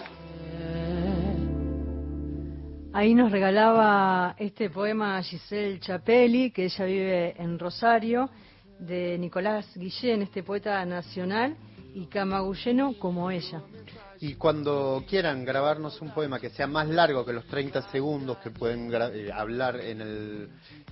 Ahí 2.94 3.16
nos 3.16 3.34
regalaba 3.34 4.36
este 4.38 4.70
poema 4.70 5.22
Giselle 5.24 5.80
Chapelli, 5.82 6.52
que 6.52 6.66
ella 6.66 6.86
vive 6.86 7.42
en 7.42 7.60
Rosario, 7.60 8.30
de 8.80 9.18
Nicolás 9.18 9.66
Guillén, 9.76 10.22
este 10.22 10.44
poeta 10.44 10.84
nacional, 10.86 11.56
y 11.94 12.08
camagulleno 12.08 12.94
como 13.00 13.30
ella. 13.30 13.62
Y 14.20 14.36
cuando 14.36 15.04
quieran 15.08 15.44
grabarnos 15.44 16.02
un 16.02 16.12
poema 16.12 16.40
que 16.40 16.50
sea 16.50 16.66
más 16.66 16.88
largo 16.88 17.26
que 17.26 17.34
los 17.34 17.46
30 17.46 17.82
segundos 17.92 18.38
que 18.38 18.52
pueden 18.52 18.92
eh, 18.94 19.30
hablar 19.34 19.80
en 19.80 20.02
el, 20.02 20.50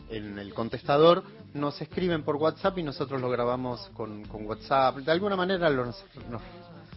en 0.10 0.38
el 0.38 0.54
contestador, 0.54 1.24
nos 1.54 1.82
escriben 1.82 2.24
por 2.24 2.36
WhatsApp 2.36 2.78
y 2.78 2.84
nosotros 2.84 3.22
lo 3.22 3.30
grabamos 3.30 3.90
con, 3.94 4.26
con 4.26 4.46
WhatsApp. 4.46 4.98
De 4.98 5.12
alguna 5.12 5.36
manera 5.36 5.70
lo, 5.70 5.86
nos, 5.86 6.04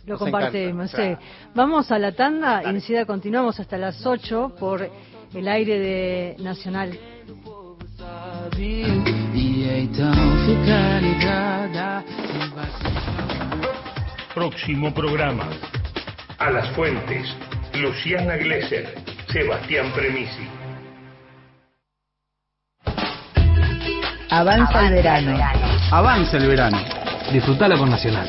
lo 0.06 0.18
compartimos. 0.18 0.90
Sí. 0.90 1.16
Vamos 1.54 1.90
a 1.90 1.98
la 1.98 2.12
tanda 2.12 2.62
y 2.64 2.68
enseguida 2.68 3.06
continuamos 3.06 3.58
hasta 3.60 3.78
las 3.78 4.04
8 4.04 4.56
por 4.58 4.88
el 5.34 5.48
aire 5.48 5.78
de 5.78 6.36
Nacional. 6.42 6.98
Próximo 14.34 14.94
programa. 14.94 15.44
A 16.38 16.50
las 16.50 16.68
fuentes. 16.70 17.34
Luciana 17.74 18.36
Glesser. 18.36 18.94
Sebastián 19.28 19.92
Premisi. 19.94 20.48
Avanza 24.30 24.86
el 24.86 24.94
verano. 24.94 25.38
Avanza 25.90 26.36
el 26.38 26.48
verano. 26.48 26.78
Disfrutalo 27.32 27.78
con 27.78 27.90
Nacional. 27.90 28.28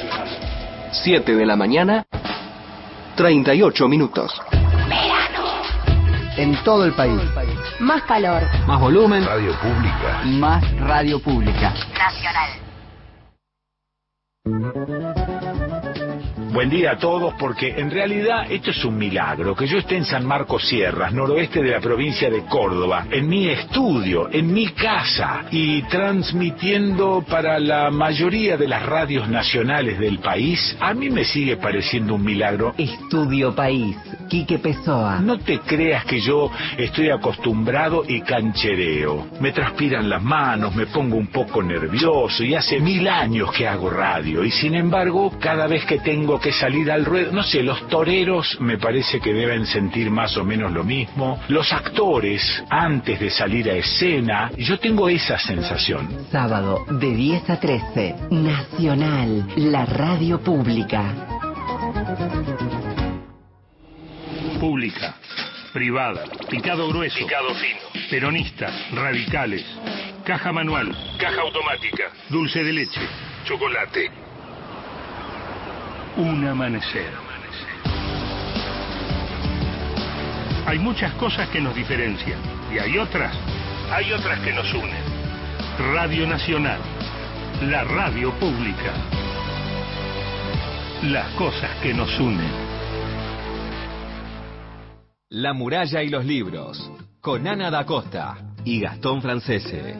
7 0.91 1.35
de 1.35 1.45
la 1.45 1.55
mañana, 1.55 2.05
38 3.15 3.87
minutos. 3.87 4.31
Verano. 4.51 5.63
En 6.37 6.55
todo 6.63 6.85
el 6.85 6.93
país. 6.93 7.21
Más 7.79 8.03
calor. 8.03 8.41
Más 8.67 8.79
volumen. 8.79 9.25
Radio 9.25 9.51
Pública. 9.59 10.21
Más 10.25 10.79
radio 10.79 11.19
pública. 11.19 11.73
Nacional. 11.97 12.49
Buen 16.55 16.69
día 16.69 16.91
a 16.91 16.97
todos, 16.97 17.33
porque 17.33 17.75
en 17.77 17.91
realidad 17.91 18.49
esto 18.49 18.71
es 18.71 18.85
un 18.85 18.97
milagro, 18.97 19.57
que 19.57 19.67
yo 19.67 19.77
esté 19.77 19.97
en 19.97 20.05
San 20.05 20.25
Marcos 20.25 20.65
Sierras, 20.65 21.11
noroeste 21.11 21.61
de 21.61 21.71
la 21.71 21.81
provincia 21.81 22.29
de 22.29 22.45
Córdoba, 22.45 23.07
en 23.11 23.27
mi 23.27 23.49
estudio, 23.49 24.29
en 24.31 24.53
mi 24.53 24.67
casa, 24.67 25.43
y 25.51 25.81
transmitiendo 25.81 27.25
para 27.29 27.59
la 27.59 27.91
mayoría 27.91 28.55
de 28.55 28.69
las 28.69 28.85
radios 28.85 29.27
nacionales 29.27 29.99
del 29.99 30.19
país, 30.19 30.77
a 30.79 30.93
mí 30.93 31.09
me 31.09 31.25
sigue 31.25 31.57
pareciendo 31.57 32.15
un 32.15 32.23
milagro. 32.23 32.73
Estudio 32.77 33.53
País, 33.53 33.97
Quique 34.29 34.57
Pessoa. 34.57 35.19
No 35.19 35.37
te 35.37 35.59
creas 35.59 36.05
que 36.05 36.21
yo 36.21 36.49
estoy 36.77 37.09
acostumbrado 37.09 38.05
y 38.07 38.21
canchereo. 38.21 39.27
Me 39.41 39.51
transpiran 39.51 40.09
las 40.09 40.23
manos, 40.23 40.73
me 40.73 40.85
pongo 40.85 41.17
un 41.17 41.27
poco 41.27 41.61
nervioso 41.61 42.45
y 42.45 42.55
hace 42.55 42.79
mil 42.79 43.09
años 43.09 43.51
que 43.51 43.67
hago 43.67 43.89
radio, 43.89 44.41
y 44.45 44.51
sin 44.51 44.73
embargo, 44.73 45.37
cada 45.37 45.67
vez 45.67 45.83
que 45.83 45.99
tengo 45.99 46.39
que 46.45 46.51
salir 46.51 46.91
al 46.91 47.05
ruedo. 47.05 47.31
No 47.31 47.41
sé, 47.41 47.63
los 47.63 47.87
toreros 47.87 48.61
me 48.61 48.77
parece 48.77 49.19
que 49.19 49.33
deben 49.33 49.65
sentir 49.65 50.11
más 50.11 50.37
o 50.37 50.43
menos 50.43 50.71
lo 50.71 50.83
mismo. 50.83 51.41
Los 51.47 51.73
actores, 51.73 52.63
antes 52.69 53.19
de 53.19 53.31
salir 53.31 53.67
a 53.67 53.73
escena, 53.73 54.51
yo 54.55 54.77
tengo 54.77 55.09
esa 55.09 55.39
sensación. 55.39 56.27
Sábado 56.31 56.85
de 56.87 57.15
10 57.15 57.49
a 57.49 57.59
13, 57.59 58.15
Nacional, 58.29 59.47
la 59.55 59.87
radio 59.87 60.39
pública. 60.39 61.15
Pública, 64.59 65.15
privada, 65.73 66.25
picado 66.47 66.87
grueso, 66.89 67.17
picado 67.17 67.55
fino, 67.55 67.79
peronistas, 68.11 68.71
radicales, 68.91 69.65
caja 70.23 70.51
manual, 70.51 70.95
caja 71.19 71.41
automática, 71.41 72.03
dulce 72.29 72.63
de 72.63 72.71
leche, 72.71 73.01
chocolate. 73.45 74.24
Un 76.17 76.47
amanecer. 76.47 77.11
Hay 80.65 80.79
muchas 80.79 81.13
cosas 81.15 81.49
que 81.49 81.59
nos 81.59 81.75
diferencian 81.75 82.39
y 82.73 82.79
hay 82.79 82.97
otras, 82.97 83.35
hay 83.91 84.13
otras 84.13 84.39
que 84.39 84.53
nos 84.53 84.73
unen. 84.73 85.03
Radio 85.93 86.25
Nacional, 86.25 86.79
la 87.63 87.83
radio 87.83 88.31
pública. 88.39 88.93
Las 91.03 91.27
cosas 91.31 91.71
que 91.83 91.93
nos 91.93 92.17
unen. 92.17 92.51
La 95.31 95.51
muralla 95.53 96.01
y 96.01 96.09
los 96.09 96.23
libros, 96.23 96.91
con 97.19 97.45
Ana 97.45 97.69
da 97.69 97.85
Costa 97.85 98.37
y 98.63 98.79
Gastón 98.79 99.21
Francese. 99.21 99.95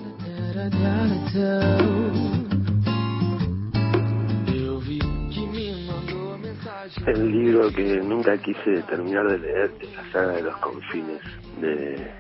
El 7.06 7.32
libro 7.32 7.70
que 7.72 8.02
nunca 8.02 8.38
quise 8.38 8.82
terminar 8.84 9.28
de 9.28 9.40
leer 9.40 9.72
la 9.96 10.12
saga 10.12 10.32
de 10.34 10.42
los 10.44 10.58
confines 10.58 11.22
de 11.62 12.12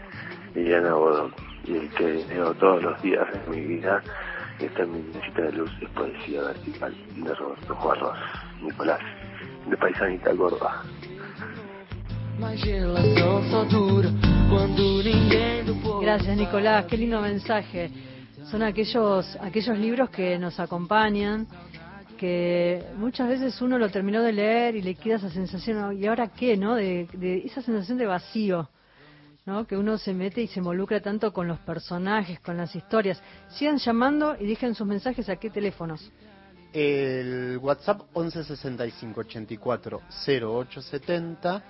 Liliana 0.53 0.93
Bodón 0.93 1.33
y 1.65 1.77
el 1.77 1.89
que 1.91 2.25
leo 2.29 2.53
todos 2.55 2.83
los 2.83 3.01
días 3.01 3.25
de 3.31 3.55
mi 3.55 3.65
vida 3.65 4.01
está 4.59 4.83
en 4.83 4.91
mi 4.91 4.99
mesita 5.13 5.41
de 5.41 5.51
luz 5.53 5.71
es 5.81 5.89
poesía 5.89 6.41
vertical 6.43 6.95
de 7.15 7.33
Roberto 7.33 7.75
Juarros 7.75 8.17
Nicolás 8.61 8.99
de 9.67 9.77
Paisanita 9.77 10.33
Gorda 10.33 10.83
Gracias 16.01 16.37
Nicolás, 16.37 16.85
qué 16.85 16.97
lindo 16.97 17.21
mensaje. 17.21 17.89
Son 18.51 18.61
aquellos 18.61 19.37
aquellos 19.41 19.77
libros 19.77 20.09
que 20.09 20.37
nos 20.37 20.59
acompañan, 20.59 21.47
que 22.15 22.83
muchas 22.97 23.29
veces 23.29 23.61
uno 23.61 23.77
lo 23.77 23.89
terminó 23.89 24.21
de 24.21 24.33
leer 24.33 24.75
y 24.75 24.81
le 24.81 24.95
queda 24.95 25.15
esa 25.17 25.29
sensación, 25.29 25.97
¿y 26.01 26.05
ahora 26.07 26.29
qué? 26.29 26.57
¿no? 26.57 26.75
De, 26.75 27.07
esa 27.45 27.61
sensación 27.61 27.97
de 27.97 28.05
vacío, 28.05 28.69
¿no? 29.45 29.67
Que 29.67 29.77
uno 29.77 29.97
se 29.97 30.13
mete 30.13 30.41
y 30.41 30.47
se 30.47 30.59
involucra 30.59 31.01
tanto 31.01 31.31
con 31.31 31.47
los 31.47 31.59
personajes, 31.59 32.39
con 32.39 32.57
las 32.57 32.75
historias. 32.75 33.21
Sigan 33.49 33.77
llamando 33.77 34.35
y 34.39 34.47
dejen 34.47 34.75
sus 34.75 34.87
mensajes 34.87 35.29
a 35.29 35.35
qué 35.35 35.49
teléfonos. 35.49 36.11
El 36.73 37.57
WhatsApp 37.61 38.01
11 38.13 38.43
65 38.43 39.21
84 39.21 40.01
0870 40.27 41.63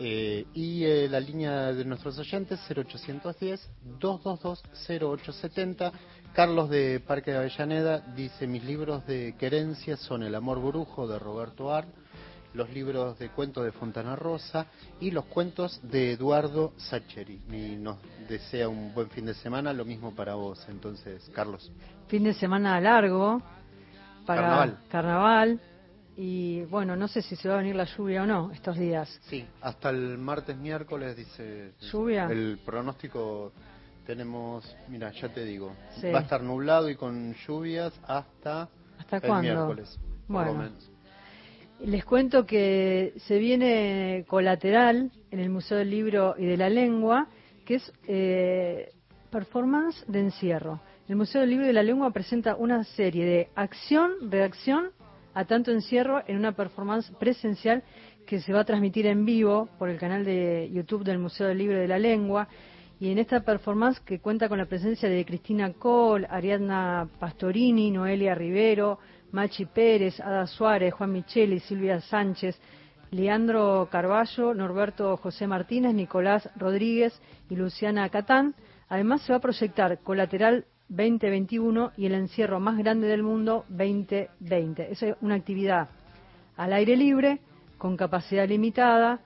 eh, 0.00 0.46
y 0.54 0.84
eh, 0.84 1.08
la 1.08 1.18
línea 1.18 1.72
de 1.72 1.84
nuestros 1.84 2.18
oyentes 2.18 2.60
0810 2.68 3.68
222 3.98 4.62
0870. 4.88 5.92
Carlos 6.34 6.70
de 6.70 7.00
Parque 7.00 7.32
de 7.32 7.38
Avellaneda 7.38 8.00
dice: 8.14 8.46
Mis 8.46 8.64
libros 8.64 9.06
de 9.06 9.34
querencia 9.38 9.96
son 9.96 10.22
El 10.22 10.34
amor 10.34 10.60
brujo 10.60 11.08
de 11.08 11.18
Roberto 11.18 11.74
Ar, 11.74 11.86
los 12.54 12.70
libros 12.70 13.18
de 13.18 13.28
cuentos 13.30 13.64
de 13.64 13.72
Fontana 13.72 14.14
Rosa 14.16 14.66
y 15.00 15.10
los 15.10 15.24
cuentos 15.26 15.80
de 15.82 16.12
Eduardo 16.12 16.72
Sacheri. 16.76 17.40
Y 17.50 17.76
nos 17.76 17.98
desea 18.28 18.68
un 18.68 18.94
buen 18.94 19.10
fin 19.10 19.26
de 19.26 19.34
semana, 19.34 19.72
lo 19.72 19.84
mismo 19.84 20.14
para 20.14 20.34
vos, 20.34 20.64
entonces, 20.68 21.28
Carlos. 21.34 21.70
Fin 22.06 22.24
de 22.24 22.34
semana 22.34 22.80
largo 22.80 23.42
para 24.24 24.42
Carnaval. 24.42 24.78
carnaval. 24.88 25.60
Y 26.16 26.62
bueno, 26.64 26.96
no 26.96 27.06
sé 27.06 27.22
si 27.22 27.36
se 27.36 27.48
va 27.48 27.54
a 27.54 27.58
venir 27.58 27.76
la 27.76 27.84
lluvia 27.84 28.24
o 28.24 28.26
no 28.26 28.50
estos 28.52 28.76
días. 28.76 29.08
Sí, 29.22 29.46
hasta 29.60 29.90
el 29.90 30.18
martes, 30.18 30.56
miércoles, 30.56 31.16
dice. 31.16 31.74
¿Lluvia? 31.92 32.24
El 32.24 32.58
pronóstico 32.64 33.52
tenemos, 34.08 34.64
mira, 34.88 35.12
ya 35.12 35.28
te 35.28 35.44
digo, 35.44 35.74
Sí. 36.00 36.10
va 36.10 36.20
a 36.20 36.22
estar 36.22 36.42
nublado 36.42 36.88
y 36.88 36.96
con 36.96 37.34
lluvias 37.46 37.92
hasta, 38.06 38.66
¿Hasta 38.98 39.16
el 39.16 39.22
cuándo? 39.22 39.42
miércoles. 39.42 39.98
por 40.26 40.46
lo 40.46 40.54
Bueno. 40.54 40.62
menos. 40.62 40.90
Les 41.84 42.06
cuento 42.06 42.46
que 42.46 43.12
se 43.26 43.36
viene 43.38 44.24
colateral 44.26 45.10
en 45.30 45.40
el 45.40 45.50
Museo 45.50 45.76
del 45.76 45.90
Libro 45.90 46.34
y 46.38 46.46
de 46.46 46.56
la 46.56 46.70
Lengua, 46.70 47.26
que 47.66 47.74
es 47.74 47.92
eh, 48.06 48.92
performance 49.30 50.02
de 50.08 50.20
encierro. 50.20 50.80
El 51.06 51.16
Museo 51.16 51.42
del 51.42 51.50
Libro 51.50 51.64
y 51.66 51.68
de 51.68 51.74
la 51.74 51.82
Lengua 51.82 52.10
presenta 52.10 52.56
una 52.56 52.84
serie 52.84 53.26
de 53.26 53.48
acción, 53.56 54.12
reacción 54.30 54.88
a 55.34 55.44
tanto 55.44 55.70
encierro 55.70 56.22
en 56.26 56.38
una 56.38 56.52
performance 56.52 57.10
presencial 57.20 57.82
que 58.26 58.40
se 58.40 58.54
va 58.54 58.60
a 58.60 58.64
transmitir 58.64 59.06
en 59.06 59.26
vivo 59.26 59.68
por 59.78 59.90
el 59.90 59.98
canal 59.98 60.24
de 60.24 60.70
YouTube 60.72 61.04
del 61.04 61.18
Museo 61.18 61.46
del 61.46 61.58
Libro 61.58 61.76
y 61.76 61.80
de 61.80 61.88
la 61.88 61.98
Lengua. 61.98 62.48
Y 63.00 63.10
en 63.12 63.18
esta 63.18 63.40
performance 63.40 64.00
que 64.00 64.18
cuenta 64.18 64.48
con 64.48 64.58
la 64.58 64.66
presencia 64.66 65.08
de 65.08 65.24
Cristina 65.24 65.72
Cole, 65.72 66.26
Ariadna 66.28 67.08
Pastorini, 67.20 67.92
Noelia 67.92 68.34
Rivero, 68.34 68.98
Machi 69.30 69.66
Pérez, 69.66 70.18
Ada 70.20 70.46
Suárez, 70.46 70.92
Juan 70.94 71.12
Micheli, 71.12 71.60
Silvia 71.60 72.00
Sánchez, 72.00 72.58
Leandro 73.10 73.88
Carballo, 73.90 74.52
Norberto 74.52 75.16
José 75.16 75.46
Martínez, 75.46 75.94
Nicolás 75.94 76.50
Rodríguez 76.56 77.20
y 77.48 77.54
Luciana 77.54 78.08
Catán. 78.08 78.54
Además 78.88 79.22
se 79.22 79.32
va 79.32 79.38
a 79.38 79.42
proyectar 79.42 79.98
Colateral 80.00 80.64
2021 80.88 81.92
y 81.96 82.06
el 82.06 82.14
encierro 82.14 82.58
más 82.58 82.78
grande 82.78 83.06
del 83.06 83.22
mundo 83.22 83.64
2020. 83.68 84.90
Es 84.90 85.04
una 85.20 85.36
actividad 85.36 85.88
al 86.56 86.72
aire 86.72 86.96
libre, 86.96 87.40
con 87.76 87.96
capacidad 87.96 88.48
limitada, 88.48 89.20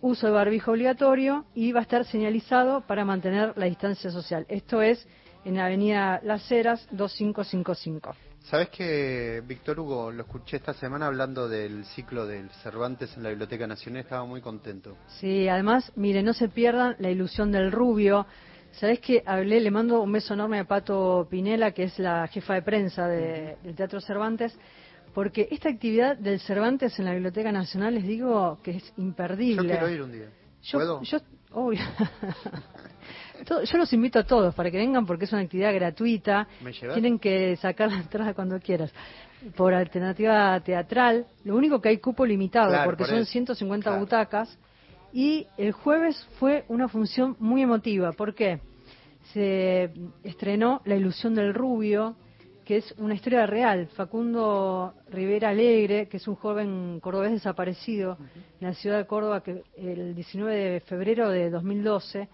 uso 0.00 0.26
de 0.26 0.32
barbijo 0.32 0.72
obligatorio 0.72 1.44
y 1.54 1.72
va 1.72 1.80
a 1.80 1.82
estar 1.82 2.04
señalizado 2.04 2.82
para 2.82 3.04
mantener 3.04 3.52
la 3.56 3.66
distancia 3.66 4.10
social. 4.10 4.44
Esto 4.48 4.82
es 4.82 5.06
en 5.44 5.58
Avenida 5.58 6.20
Las 6.24 6.50
Heras 6.50 6.86
2555. 6.90 8.14
¿Sabes 8.44 8.68
que 8.68 9.42
Víctor 9.46 9.80
Hugo 9.80 10.12
lo 10.12 10.22
escuché 10.22 10.58
esta 10.58 10.72
semana 10.72 11.06
hablando 11.06 11.48
del 11.48 11.84
ciclo 11.86 12.26
del 12.26 12.48
Cervantes 12.62 13.16
en 13.16 13.24
la 13.24 13.30
Biblioteca 13.30 13.66
Nacional? 13.66 14.02
Estaba 14.02 14.24
muy 14.24 14.40
contento. 14.40 14.96
Sí, 15.18 15.48
además, 15.48 15.90
mire, 15.96 16.22
no 16.22 16.32
se 16.32 16.48
pierdan 16.48 16.94
la 17.00 17.10
ilusión 17.10 17.50
del 17.50 17.72
rubio. 17.72 18.26
¿Sabés 18.72 19.00
que 19.00 19.22
hablé? 19.26 19.60
Le 19.60 19.70
mando 19.72 20.00
un 20.00 20.12
beso 20.12 20.34
enorme 20.34 20.60
a 20.60 20.64
Pato 20.64 21.26
Pinela, 21.28 21.72
que 21.72 21.84
es 21.84 21.98
la 21.98 22.28
jefa 22.28 22.54
de 22.54 22.62
prensa 22.62 23.08
de- 23.08 23.56
del 23.64 23.74
Teatro 23.74 24.00
Cervantes, 24.00 24.56
porque 25.16 25.48
esta 25.50 25.70
actividad 25.70 26.18
del 26.18 26.38
Cervantes 26.40 26.98
en 26.98 27.06
la 27.06 27.12
Biblioteca 27.14 27.50
Nacional, 27.50 27.94
les 27.94 28.04
digo 28.04 28.58
que 28.62 28.72
es 28.72 28.84
Yo 28.94 29.02
imperdible. 29.02 29.66
quiero 29.66 29.88
ir 29.88 30.02
un 30.02 30.12
día. 30.12 30.28
Yo, 30.62 30.78
¿Puedo? 30.78 31.00
yo, 31.04 31.18
yo 33.64 33.78
los 33.78 33.90
invito 33.94 34.18
a 34.18 34.24
todos 34.24 34.54
para 34.54 34.70
que 34.70 34.76
vengan 34.76 35.06
porque 35.06 35.24
es 35.24 35.32
una 35.32 35.40
actividad 35.40 35.72
gratuita. 35.72 36.46
¿Me? 36.62 36.70
Tienen 36.72 37.18
que 37.18 37.56
sacar 37.56 37.90
la 37.90 37.96
entrada 37.96 38.34
cuando 38.34 38.60
quieras. 38.60 38.92
Por 39.56 39.72
alternativa 39.72 40.60
teatral, 40.60 41.24
lo 41.44 41.56
único 41.56 41.80
que 41.80 41.88
hay 41.88 41.96
cupo 41.96 42.26
limitado 42.26 42.68
Claro, 42.68 42.84
porque 42.84 43.04
por 43.04 43.08
son 43.08 43.18
eso. 43.20 43.32
150 43.32 43.84
Claro. 43.84 44.00
butacas. 44.00 44.58
Y 45.14 45.46
el 45.56 45.72
jueves 45.72 46.28
fue 46.38 46.66
una 46.68 46.88
función 46.88 47.36
muy 47.38 47.62
emotiva. 47.62 48.12
¿Por 48.12 48.34
qué? 48.34 48.60
Se 49.32 49.90
estrenó 50.24 50.82
La 50.84 50.94
ilusión 50.94 51.34
del 51.34 51.54
rubio, 51.54 52.16
que 52.66 52.78
es 52.78 52.94
una 52.98 53.14
historia 53.14 53.46
real. 53.46 53.86
Facundo 53.94 54.92
Rivera 55.08 55.50
Alegre, 55.50 56.08
que 56.08 56.16
es 56.16 56.26
un 56.26 56.34
joven 56.34 56.98
cordobés 57.00 57.30
desaparecido 57.30 58.18
en 58.60 58.66
la 58.66 58.74
ciudad 58.74 58.98
de 58.98 59.06
Córdoba, 59.06 59.40
que 59.44 59.62
el 59.76 60.16
19 60.16 60.54
de 60.54 60.80
febrero 60.80 61.30
de 61.30 61.48
2012, 61.48 62.28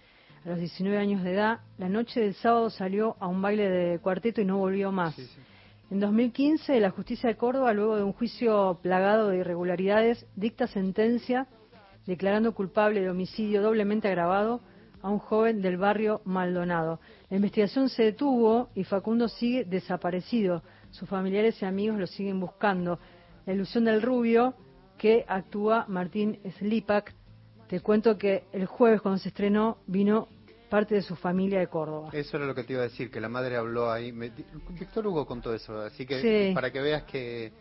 a 0.44 0.48
los 0.48 0.58
19 0.58 0.96
años 0.96 1.22
de 1.22 1.34
edad, 1.34 1.60
la 1.76 1.90
noche 1.90 2.20
del 2.20 2.32
sábado 2.32 2.70
salió 2.70 3.14
a 3.20 3.28
un 3.28 3.42
baile 3.42 3.68
de 3.68 3.98
cuarteto 3.98 4.40
y 4.40 4.46
no 4.46 4.56
volvió 4.56 4.90
más. 4.90 5.14
En 5.90 6.00
2015, 6.00 6.80
la 6.80 6.88
justicia 6.88 7.28
de 7.28 7.36
Córdoba, 7.36 7.74
luego 7.74 7.96
de 7.96 8.02
un 8.02 8.14
juicio 8.14 8.78
plagado 8.82 9.28
de 9.28 9.36
irregularidades, 9.36 10.26
dicta 10.34 10.66
sentencia 10.66 11.46
declarando 12.06 12.54
culpable 12.54 13.02
de 13.02 13.10
homicidio 13.10 13.60
doblemente 13.60 14.08
agravado 14.08 14.62
a 15.02 15.10
un 15.10 15.18
joven 15.18 15.60
del 15.60 15.76
barrio 15.76 16.20
Maldonado. 16.24 17.00
La 17.28 17.36
investigación 17.36 17.88
se 17.88 18.04
detuvo 18.04 18.70
y 18.74 18.84
Facundo 18.84 19.28
sigue 19.28 19.64
desaparecido. 19.64 20.62
Sus 20.90 21.08
familiares 21.08 21.60
y 21.60 21.64
amigos 21.64 21.98
lo 21.98 22.06
siguen 22.06 22.38
buscando. 22.40 22.98
La 23.46 23.52
ilusión 23.52 23.84
del 23.84 24.00
rubio 24.02 24.54
que 24.98 25.24
actúa 25.26 25.84
Martín 25.88 26.38
Slipak. 26.58 27.14
Te 27.68 27.80
cuento 27.80 28.16
que 28.18 28.44
el 28.52 28.66
jueves 28.66 29.00
cuando 29.00 29.18
se 29.18 29.28
estrenó 29.30 29.78
vino 29.86 30.28
parte 30.68 30.94
de 30.94 31.02
su 31.02 31.16
familia 31.16 31.58
de 31.58 31.66
Córdoba. 31.66 32.10
Eso 32.12 32.36
era 32.36 32.46
lo 32.46 32.54
que 32.54 32.64
te 32.64 32.72
iba 32.74 32.82
a 32.82 32.84
decir, 32.84 33.10
que 33.10 33.20
la 33.20 33.28
madre 33.28 33.56
habló 33.56 33.90
ahí. 33.90 34.12
Me- 34.12 34.30
Víctor 34.78 35.06
Hugo 35.06 35.26
contó 35.26 35.52
eso, 35.54 35.78
así 35.80 36.06
que 36.06 36.20
Sí. 36.48 36.54
para 36.54 36.70
que 36.70 36.80
veas 36.80 37.02
que... 37.04 37.52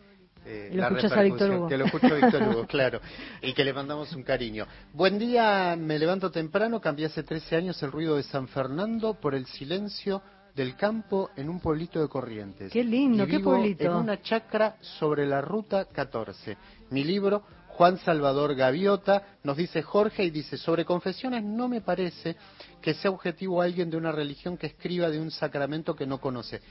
eh, 0.46 0.70
Lo 0.74 0.82
la 0.82 0.88
escuchas 0.88 1.12
a 1.12 1.22
Víctor 1.22 1.52
Hugo. 1.52 1.68
Que 1.68 1.78
lo 1.78 1.86
escucho 1.86 2.08
a 2.08 2.16
Víctor 2.16 2.44
Hugo, 2.44 2.66
claro. 2.68 3.02
Y 3.42 3.54
que 3.54 3.64
le 3.64 3.74
mandamos 3.74 4.14
un 4.14 4.24
cariño. 4.24 4.66
Buen 4.94 5.20
día, 5.20 5.76
me 5.78 6.00
levanto 6.00 6.32
temprano, 6.32 6.82
cambié 6.82 7.08
hace 7.08 7.24
13 7.24 7.56
años 7.56 7.82
el 7.84 7.92
ruido 7.92 8.16
de 8.16 8.24
San 8.24 8.48
Fernando 8.48 9.14
por 9.14 9.36
el 9.36 9.46
silencio 9.46 10.22
del 10.56 10.76
campo 10.76 11.30
en 11.36 11.50
un 11.50 11.60
pueblito 11.60 12.02
de 12.02 12.08
Corrientes. 12.08 12.72
Qué 12.72 12.84
lindo, 12.84 13.24
Y 13.24 13.28
qué 13.28 13.38
vivo 13.38 13.52
pueblito. 13.52 13.86
En 13.86 13.94
una 13.94 14.22
chacra 14.22 14.76
sobre 14.82 15.26
la 15.26 15.42
ruta 15.42 15.86
14. 15.86 16.58
Mi 16.90 17.04
libro, 17.04 17.44
Juan 17.70 17.98
Salvador 18.00 18.56
Gaviota, 18.56 19.38
nos 19.44 19.58
dice 19.58 19.82
Jorge 19.82 20.24
y 20.24 20.30
dice, 20.30 20.58
sobre 20.58 20.86
confesiones 20.86 21.44
no 21.44 21.68
me 21.68 21.82
parece 21.82 22.36
que 22.82 22.94
sea 22.94 23.12
objetivo 23.12 23.62
alguien 23.62 23.90
de 23.90 23.98
una 23.98 24.12
religión 24.12 24.58
que 24.58 24.68
escriba 24.68 25.10
de 25.10 25.20
un 25.20 25.32
sacramento 25.32 25.96
que 25.96 26.06
no 26.06 26.20
conoce. 26.20 26.62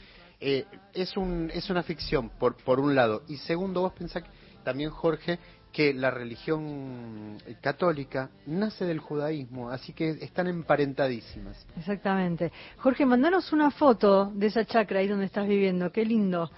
Eh, 0.40 0.64
es, 0.94 1.16
un, 1.16 1.50
es 1.52 1.68
una 1.70 1.82
ficción, 1.82 2.30
por, 2.30 2.56
por 2.56 2.80
un 2.80 2.94
lado. 2.94 3.22
Y 3.28 3.36
segundo, 3.36 3.82
vos 3.82 3.92
pensás 3.92 4.22
que- 4.22 4.30
también, 4.64 4.90
Jorge, 4.90 5.38
que 5.72 5.94
la 5.94 6.10
religión 6.10 7.38
católica 7.60 8.30
nace 8.46 8.84
del 8.84 8.98
judaísmo, 8.98 9.70
así 9.70 9.92
que 9.92 10.10
están 10.10 10.48
emparentadísimas. 10.48 11.66
Exactamente. 11.78 12.52
Jorge, 12.78 13.06
mandanos 13.06 13.52
una 13.52 13.70
foto 13.70 14.30
de 14.34 14.46
esa 14.46 14.64
chacra 14.64 15.00
ahí 15.00 15.08
donde 15.08 15.26
estás 15.26 15.46
viviendo. 15.46 15.92
Qué 15.92 16.04
lindo. 16.04 16.50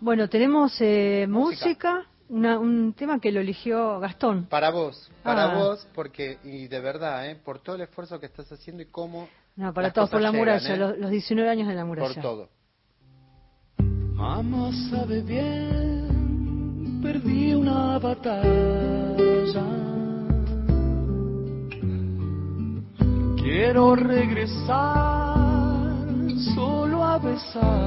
Bueno, 0.00 0.28
tenemos 0.28 0.74
eh, 0.80 1.26
música, 1.28 2.06
una- 2.30 2.58
un 2.58 2.94
tema 2.94 3.20
que 3.20 3.30
lo 3.32 3.40
eligió 3.40 4.00
Gastón. 4.00 4.46
Para 4.46 4.70
vos, 4.70 5.10
para 5.22 5.44
Ah. 5.52 5.54
vos, 5.58 5.86
porque, 5.94 6.38
y 6.44 6.68
de 6.68 6.80
verdad, 6.80 7.28
¿eh? 7.28 7.36
por 7.36 7.58
todo 7.60 7.76
el 7.76 7.82
esfuerzo 7.82 8.18
que 8.18 8.26
estás 8.26 8.50
haciendo 8.50 8.82
y 8.82 8.86
cómo... 8.86 9.28
No, 9.56 9.74
para 9.74 9.92
todos, 9.92 10.08
por 10.08 10.20
la 10.22 10.30
llegan, 10.30 10.40
muralla, 10.40 10.74
¿eh? 10.74 10.76
los, 10.78 10.98
los 10.98 11.10
19 11.10 11.50
años 11.50 11.68
de 11.68 11.74
la 11.74 11.84
muralla. 11.84 12.14
Por 12.14 12.22
todo. 12.22 12.48
Mamá 14.20 14.70
sabe 14.90 15.22
bien, 15.22 17.00
perdí 17.02 17.54
una 17.54 17.98
batalla. 17.98 19.64
Quiero 23.38 23.94
regresar 23.96 24.76
solo 26.54 27.02
a 27.02 27.18
besarla. 27.18 27.78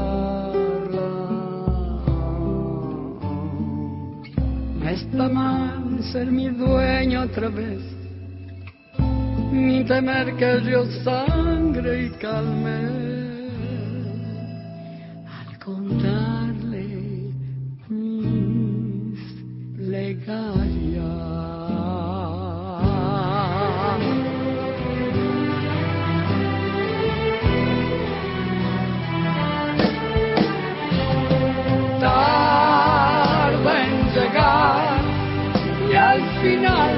Está 4.89 5.29
mal 5.29 6.03
ser 6.11 6.31
mi 6.31 6.49
dueño 6.49 7.21
otra 7.25 7.49
vez, 7.49 7.83
ni 9.51 9.83
temer 9.85 10.35
que 10.35 10.61
yo 10.67 10.83
sangre 11.03 12.05
y 12.05 12.09
calme 12.17 12.71
al 12.71 13.22
contarle 15.63 17.31
mis 17.87 19.19
plegarias. 19.77 21.03
Tarda 32.01 33.73
en 33.85 33.95
llegar 34.13 35.01
y 35.89 35.95
al 35.95 36.21
final, 36.41 36.95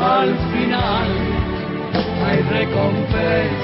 al 0.00 0.30
final 0.52 1.08
hay 2.24 2.40
recompensa. 2.42 3.63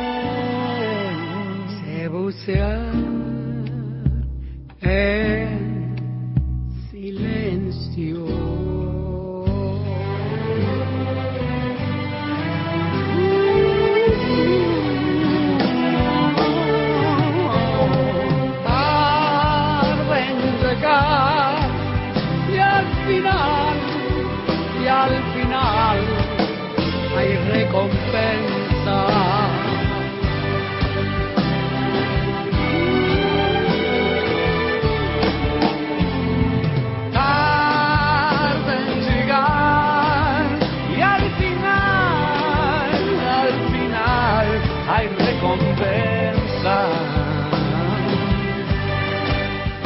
Se 2.11 2.17
bucear 2.17 2.91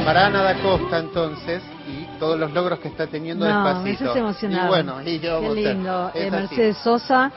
Para 0.05 0.27
Ana 0.27 0.43
da 0.43 0.61
Costa, 0.61 0.99
entonces, 0.99 1.63
y 1.87 2.05
todos 2.19 2.37
los 2.39 2.53
logros 2.53 2.77
que 2.77 2.89
está 2.89 3.07
teniendo 3.07 3.43
No, 3.49 3.63
me 3.63 3.69
despacito. 3.69 4.11
haces 4.11 4.21
emocionado. 4.21 4.65
Y 4.65 4.67
bueno, 4.67 5.01
y 5.03 5.19
yo 5.19 5.41
Qué 5.41 5.55
lindo. 5.55 6.11
Eh. 6.13 6.29
Mercedes 6.29 6.77
Sosa, 6.77 7.31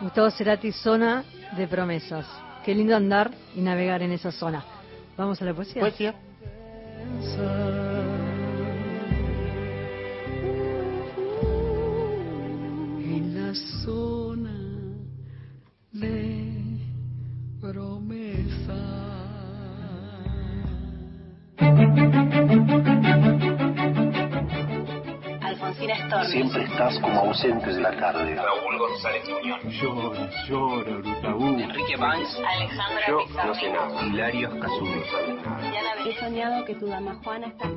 Gustavo 0.00 0.28
Cerati, 0.32 0.72
zona 0.72 1.22
de 1.56 1.68
promesas. 1.68 2.26
Qué 2.64 2.74
lindo 2.74 2.96
andar 2.96 3.30
y 3.54 3.60
navegar 3.60 4.02
en 4.02 4.10
esa 4.10 4.32
zona. 4.32 4.64
Vamos 5.16 5.40
a 5.40 5.44
la 5.44 5.54
poesía. 5.54 5.80
Poesía. 5.80 6.14
Siempre 26.30 26.64
estás 26.64 26.98
como 27.00 27.20
ausente 27.20 27.72
de 27.72 27.80
la 27.80 27.90
tarde. 27.96 28.34
Raúl 28.34 28.78
González 28.78 29.28
Muñoz. 29.28 29.62
Llora, 29.80 30.30
llora, 30.48 30.96
Brutaú. 30.98 31.58
Enrique 31.60 31.96
Banks. 31.96 32.40
Alexandra 32.44 33.00
Yo 33.08 33.18
Pizarro. 33.26 33.48
no 33.48 33.54
sé 33.54 33.70
nada. 33.70 34.06
Hilario 34.06 34.60
Cazú. 34.60 34.86
He 36.06 36.18
soñado 36.18 36.64
que 36.64 36.74
tu 36.74 36.86
dama 36.86 37.14
Juana 37.22 37.46
está. 37.48 37.68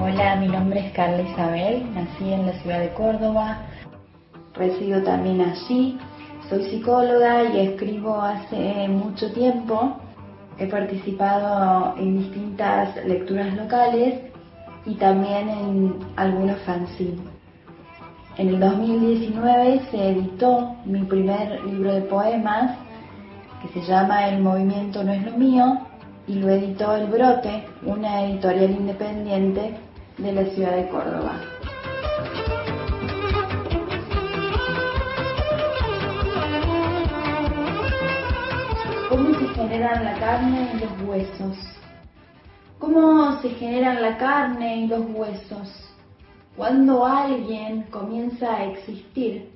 Hola, 0.00 0.36
mi 0.36 0.48
nombre 0.48 0.80
es 0.86 0.92
Carla 0.92 1.22
Isabel, 1.22 1.94
nací 1.94 2.32
en 2.32 2.46
la 2.46 2.52
ciudad 2.60 2.80
de 2.80 2.92
Córdoba, 2.94 3.58
resido 4.54 5.02
también 5.02 5.40
allí, 5.40 5.98
soy 6.48 6.64
psicóloga 6.70 7.44
y 7.44 7.60
escribo 7.60 8.20
hace 8.20 8.88
mucho 8.88 9.32
tiempo. 9.32 9.96
He 10.58 10.66
participado 10.66 11.94
en 11.98 12.18
distintas 12.18 12.96
lecturas 13.04 13.54
locales 13.54 14.20
y 14.84 14.94
también 14.94 15.48
en 15.48 15.94
algunos 16.16 16.58
fanzines. 16.60 17.26
En 18.38 18.48
el 18.48 18.60
2019 18.60 19.80
se 19.90 20.08
editó 20.10 20.76
mi 20.84 21.02
primer 21.04 21.64
libro 21.64 21.92
de 21.92 22.02
poemas 22.02 22.76
que 23.62 23.80
se 23.80 23.86
llama 23.86 24.28
El 24.28 24.42
movimiento 24.42 25.02
no 25.02 25.12
es 25.12 25.24
lo 25.24 25.36
mío 25.36 25.78
y 26.28 26.34
lo 26.34 26.50
editó 26.50 26.94
El 26.94 27.06
Brote, 27.06 27.64
una 27.84 28.24
editorial 28.24 28.70
independiente 28.70 29.76
de 30.18 30.32
la 30.32 30.44
ciudad 30.44 30.76
de 30.76 30.88
Córdoba. 30.88 31.55
Generan 39.56 40.04
la 40.04 40.18
carne 40.18 40.68
y 40.74 40.80
los 40.80 41.08
huesos? 41.08 41.56
¿Cómo 42.78 43.40
se 43.40 43.48
generan 43.50 44.02
la 44.02 44.18
carne 44.18 44.80
y 44.80 44.86
los 44.86 45.06
huesos? 45.14 45.72
Cuando 46.54 47.06
alguien 47.06 47.84
comienza 47.84 48.54
a 48.54 48.64
existir, 48.66 49.48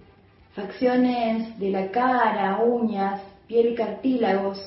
facciones 0.54 1.58
de 1.58 1.70
la 1.70 1.90
cara, 1.90 2.60
uñas, 2.64 3.20
piel 3.46 3.72
y 3.72 3.74
cartílagos 3.74 4.58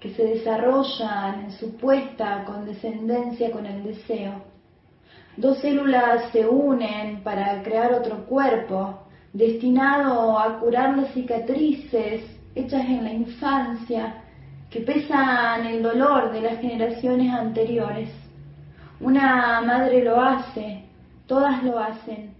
que 0.00 0.12
se 0.14 0.24
desarrollan 0.24 1.44
en 1.44 1.52
supuesta 1.52 2.44
condescendencia 2.44 3.52
con 3.52 3.66
el 3.66 3.84
deseo. 3.84 4.42
Dos 5.36 5.58
células 5.58 6.32
se 6.32 6.44
unen 6.44 7.22
para 7.22 7.62
crear 7.62 7.94
otro 7.94 8.26
cuerpo 8.26 8.98
destinado 9.32 10.36
a 10.36 10.58
curar 10.58 10.96
las 10.96 11.14
cicatrices 11.14 12.24
hechas 12.56 12.84
en 12.84 13.04
la 13.04 13.12
infancia 13.12 14.21
que 14.72 14.80
pesan 14.80 15.66
el 15.66 15.82
dolor 15.82 16.32
de 16.32 16.40
las 16.40 16.58
generaciones 16.58 17.30
anteriores. 17.30 18.08
Una 19.00 19.60
madre 19.60 20.02
lo 20.02 20.18
hace, 20.18 20.84
todas 21.26 21.62
lo 21.62 21.78
hacen. 21.78 22.34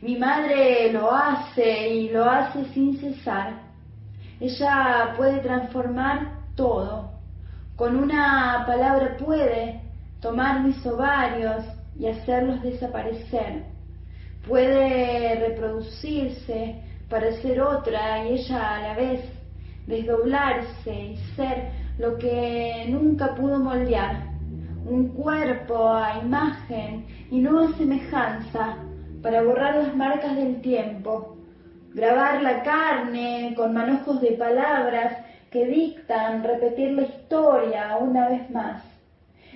Mi 0.00 0.16
madre 0.16 0.90
lo 0.92 1.12
hace 1.12 1.88
y 1.88 2.08
lo 2.08 2.24
hace 2.24 2.64
sin 2.72 2.98
cesar. 2.98 3.60
Ella 4.40 5.12
puede 5.18 5.40
transformar 5.40 6.32
todo. 6.54 7.10
Con 7.76 7.96
una 7.96 8.64
palabra 8.66 9.18
puede 9.18 9.82
tomar 10.22 10.62
mis 10.62 10.84
ovarios 10.86 11.62
y 11.98 12.06
hacerlos 12.06 12.62
desaparecer. 12.62 13.64
Puede 14.48 15.46
reproducirse 15.48 16.80
para 17.10 17.32
ser 17.42 17.60
otra 17.60 18.24
y 18.24 18.32
ella 18.32 18.76
a 18.76 18.80
la 18.80 18.94
vez 18.94 19.35
desdoblarse 19.86 20.92
y 20.92 21.16
ser 21.36 21.70
lo 21.98 22.18
que 22.18 22.86
nunca 22.88 23.34
pudo 23.34 23.58
moldear, 23.58 24.24
un 24.84 25.08
cuerpo 25.08 25.88
a 25.88 26.18
imagen 26.22 27.06
y 27.30 27.40
no 27.40 27.60
a 27.60 27.72
semejanza 27.76 28.76
para 29.22 29.42
borrar 29.42 29.76
las 29.76 29.96
marcas 29.96 30.36
del 30.36 30.60
tiempo, 30.60 31.36
grabar 31.94 32.42
la 32.42 32.62
carne 32.62 33.54
con 33.56 33.72
manojos 33.72 34.20
de 34.20 34.32
palabras 34.32 35.24
que 35.50 35.66
dictan 35.66 36.44
repetir 36.44 36.92
la 36.92 37.02
historia 37.02 37.96
una 37.98 38.28
vez 38.28 38.50
más. 38.50 38.82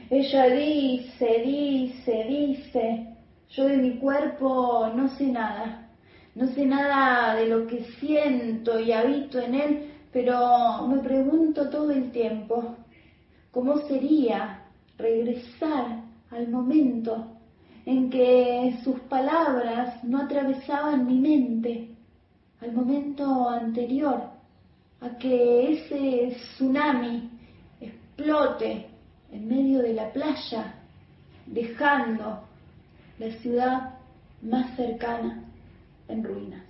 Ella 0.09 0.47
dice, 0.47 1.43
dice, 1.45 2.25
dice, 2.29 3.07
yo 3.51 3.67
de 3.67 3.77
mi 3.77 3.99
cuerpo 3.99 4.91
no 4.95 5.09
sé 5.09 5.27
nada, 5.27 5.89
no 6.35 6.47
sé 6.49 6.65
nada 6.65 7.37
de 7.37 7.47
lo 7.47 7.67
que 7.67 7.85
siento 8.01 8.81
y 8.81 8.93
habito 8.93 9.39
en 9.39 9.55
él, 9.55 9.91
pero 10.13 10.87
me 10.89 10.99
pregunto 10.99 11.69
todo 11.71 11.91
el 11.91 12.11
tiempo, 12.11 12.77
¿cómo 13.51 13.79
sería 13.87 14.65
regresar 14.99 16.03
al 16.31 16.49
momento 16.49 17.27
en 17.87 18.11
que 18.11 18.79
sus 18.85 19.01
palabras 19.01 20.03
no 20.05 20.23
atravesaban 20.23 21.07
mi 21.07 21.19
mente, 21.19 21.89
al 22.61 22.73
momento 22.73 23.49
anterior 23.49 24.31
a 25.01 25.17
que 25.17 25.73
ese 25.73 26.37
tsunami 26.37 27.31
explote 27.81 28.87
en 29.33 29.49
medio 29.49 29.81
de 29.81 29.95
la 29.95 30.13
playa, 30.13 30.75
dejando 31.47 32.43
la 33.19 33.31
ciudad 33.39 33.95
más 34.43 34.77
cercana, 34.77 35.45
en 36.09 36.25
ruinas. 36.25 36.70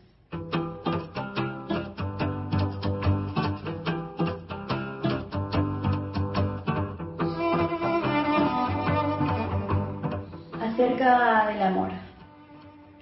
Del 11.52 11.62
amor. 11.62 11.90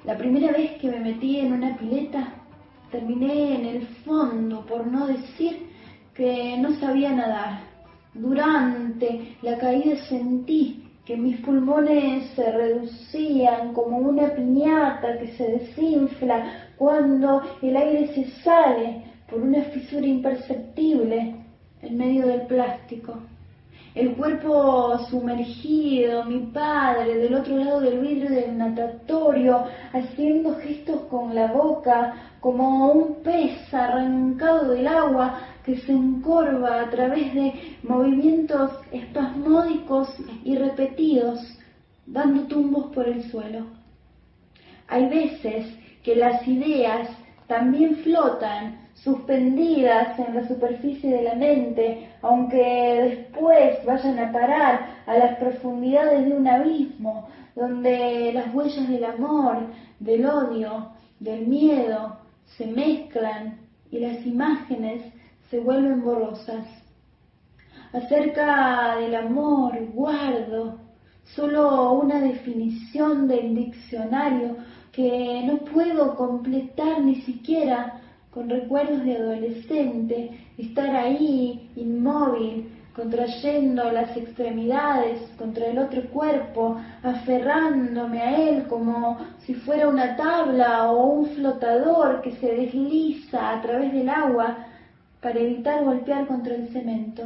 La 0.04 0.16
primera 0.16 0.52
vez 0.52 0.72
que 0.80 0.90
me 0.90 1.00
metí 1.00 1.38
en 1.40 1.52
una 1.52 1.76
pileta, 1.76 2.32
terminé 2.90 3.56
en 3.56 3.66
el 3.66 3.86
fondo, 4.04 4.64
por 4.66 4.86
no 4.86 5.06
decir 5.06 5.66
que 6.14 6.56
no 6.58 6.72
sabía 6.74 7.12
nadar. 7.12 7.60
Durante 8.14 9.36
la 9.42 9.58
caída 9.58 9.96
sentí 10.08 10.84
que 11.04 11.16
mis 11.16 11.40
pulmones 11.40 12.30
se 12.36 12.50
reducían 12.52 13.72
como 13.72 13.98
una 13.98 14.34
piñata 14.34 15.18
que 15.18 15.28
se 15.28 15.44
desinfla 15.52 16.68
cuando 16.76 17.42
el 17.62 17.76
aire 17.76 18.08
se 18.14 18.30
sale 18.42 19.04
por 19.28 19.40
una 19.40 19.62
fisura 19.64 20.06
imperceptible 20.06 21.34
en 21.82 21.96
medio 21.96 22.26
del 22.26 22.42
plástico. 22.42 23.18
El 23.98 24.14
cuerpo 24.14 24.96
sumergido, 25.10 26.24
mi 26.24 26.38
padre 26.52 27.16
del 27.16 27.34
otro 27.34 27.56
lado 27.56 27.80
del 27.80 27.98
vidrio 27.98 28.30
del 28.30 28.56
natatorio, 28.56 29.64
haciendo 29.92 30.54
gestos 30.54 31.00
con 31.10 31.34
la 31.34 31.48
boca, 31.48 32.14
como 32.38 32.92
un 32.92 33.24
pez 33.24 33.74
arrancado 33.74 34.70
del 34.70 34.86
agua 34.86 35.40
que 35.64 35.78
se 35.78 35.90
encorva 35.90 36.82
a 36.82 36.90
través 36.90 37.34
de 37.34 37.52
movimientos 37.82 38.70
espasmódicos 38.92 40.08
y 40.44 40.54
repetidos, 40.54 41.40
dando 42.06 42.44
tumbos 42.44 42.92
por 42.94 43.08
el 43.08 43.28
suelo. 43.32 43.66
Hay 44.86 45.08
veces 45.08 45.76
que 46.04 46.14
las 46.14 46.46
ideas 46.46 47.08
también 47.48 47.96
flotan 47.96 48.78
suspendidas 48.94 50.16
en 50.20 50.36
la 50.36 50.46
superficie 50.46 51.10
de 51.10 51.22
la 51.22 51.34
mente, 51.34 52.07
aunque 52.22 53.26
después 53.26 53.84
vayan 53.84 54.18
a 54.18 54.32
parar 54.32 54.86
a 55.06 55.16
las 55.16 55.38
profundidades 55.38 56.26
de 56.26 56.32
un 56.32 56.48
abismo, 56.48 57.28
donde 57.54 58.32
las 58.32 58.54
huellas 58.54 58.88
del 58.88 59.04
amor, 59.04 59.66
del 60.00 60.26
odio, 60.26 60.90
del 61.20 61.46
miedo 61.46 62.18
se 62.56 62.66
mezclan 62.66 63.58
y 63.90 63.98
las 64.00 64.24
imágenes 64.24 65.02
se 65.50 65.58
vuelven 65.60 66.04
borrosas. 66.04 66.66
Acerca 67.92 68.96
del 68.96 69.14
amor 69.14 69.78
guardo 69.92 70.78
solo 71.34 71.92
una 71.92 72.20
definición 72.20 73.28
del 73.28 73.54
diccionario 73.54 74.56
que 74.92 75.42
no 75.44 75.58
puedo 75.58 76.16
completar 76.16 77.00
ni 77.02 77.22
siquiera 77.22 77.97
con 78.32 78.48
recuerdos 78.48 79.04
de 79.04 79.16
adolescente, 79.16 80.30
estar 80.58 80.94
ahí 80.94 81.70
inmóvil, 81.76 82.68
contrayendo 82.94 83.92
las 83.92 84.16
extremidades 84.16 85.20
contra 85.38 85.66
el 85.66 85.78
otro 85.78 86.02
cuerpo, 86.10 86.76
aferrándome 87.02 88.20
a 88.20 88.36
él 88.48 88.66
como 88.66 89.18
si 89.46 89.54
fuera 89.54 89.88
una 89.88 90.16
tabla 90.16 90.90
o 90.90 91.06
un 91.06 91.26
flotador 91.26 92.20
que 92.22 92.32
se 92.32 92.52
desliza 92.52 93.52
a 93.52 93.62
través 93.62 93.92
del 93.92 94.08
agua 94.08 94.66
para 95.20 95.38
evitar 95.38 95.84
golpear 95.84 96.26
contra 96.26 96.56
el 96.56 96.68
cemento, 96.68 97.22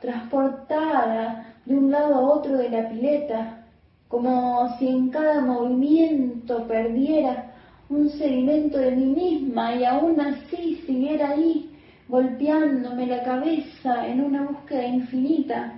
transportada 0.00 1.54
de 1.64 1.74
un 1.74 1.90
lado 1.90 2.14
a 2.14 2.20
otro 2.20 2.58
de 2.58 2.68
la 2.68 2.88
pileta, 2.90 3.64
como 4.08 4.76
si 4.78 4.88
en 4.88 5.08
cada 5.08 5.40
movimiento 5.40 6.66
perdiera 6.66 7.51
un 7.88 8.08
sedimento 8.10 8.78
de 8.78 8.92
mí 8.92 9.06
misma 9.06 9.74
y 9.74 9.84
aún 9.84 10.20
así 10.20 10.82
siguiera 10.86 11.30
ahí, 11.30 11.70
golpeándome 12.08 13.06
la 13.06 13.22
cabeza 13.22 14.06
en 14.06 14.22
una 14.22 14.42
búsqueda 14.42 14.86
infinita, 14.86 15.72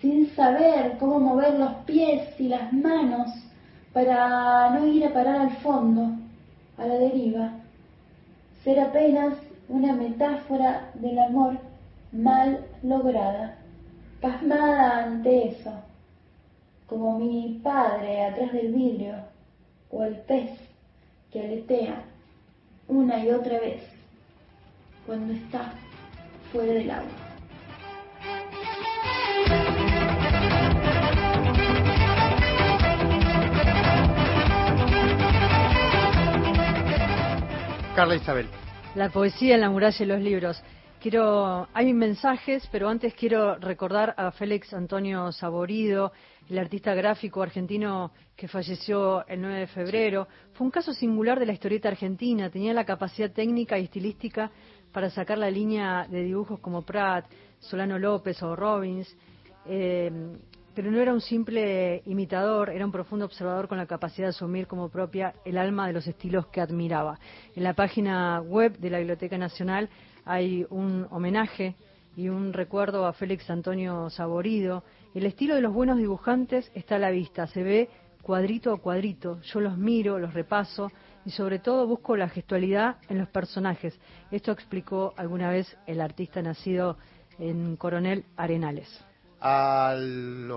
sin 0.00 0.28
saber 0.34 0.96
cómo 0.98 1.18
mover 1.20 1.58
los 1.58 1.72
pies 1.84 2.28
y 2.38 2.48
las 2.48 2.72
manos 2.72 3.28
para 3.92 4.70
no 4.70 4.86
ir 4.86 5.04
a 5.06 5.12
parar 5.12 5.40
al 5.40 5.56
fondo, 5.58 6.12
a 6.76 6.86
la 6.86 6.94
deriva, 6.94 7.52
ser 8.62 8.80
apenas 8.80 9.34
una 9.68 9.94
metáfora 9.94 10.90
del 10.94 11.18
amor 11.18 11.58
mal 12.12 12.64
lograda, 12.82 13.56
pasmada 14.20 15.04
ante 15.04 15.48
eso, 15.48 15.72
como 16.86 17.18
mi 17.18 17.60
padre 17.62 18.24
atrás 18.24 18.52
del 18.52 18.72
vidrio 18.72 19.14
o 19.90 20.04
el 20.04 20.16
pez 20.20 20.67
que 21.32 21.40
aletea 21.40 22.04
una 22.86 23.24
y 23.24 23.30
otra 23.30 23.58
vez 23.60 23.82
cuando 25.06 25.32
está 25.34 25.74
fuera 26.52 26.72
del 26.72 26.90
agua. 26.90 27.08
Carla 37.94 38.14
Isabel. 38.14 38.46
La 38.94 39.08
poesía 39.10 39.56
en 39.56 39.60
la 39.60 39.70
muralla 39.70 39.96
y 40.04 40.06
los 40.06 40.20
libros. 40.20 40.62
Quiero, 41.00 41.68
hay 41.74 41.92
mensajes, 41.92 42.68
pero 42.72 42.88
antes 42.88 43.14
quiero 43.14 43.54
recordar 43.54 44.14
a 44.16 44.32
Félix 44.32 44.74
Antonio 44.74 45.30
Saborido, 45.30 46.10
el 46.50 46.58
artista 46.58 46.92
gráfico 46.92 47.40
argentino 47.40 48.10
que 48.34 48.48
falleció 48.48 49.24
el 49.28 49.40
9 49.40 49.60
de 49.60 49.66
febrero. 49.68 50.26
Fue 50.54 50.64
un 50.64 50.72
caso 50.72 50.92
singular 50.92 51.38
de 51.38 51.46
la 51.46 51.52
historieta 51.52 51.88
argentina. 51.88 52.50
Tenía 52.50 52.74
la 52.74 52.84
capacidad 52.84 53.30
técnica 53.30 53.78
y 53.78 53.84
estilística 53.84 54.50
para 54.92 55.08
sacar 55.08 55.38
la 55.38 55.52
línea 55.52 56.04
de 56.10 56.24
dibujos 56.24 56.58
como 56.58 56.82
Pratt, 56.82 57.26
Solano 57.60 57.96
López 57.96 58.42
o 58.42 58.56
Robbins. 58.56 59.16
Eh, 59.66 60.10
pero 60.78 60.92
no 60.92 61.00
era 61.00 61.12
un 61.12 61.20
simple 61.20 62.02
imitador, 62.06 62.70
era 62.70 62.84
un 62.84 62.92
profundo 62.92 63.24
observador 63.24 63.66
con 63.66 63.78
la 63.78 63.86
capacidad 63.86 64.26
de 64.26 64.30
asumir 64.30 64.68
como 64.68 64.88
propia 64.88 65.34
el 65.44 65.58
alma 65.58 65.88
de 65.88 65.92
los 65.92 66.06
estilos 66.06 66.46
que 66.46 66.60
admiraba. 66.60 67.18
En 67.56 67.64
la 67.64 67.74
página 67.74 68.40
web 68.40 68.78
de 68.78 68.90
la 68.90 68.98
Biblioteca 68.98 69.36
Nacional 69.36 69.88
hay 70.28 70.66
un 70.68 71.06
homenaje 71.10 71.74
y 72.14 72.28
un 72.28 72.52
recuerdo 72.52 73.06
a 73.06 73.14
Félix 73.14 73.48
Antonio 73.48 74.10
Saborido. 74.10 74.84
El 75.14 75.24
estilo 75.24 75.54
de 75.54 75.62
los 75.62 75.72
buenos 75.72 75.96
dibujantes 75.96 76.70
está 76.74 76.96
a 76.96 76.98
la 76.98 77.10
vista, 77.10 77.46
se 77.46 77.62
ve 77.62 77.88
cuadrito 78.20 78.72
a 78.74 78.78
cuadrito. 78.78 79.40
Yo 79.40 79.60
los 79.60 79.78
miro, 79.78 80.18
los 80.18 80.34
repaso 80.34 80.92
y 81.24 81.30
sobre 81.30 81.60
todo 81.60 81.86
busco 81.86 82.14
la 82.14 82.28
gestualidad 82.28 82.96
en 83.08 83.18
los 83.18 83.28
personajes. 83.28 83.98
Esto 84.30 84.52
explicó 84.52 85.14
alguna 85.16 85.48
vez 85.48 85.74
el 85.86 86.02
artista 86.02 86.42
nacido 86.42 86.98
en 87.38 87.76
Coronel 87.76 88.26
Arenales. 88.36 89.02
Al, 89.40 90.50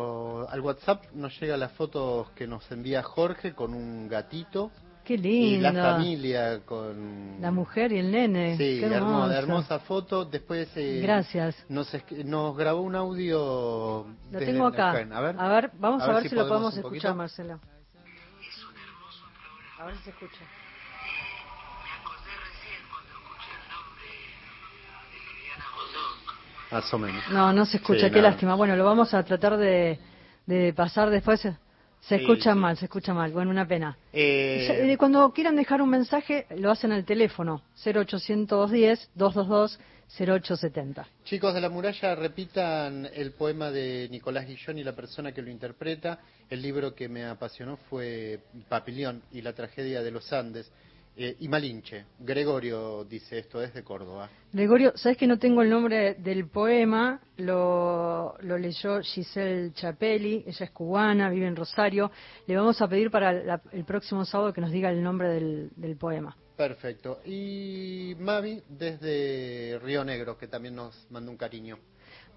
al, 0.50 0.60
WhatsApp 0.60 1.06
nos 1.14 1.40
llega 1.40 1.56
las 1.56 1.72
fotos 1.74 2.32
que 2.32 2.46
nos 2.46 2.70
envía 2.72 3.04
Jorge 3.04 3.54
con 3.54 3.74
un 3.74 4.10
gatito. 4.10 4.72
Qué 5.04 5.18
lindo. 5.18 5.70
Y 5.70 5.74
la 5.74 5.94
familia 5.94 6.60
con... 6.66 7.42
La 7.42 7.52
mujer 7.52 7.92
y 7.92 7.98
el 8.00 8.12
nene. 8.12 8.52
Sí, 8.58 8.80
Qué 8.80 8.86
hermosa. 8.86 9.38
hermosa 9.38 9.80
foto. 9.80 10.26
Después 10.26 10.70
eh, 10.76 11.00
Gracias. 11.02 11.56
Nos, 11.70 11.92
nos 12.26 12.56
grabó 12.56 12.82
un 12.82 12.96
audio. 12.96 14.06
Lo 14.32 14.40
tengo 14.40 14.68
acá. 14.68 14.92
A 14.92 14.94
ver, 15.22 15.36
a 15.40 15.48
ver, 15.48 15.72
vamos 15.80 16.04
a, 16.04 16.14
ver, 16.14 16.24
si, 16.24 16.30
si 16.30 16.36
lo 16.36 16.48
podemos 16.48 16.78
escuchar, 16.78 17.16
Marcelo. 17.16 17.60
A 19.80 19.86
ver 19.86 19.96
si 19.98 20.04
se 20.04 20.10
escucha. 20.12 20.42
Más 26.72 26.94
o 26.94 26.98
menos. 26.98 27.24
No, 27.32 27.52
no 27.52 27.66
se 27.66 27.78
escucha, 27.78 28.08
Sí, 28.08 28.12
qué 28.12 28.22
no. 28.22 28.30
lástima. 28.30 28.56
Bueno, 28.56 28.76
lo 28.76 28.86
vamos 28.86 29.14
a 29.14 29.24
tratar 29.24 29.58
de, 29.58 30.00
de 30.46 30.74
pasar 30.74 31.10
después. 31.10 31.46
Se 32.02 32.18
Sí, 32.18 32.24
escucha 32.24 32.54
sí. 32.54 32.60
mal, 32.60 32.76
se 32.78 32.86
escucha 32.86 33.14
mal. 33.14 33.32
Bueno, 33.32 33.52
una 33.52 33.68
pena. 33.68 33.96
Eh, 34.12 34.90
eh, 34.92 34.98
Cuando 34.98 35.32
quieran 35.32 35.56
dejar 35.56 35.82
un 35.82 35.90
mensaje, 35.90 36.48
lo 36.58 36.72
hacen 36.72 36.92
al 36.92 37.06
teléfono 37.06 37.62
0810-222-0870. 40.18 41.06
Chicos 41.24 41.54
de 41.54 41.62
la 41.62 41.70
muralla, 41.70 42.16
repitan 42.16 43.08
el 43.14 43.32
poema 43.34 43.72
de 43.72 44.08
Nicolás 44.12 44.48
Guillón 44.48 44.78
y 44.80 44.84
la 44.84 44.94
persona 44.96 45.32
que 45.32 45.42
lo 45.42 45.50
interpreta. 45.52 46.20
El 46.50 46.62
libro 46.62 46.94
que 46.96 47.08
me 47.08 47.24
apasionó 47.26 47.78
fue 47.90 48.40
Papilión 48.68 49.22
y 49.32 49.42
la 49.42 49.54
tragedia 49.54 50.02
de 50.02 50.12
los 50.12 50.34
Andes. 50.34 50.72
Eh, 51.24 51.36
y 51.42 51.48
Malinche, 51.48 52.06
Gregorio 52.20 53.04
dice 53.04 53.38
esto 53.38 53.60
desde 53.60 53.84
Córdoba. 53.84 54.28
Gregorio, 54.52 54.92
¿sabes 54.96 55.18
que 55.20 55.28
no 55.28 55.38
tengo 55.38 55.62
el 55.62 55.70
nombre 55.70 56.16
del 56.16 56.48
poema? 56.48 57.20
Lo, 57.38 58.36
lo 58.42 58.58
leyó 58.58 59.00
Giselle 59.02 59.72
Chapelli, 59.74 60.44
ella 60.48 60.66
es 60.66 60.72
cubana, 60.72 61.30
vive 61.30 61.46
en 61.46 61.56
Rosario. 61.56 62.10
Le 62.48 62.56
vamos 62.56 62.82
a 62.82 62.88
pedir 62.88 63.12
para 63.12 63.32
la- 63.34 63.62
el 63.72 63.86
próximo 63.86 64.26
sábado 64.26 64.52
que 64.52 64.62
nos 64.62 64.72
diga 64.72 64.90
el 64.90 65.04
nombre 65.04 65.30
del, 65.30 65.70
del 65.76 65.96
poema. 65.96 66.36
Perfecto. 66.58 67.20
Y 67.24 68.16
Mavi 68.20 68.64
desde 68.68 69.80
Río 69.84 70.04
Negro, 70.04 70.40
que 70.40 70.48
también 70.48 70.74
nos 70.76 71.06
manda 71.12 71.30
un 71.30 71.38
cariño. 71.38 71.78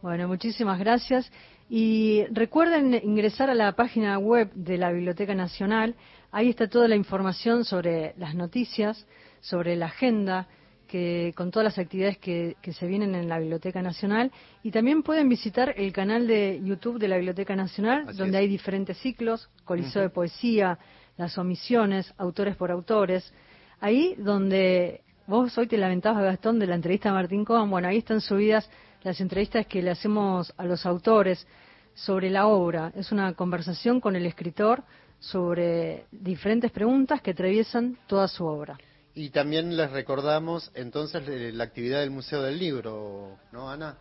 Bueno, 0.03 0.29
muchísimas 0.29 0.79
gracias. 0.79 1.33
Y 1.71 2.27
recuerden 2.31 2.93
ingresar 3.03 3.49
a 3.49 3.55
la 3.55 3.73
página 3.73 4.19
web 4.19 4.53
de 4.53 4.77
la 4.77 4.93
Biblioteca 4.93 5.35
Nacional. 5.35 5.95
Ahí 6.35 6.49
está 6.49 6.67
toda 6.67 6.89
la 6.89 6.97
información 6.97 7.65
sobre 7.65 8.13
las 8.19 8.35
noticias, 8.35 9.07
sobre 9.41 9.77
la 9.77 9.87
agenda, 9.87 10.49
que, 10.89 11.33
con 11.37 11.53
todas 11.53 11.63
las 11.63 11.79
actividades 11.79 12.19
que, 12.19 12.57
que, 12.61 12.73
se 12.73 12.89
vienen 12.89 13.15
en 13.15 13.29
la 13.29 13.39
Biblioteca 13.39 13.81
Nacional. 13.83 14.33
Y 14.65 14.73
también 14.73 15.05
pueden 15.05 15.29
visitar 15.29 15.73
el 15.77 15.93
canal 15.93 16.27
de 16.27 16.61
YouTube 16.65 16.99
de 16.99 17.07
la 17.07 17.19
Biblioteca 17.19 17.55
Nacional, 17.55 18.07
Así 18.09 18.19
donde 18.19 18.39
es. 18.39 18.41
hay 18.41 18.49
diferentes 18.49 18.99
ciclos, 18.99 19.49
Coliseo 19.65 20.03
de 20.03 20.09
Poesía, 20.09 20.77
las 21.17 21.39
omisiones, 21.39 22.13
autores 22.19 22.57
por 22.57 22.73
autores. 22.73 23.33
Ahí 23.79 24.17
donde 24.19 25.03
vos 25.29 25.57
hoy 25.57 25.69
te 25.69 25.79
lamentabas, 25.79 26.25
Gastón, 26.25 26.59
de 26.59 26.67
la 26.67 26.75
entrevista 26.75 27.11
a 27.11 27.13
Martín 27.13 27.45
Cohen, 27.45 27.71
bueno, 27.71 27.87
ahí 27.87 27.99
están 27.99 28.21
subidas 28.21 28.69
las 29.05 29.21
entrevistas 29.21 29.67
que 29.67 29.83
le 29.83 29.93
hacemos 29.93 30.53
a 30.57 30.65
los 30.65 30.85
autores 30.85 31.47
sobre 31.95 32.29
la 32.29 32.49
obra. 32.49 32.91
Es 32.97 33.13
una 33.13 33.35
conversación 33.35 34.01
con 34.01 34.17
el 34.17 34.27
escritor 34.27 34.83
sobre 35.31 36.07
diferentes 36.11 36.71
preguntas 36.71 37.21
que 37.23 37.31
atraviesan 37.33 37.99
toda 38.07 38.29
su 38.29 38.45
obra. 38.45 38.79
Y 39.15 39.31
también 39.31 39.77
les 39.77 39.91
recordamos 39.93 40.71
entonces 40.75 41.23
la 41.55 41.65
actividad 41.65 42.01
del 42.01 42.11
Museo 42.11 42.43
del 42.43 42.59
Libro, 42.59 43.39
¿no, 43.53 43.71
Ana? 43.71 43.97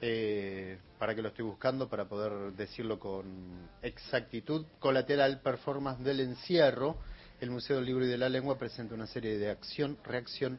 Eh, 0.00 0.78
para 0.98 1.14
que 1.14 1.22
lo 1.22 1.28
estoy 1.28 1.44
buscando 1.44 1.88
para 1.88 2.06
poder 2.06 2.52
decirlo 2.54 2.98
con 2.98 3.68
exactitud. 3.82 4.64
Colateral 4.78 5.40
Performance 5.40 6.02
del 6.02 6.20
Encierro. 6.20 6.96
El 7.40 7.50
Museo 7.50 7.76
del 7.76 7.86
Libro 7.86 8.04
y 8.04 8.08
de 8.08 8.16
la 8.18 8.28
Lengua 8.30 8.58
presenta 8.58 8.94
una 8.94 9.06
serie 9.06 9.36
de 9.38 9.50
acción-reacción 9.50 10.58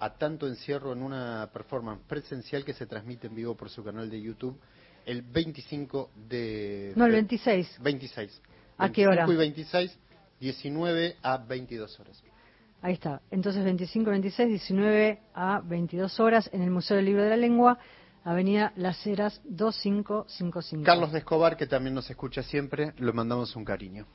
a 0.00 0.14
tanto 0.18 0.46
encierro 0.46 0.92
en 0.92 1.02
una 1.02 1.48
performance 1.52 2.00
presencial 2.06 2.64
que 2.64 2.74
se 2.74 2.86
transmite 2.86 3.28
en 3.28 3.34
vivo 3.34 3.54
por 3.54 3.70
su 3.70 3.82
canal 3.82 4.10
de 4.10 4.20
YouTube 4.20 4.58
el 5.06 5.22
25 5.22 6.10
de... 6.28 6.92
No, 6.96 7.06
el 7.06 7.12
fe- 7.12 7.16
26. 7.18 7.76
26. 7.80 8.42
¿A 8.78 8.90
qué 8.90 9.06
hora? 9.06 9.26
25 9.26 9.32
y 9.32 9.36
26, 9.36 9.98
19 10.40 11.16
a 11.22 11.38
22 11.38 12.00
horas. 12.00 12.22
Ahí 12.82 12.92
está. 12.92 13.22
Entonces 13.30 13.64
25, 13.64 14.10
26, 14.10 14.48
19 14.48 15.20
a 15.34 15.60
22 15.64 16.20
horas 16.20 16.50
en 16.52 16.62
el 16.62 16.70
Museo 16.70 16.96
del 16.96 17.06
Libro 17.06 17.22
de 17.22 17.30
la 17.30 17.36
Lengua, 17.36 17.78
Avenida 18.24 18.72
Las 18.76 19.06
Heras 19.06 19.40
2555. 19.44 20.84
Carlos 20.84 21.12
de 21.12 21.18
Escobar, 21.18 21.56
que 21.56 21.66
también 21.66 21.94
nos 21.94 22.10
escucha 22.10 22.42
siempre, 22.42 22.92
le 22.98 23.12
mandamos 23.12 23.56
un 23.56 23.64
cariño. 23.64 24.06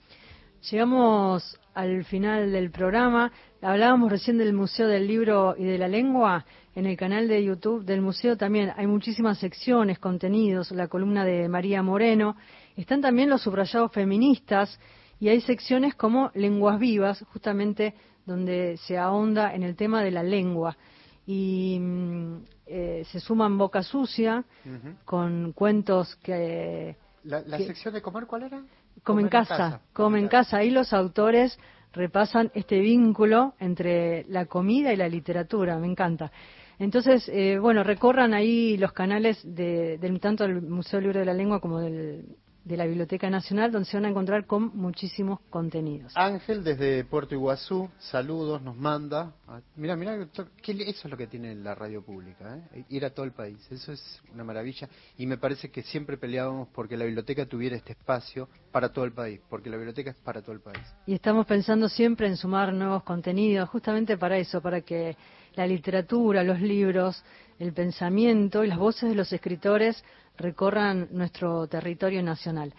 Llegamos 0.70 1.60
al 1.74 2.06
final 2.06 2.52
del 2.52 2.70
programa. 2.70 3.32
Hablábamos 3.64 4.12
recién 4.12 4.38
del 4.38 4.54
Museo 4.54 4.88
del 4.88 5.08
Libro 5.08 5.56
y 5.58 5.64
de 5.64 5.80
la 5.80 5.88
Lengua. 5.88 6.46
En 6.76 6.86
el 6.86 6.96
canal 6.96 7.28
de 7.28 7.44
YouTube 7.44 7.84
del 7.84 8.02
museo 8.02 8.38
también 8.38 8.72
hay 8.78 8.86
muchísimas 8.86 9.40
secciones, 9.40 9.98
contenidos, 9.98 10.72
la 10.72 10.88
columna 10.88 11.26
de 11.26 11.50
María 11.50 11.82
Moreno. 11.82 12.38
Están 12.76 13.02
también 13.02 13.30
los 13.30 13.42
subrayados 13.42 13.92
feministas 13.92 14.80
y 15.20 15.30
hay 15.30 15.42
secciones 15.42 15.96
como 15.96 16.32
Lenguas 16.34 16.80
Vivas, 16.80 17.24
justamente 17.32 17.94
donde 18.26 18.78
se 18.86 18.98
ahonda 18.98 19.54
en 19.54 19.64
el 19.64 19.76
tema 19.76 20.02
de 20.04 20.12
la 20.12 20.24
lengua. 20.24 20.78
Y 21.26 21.78
mm, 21.80 22.36
eh, 22.66 23.04
se 23.12 23.20
suman 23.20 23.58
Boca 23.58 23.84
Sucia 23.84 24.44
con 25.06 25.54
cuentos 25.54 26.16
que... 26.18 26.96
¿La, 27.24 27.42
la 27.42 27.58
que- 27.58 27.68
sección 27.68 27.94
de 27.94 28.02
comer 28.02 28.26
cuál 28.26 28.44
era? 28.44 28.64
Come 29.04 29.22
en 29.24 29.30
casa, 29.30 29.82
come 29.94 30.20
en 30.20 30.28
casa. 30.28 30.58
Ahí 30.58 30.70
los 30.70 30.92
autores 30.94 31.58
repasan 31.94 32.52
este 32.54 32.80
vínculo 32.80 33.54
entre 33.60 34.26
la 34.26 34.46
comida 34.46 34.92
y 34.94 34.98
la 34.98 35.08
literatura, 35.08 35.78
me 35.78 35.88
encanta. 35.88 36.32
Entonces, 36.80 37.30
eh, 37.30 37.58
bueno, 37.60 37.84
recorran 37.84 38.34
ahí 38.34 38.78
los 38.78 38.92
canales 38.92 39.40
de, 39.44 39.98
del 40.00 40.20
tanto 40.20 40.44
del 40.46 40.62
Museo 40.62 40.98
del 40.98 41.04
Libro 41.06 41.20
de 41.20 41.26
la 41.26 41.34
Lengua 41.34 41.60
como 41.60 41.80
del, 41.80 42.26
de 42.64 42.78
la 42.78 42.86
Biblioteca 42.86 43.30
Nacional, 43.30 43.72
donde 43.72 43.90
se 43.90 43.98
van 43.98 44.06
a 44.06 44.10
encontrar 44.10 44.46
con 44.46 44.76
muchísimos 44.78 45.40
contenidos. 45.50 46.12
Ángel 46.16 46.64
desde 46.64 47.04
Puerto 47.06 47.34
Iguazú, 47.34 47.90
saludos, 47.98 48.62
nos 48.62 48.78
manda. 48.78 49.34
Ah, 49.48 49.60
Mira, 49.76 49.96
mira, 49.96 50.16
eso 50.16 50.48
es 50.64 51.06
lo 51.06 51.18
que 51.18 51.28
tiene 51.28 51.56
la 51.56 51.74
radio 51.74 52.04
pública, 52.04 52.60
¿eh? 52.74 52.86
ir 52.90 53.06
a 53.06 53.10
todo 53.10 53.26
el 53.26 53.32
país. 53.32 53.58
Eso 53.72 53.92
es 53.92 54.22
una 54.34 54.44
maravilla. 54.44 54.88
Y 55.18 55.26
me 55.26 55.38
parece 55.38 55.72
que 55.72 55.82
siempre 55.82 56.18
peleábamos 56.18 56.68
porque 56.70 56.96
la 56.98 57.06
biblioteca 57.06 57.46
tuviera 57.46 57.76
este 57.76 57.94
espacio 57.94 58.48
para 58.72 58.90
todo 58.90 59.06
el 59.06 59.12
país, 59.12 59.42
porque 59.50 59.70
la 59.70 59.78
biblioteca 59.78 60.12
es 60.12 60.18
para 60.18 60.42
todo 60.42 60.54
el 60.54 60.62
país. 60.62 60.82
Y 61.08 61.14
estamos 61.14 61.48
pensando 61.48 61.90
siempre 61.90 62.28
en 62.28 62.38
sumar 62.38 62.74
nuevos 62.74 63.04
contenidos, 63.04 63.70
justamente 63.70 64.18
para 64.18 64.38
eso, 64.38 64.62
para 64.62 64.82
que 64.82 65.18
la 65.56 65.66
literatura, 65.66 66.44
los 66.44 66.62
libros, 66.62 67.24
el 67.60 67.74
pensamiento 67.74 68.64
y 68.64 68.68
las 68.68 68.78
voces 68.78 69.10
de 69.10 69.16
los 69.16 69.32
escritores 69.34 70.04
recorran 70.38 71.08
nuestro 71.12 71.68
territorio 71.68 72.24
nacional. 72.24 72.74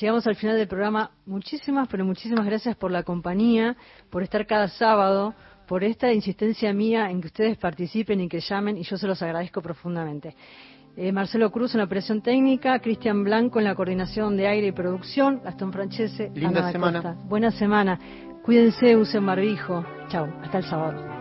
Llegamos 0.00 0.26
al 0.26 0.36
final 0.36 0.56
del 0.56 0.68
programa. 0.68 1.10
Muchísimas, 1.26 1.88
pero 1.88 2.04
muchísimas 2.04 2.44
gracias 2.44 2.76
por 2.76 2.90
la 2.90 3.02
compañía, 3.02 3.76
por 4.10 4.22
estar 4.22 4.46
cada 4.46 4.68
sábado, 4.68 5.34
por 5.66 5.84
esta 5.84 6.12
insistencia 6.12 6.72
mía 6.72 7.10
en 7.10 7.20
que 7.20 7.28
ustedes 7.28 7.56
participen 7.56 8.20
y 8.20 8.28
que 8.28 8.40
llamen, 8.40 8.76
y 8.76 8.82
yo 8.82 8.96
se 8.96 9.06
los 9.06 9.20
agradezco 9.22 9.62
profundamente. 9.62 10.34
Eh, 10.96 11.12
Marcelo 11.12 11.52
Cruz 11.52 11.74
en 11.74 11.78
la 11.78 11.84
operación 11.84 12.22
técnica, 12.22 12.80
Cristian 12.80 13.22
Blanco 13.22 13.60
en 13.60 13.66
la 13.66 13.74
coordinación 13.74 14.36
de 14.36 14.48
aire 14.48 14.66
y 14.68 14.72
producción, 14.72 15.40
Gastón 15.44 15.72
Francese, 15.72 16.30
Linda 16.34 16.60
Ana 16.60 16.72
semana. 16.72 17.02
Costa. 17.02 17.22
Buena 17.24 17.50
semana. 17.52 18.00
Cuídense, 18.42 18.96
usen 18.96 19.24
barbijo. 19.24 19.84
Chao, 20.08 20.26
hasta 20.42 20.58
el 20.58 20.64
sábado. 20.64 21.17